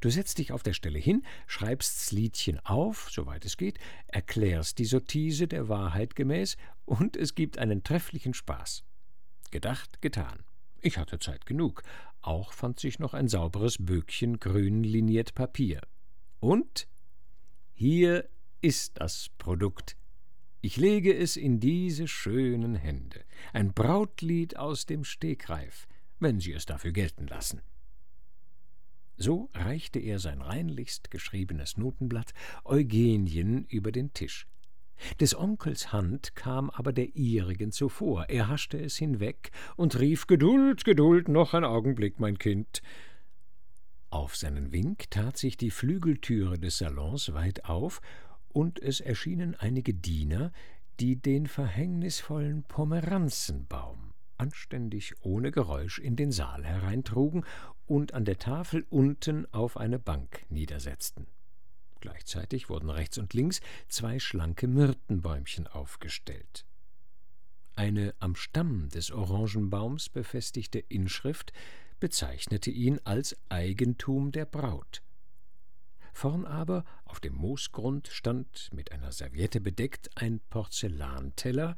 Du 0.00 0.10
setzt 0.10 0.38
dich 0.38 0.52
auf 0.52 0.62
der 0.62 0.72
Stelle 0.72 0.98
hin, 0.98 1.24
schreibst's 1.46 2.12
Liedchen 2.12 2.58
auf, 2.60 3.08
soweit 3.10 3.44
es 3.44 3.56
geht, 3.56 3.78
erklärst 4.06 4.78
die 4.78 4.84
Sottise 4.84 5.48
der 5.48 5.68
Wahrheit 5.68 6.16
gemäß, 6.16 6.56
und 6.84 7.16
es 7.16 7.34
gibt 7.34 7.58
einen 7.58 7.82
trefflichen 7.82 8.34
Spaß. 8.34 8.84
Gedacht, 9.50 10.02
getan. 10.02 10.44
Ich 10.80 10.98
hatte 10.98 11.18
Zeit 11.18 11.46
genug. 11.46 11.82
Auch 12.20 12.52
fand 12.52 12.78
sich 12.78 12.98
noch 12.98 13.14
ein 13.14 13.28
sauberes 13.28 13.76
Böckchen 13.78 14.38
grün 14.38 14.84
liniert 14.84 15.34
Papier. 15.34 15.80
Und 16.40 16.88
hier 17.72 18.28
ist 18.60 19.00
das 19.00 19.30
Produkt. 19.38 19.96
Ich 20.60 20.76
lege 20.78 21.14
es 21.14 21.36
in 21.36 21.60
diese 21.60 22.08
schönen 22.08 22.74
Hände. 22.74 23.24
Ein 23.52 23.74
Brautlied 23.74 24.56
aus 24.56 24.86
dem 24.86 25.04
Stegreif, 25.04 25.86
wenn 26.20 26.40
Sie 26.40 26.52
es 26.52 26.64
dafür 26.64 26.92
gelten 26.92 27.26
lassen. 27.26 27.60
So 29.16 29.48
reichte 29.54 30.00
er 30.00 30.18
sein 30.18 30.40
reinlichst 30.40 31.10
geschriebenes 31.10 31.76
Notenblatt 31.76 32.34
Eugenien 32.64 33.64
über 33.66 33.92
den 33.92 34.12
Tisch. 34.12 34.46
Des 35.20 35.36
Onkels 35.36 35.92
Hand 35.92 36.34
kam 36.34 36.70
aber 36.70 36.92
der 36.92 37.14
ihrigen 37.14 37.72
zuvor. 37.72 38.28
Er 38.28 38.48
haschte 38.48 38.78
es 38.78 38.96
hinweg 38.96 39.50
und 39.76 39.98
rief 39.98 40.26
Geduld, 40.26 40.84
Geduld, 40.84 41.28
noch 41.28 41.54
ein 41.54 41.64
Augenblick, 41.64 42.18
mein 42.20 42.38
Kind. 42.38 42.82
Auf 44.10 44.36
seinen 44.36 44.72
Wink 44.72 45.10
tat 45.10 45.36
sich 45.36 45.56
die 45.56 45.70
Flügeltüre 45.70 46.58
des 46.58 46.78
Salons 46.78 47.34
weit 47.34 47.64
auf, 47.64 48.00
und 48.48 48.80
es 48.80 49.00
erschienen 49.00 49.56
einige 49.56 49.92
Diener, 49.94 50.52
die 51.00 51.16
den 51.16 51.48
verhängnisvollen 51.48 52.62
Pomeranzenbaum 52.62 54.03
anständig 54.38 55.14
ohne 55.22 55.50
Geräusch 55.50 55.98
in 55.98 56.16
den 56.16 56.32
Saal 56.32 56.64
hereintrugen 56.64 57.44
und 57.86 58.14
an 58.14 58.24
der 58.24 58.38
Tafel 58.38 58.86
unten 58.90 59.46
auf 59.52 59.76
eine 59.76 59.98
Bank 59.98 60.44
niedersetzten. 60.48 61.26
Gleichzeitig 62.00 62.68
wurden 62.68 62.90
rechts 62.90 63.18
und 63.18 63.32
links 63.32 63.60
zwei 63.88 64.18
schlanke 64.18 64.68
Myrtenbäumchen 64.68 65.66
aufgestellt. 65.66 66.66
Eine 67.76 68.14
am 68.20 68.36
Stamm 68.36 68.88
des 68.90 69.10
Orangenbaums 69.10 70.08
befestigte 70.08 70.78
Inschrift 70.78 71.52
bezeichnete 71.98 72.70
ihn 72.70 73.00
als 73.04 73.36
Eigentum 73.48 74.32
der 74.32 74.44
Braut. 74.44 75.02
Vorn 76.12 76.44
aber 76.44 76.84
auf 77.06 77.18
dem 77.18 77.34
Moosgrund 77.34 78.06
stand 78.06 78.70
mit 78.72 78.92
einer 78.92 79.10
Serviette 79.10 79.60
bedeckt 79.60 80.10
ein 80.14 80.40
Porzellanteller, 80.48 81.74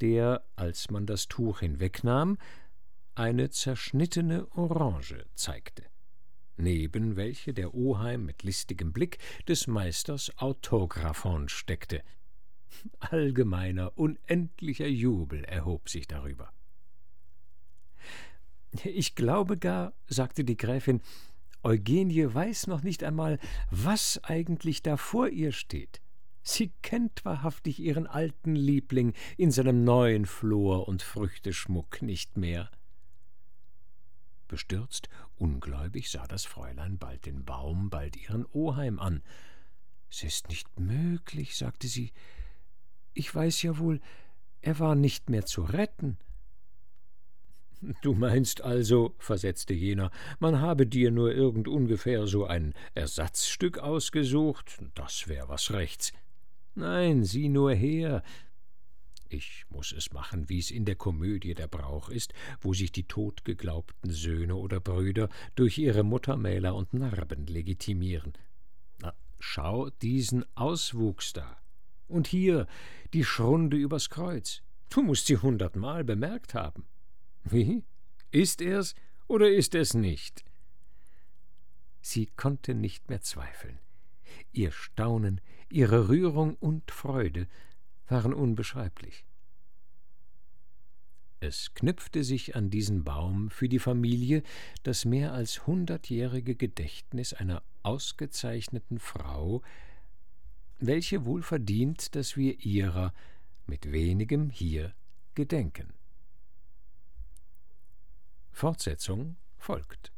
der, 0.00 0.44
als 0.56 0.90
man 0.90 1.06
das 1.06 1.28
Tuch 1.28 1.60
hinwegnahm, 1.60 2.38
eine 3.14 3.50
zerschnittene 3.50 4.46
Orange 4.56 5.26
zeigte, 5.34 5.84
neben 6.56 7.16
welche 7.16 7.52
der 7.52 7.74
Oheim 7.74 8.24
mit 8.24 8.42
listigem 8.42 8.92
Blick 8.92 9.18
des 9.46 9.66
Meisters 9.66 10.36
Autographon 10.38 11.48
steckte. 11.48 12.02
Allgemeiner, 13.00 13.98
unendlicher 13.98 14.86
Jubel 14.86 15.44
erhob 15.44 15.88
sich 15.88 16.06
darüber. 16.06 16.52
Ich 18.84 19.16
glaube 19.16 19.58
gar, 19.58 19.92
sagte 20.06 20.44
die 20.44 20.56
Gräfin, 20.56 21.02
Eugenie 21.62 22.32
weiß 22.32 22.68
noch 22.68 22.82
nicht 22.82 23.04
einmal, 23.04 23.38
was 23.70 24.22
eigentlich 24.22 24.82
da 24.82 24.96
vor 24.96 25.28
ihr 25.28 25.52
steht. 25.52 26.00
Sie 26.42 26.72
kennt 26.82 27.24
wahrhaftig 27.24 27.78
ihren 27.78 28.06
alten 28.06 28.54
Liebling 28.54 29.14
in 29.36 29.50
seinem 29.50 29.84
neuen 29.84 30.26
Flor 30.26 30.88
und 30.88 31.02
Früchteschmuck 31.02 32.02
nicht 32.02 32.36
mehr. 32.36 32.70
Bestürzt, 34.48 35.08
ungläubig 35.36 36.10
sah 36.10 36.26
das 36.26 36.44
Fräulein 36.44 36.98
bald 36.98 37.26
den 37.26 37.44
Baum, 37.44 37.88
bald 37.88 38.16
ihren 38.16 38.46
Oheim 38.46 38.98
an. 38.98 39.22
Es 40.10 40.24
ist 40.24 40.48
nicht 40.48 40.80
möglich, 40.80 41.56
sagte 41.56 41.86
sie. 41.86 42.12
Ich 43.14 43.32
weiß 43.32 43.62
ja 43.62 43.78
wohl, 43.78 44.00
Er 44.62 44.78
war 44.78 44.94
nicht 44.94 45.30
mehr 45.30 45.46
zu 45.46 45.62
retten. 45.62 46.18
Du 48.02 48.12
meinst 48.12 48.60
also, 48.60 49.14
versetzte 49.18 49.72
jener, 49.72 50.10
man 50.38 50.60
habe 50.60 50.86
dir 50.86 51.10
nur 51.10 51.32
irgend 51.32 51.66
ungefähr 51.66 52.26
so 52.26 52.44
ein 52.44 52.74
Ersatzstück 52.94 53.78
ausgesucht? 53.78 54.78
Das 54.94 55.28
wär 55.28 55.48
was 55.48 55.70
rechts. 55.70 56.12
Nein, 56.80 57.24
sieh 57.24 57.50
nur 57.50 57.74
her. 57.74 58.22
Ich 59.28 59.66
muss 59.68 59.92
es 59.92 60.12
machen, 60.12 60.48
wie's 60.48 60.70
in 60.70 60.86
der 60.86 60.96
Komödie 60.96 61.52
der 61.52 61.68
Brauch 61.68 62.08
ist, 62.08 62.32
wo 62.62 62.72
sich 62.72 62.90
die 62.90 63.04
totgeglaubten 63.04 64.10
Söhne 64.10 64.56
oder 64.56 64.80
Brüder 64.80 65.28
durch 65.56 65.76
ihre 65.76 66.04
Muttermäler 66.04 66.74
und 66.74 66.94
Narben 66.94 67.46
legitimieren. 67.46 68.32
Na, 68.98 69.12
schau 69.38 69.90
diesen 69.90 70.46
Auswuchs 70.56 71.34
da. 71.34 71.58
Und 72.08 72.26
hier 72.26 72.66
die 73.12 73.24
Schrunde 73.24 73.76
übers 73.76 74.08
Kreuz. 74.08 74.62
Du 74.88 75.02
musst 75.02 75.26
sie 75.26 75.36
hundertmal 75.36 76.02
bemerkt 76.02 76.54
haben. 76.54 76.86
Wie? 77.44 77.84
Ist 78.30 78.62
er's 78.62 78.94
oder 79.28 79.50
ist 79.50 79.74
es 79.74 79.92
nicht? 79.92 80.44
Sie 82.00 82.24
konnte 82.24 82.74
nicht 82.74 83.10
mehr 83.10 83.20
zweifeln. 83.20 83.78
Ihr 84.52 84.72
Staunen, 84.72 85.42
ihre 85.72 86.08
Rührung 86.08 86.56
und 86.56 86.90
Freude 86.90 87.46
waren 88.08 88.34
unbeschreiblich. 88.34 89.24
Es 91.42 91.72
knüpfte 91.72 92.22
sich 92.22 92.54
an 92.54 92.68
diesen 92.68 93.02
Baum 93.02 93.50
für 93.50 93.68
die 93.68 93.78
Familie 93.78 94.42
das 94.82 95.06
mehr 95.06 95.32
als 95.32 95.66
hundertjährige 95.66 96.54
Gedächtnis 96.54 97.32
einer 97.32 97.62
ausgezeichneten 97.82 98.98
Frau, 98.98 99.62
welche 100.78 101.24
wohl 101.24 101.42
verdient, 101.42 102.14
dass 102.14 102.36
wir 102.36 102.60
ihrer 102.64 103.14
mit 103.66 103.90
wenigem 103.90 104.50
hier 104.50 104.94
gedenken. 105.34 105.94
Fortsetzung 108.52 109.36
folgt. 109.56 110.12